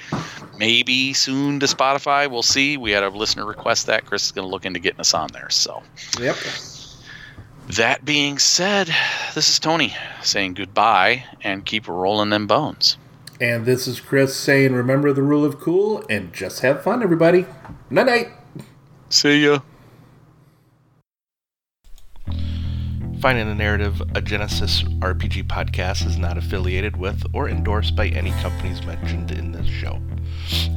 [0.58, 2.30] maybe soon to Spotify.
[2.30, 2.78] We'll see.
[2.78, 4.06] We had a listener request that.
[4.06, 5.50] Chris is going to look into getting us on there.
[5.50, 5.84] So,
[6.20, 6.36] Yep.
[7.70, 8.90] that being said,
[9.36, 12.98] this is Tony saying goodbye and keep rolling them bones.
[13.42, 17.46] And this is Chris saying, remember the rule of cool and just have fun, everybody.
[17.90, 18.28] Night night.
[19.10, 19.60] See ya.
[23.20, 28.32] Finding the Narrative, a Genesys RPG podcast, is not affiliated with or endorsed by any
[28.42, 30.02] companies mentioned in this show.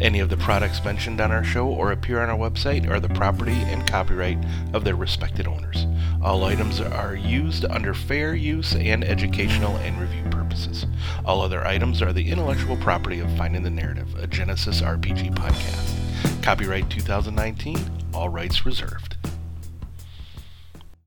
[0.01, 3.09] Any of the products mentioned on our show or appear on our website are the
[3.09, 4.39] property and copyright
[4.73, 5.87] of their respected owners.
[6.23, 10.87] All items are used under fair use and educational and review purposes.
[11.25, 16.43] All other items are the intellectual property of Finding the Narrative, a Genesys RPG podcast.
[16.43, 17.79] Copyright 2019,
[18.15, 19.17] all rights reserved.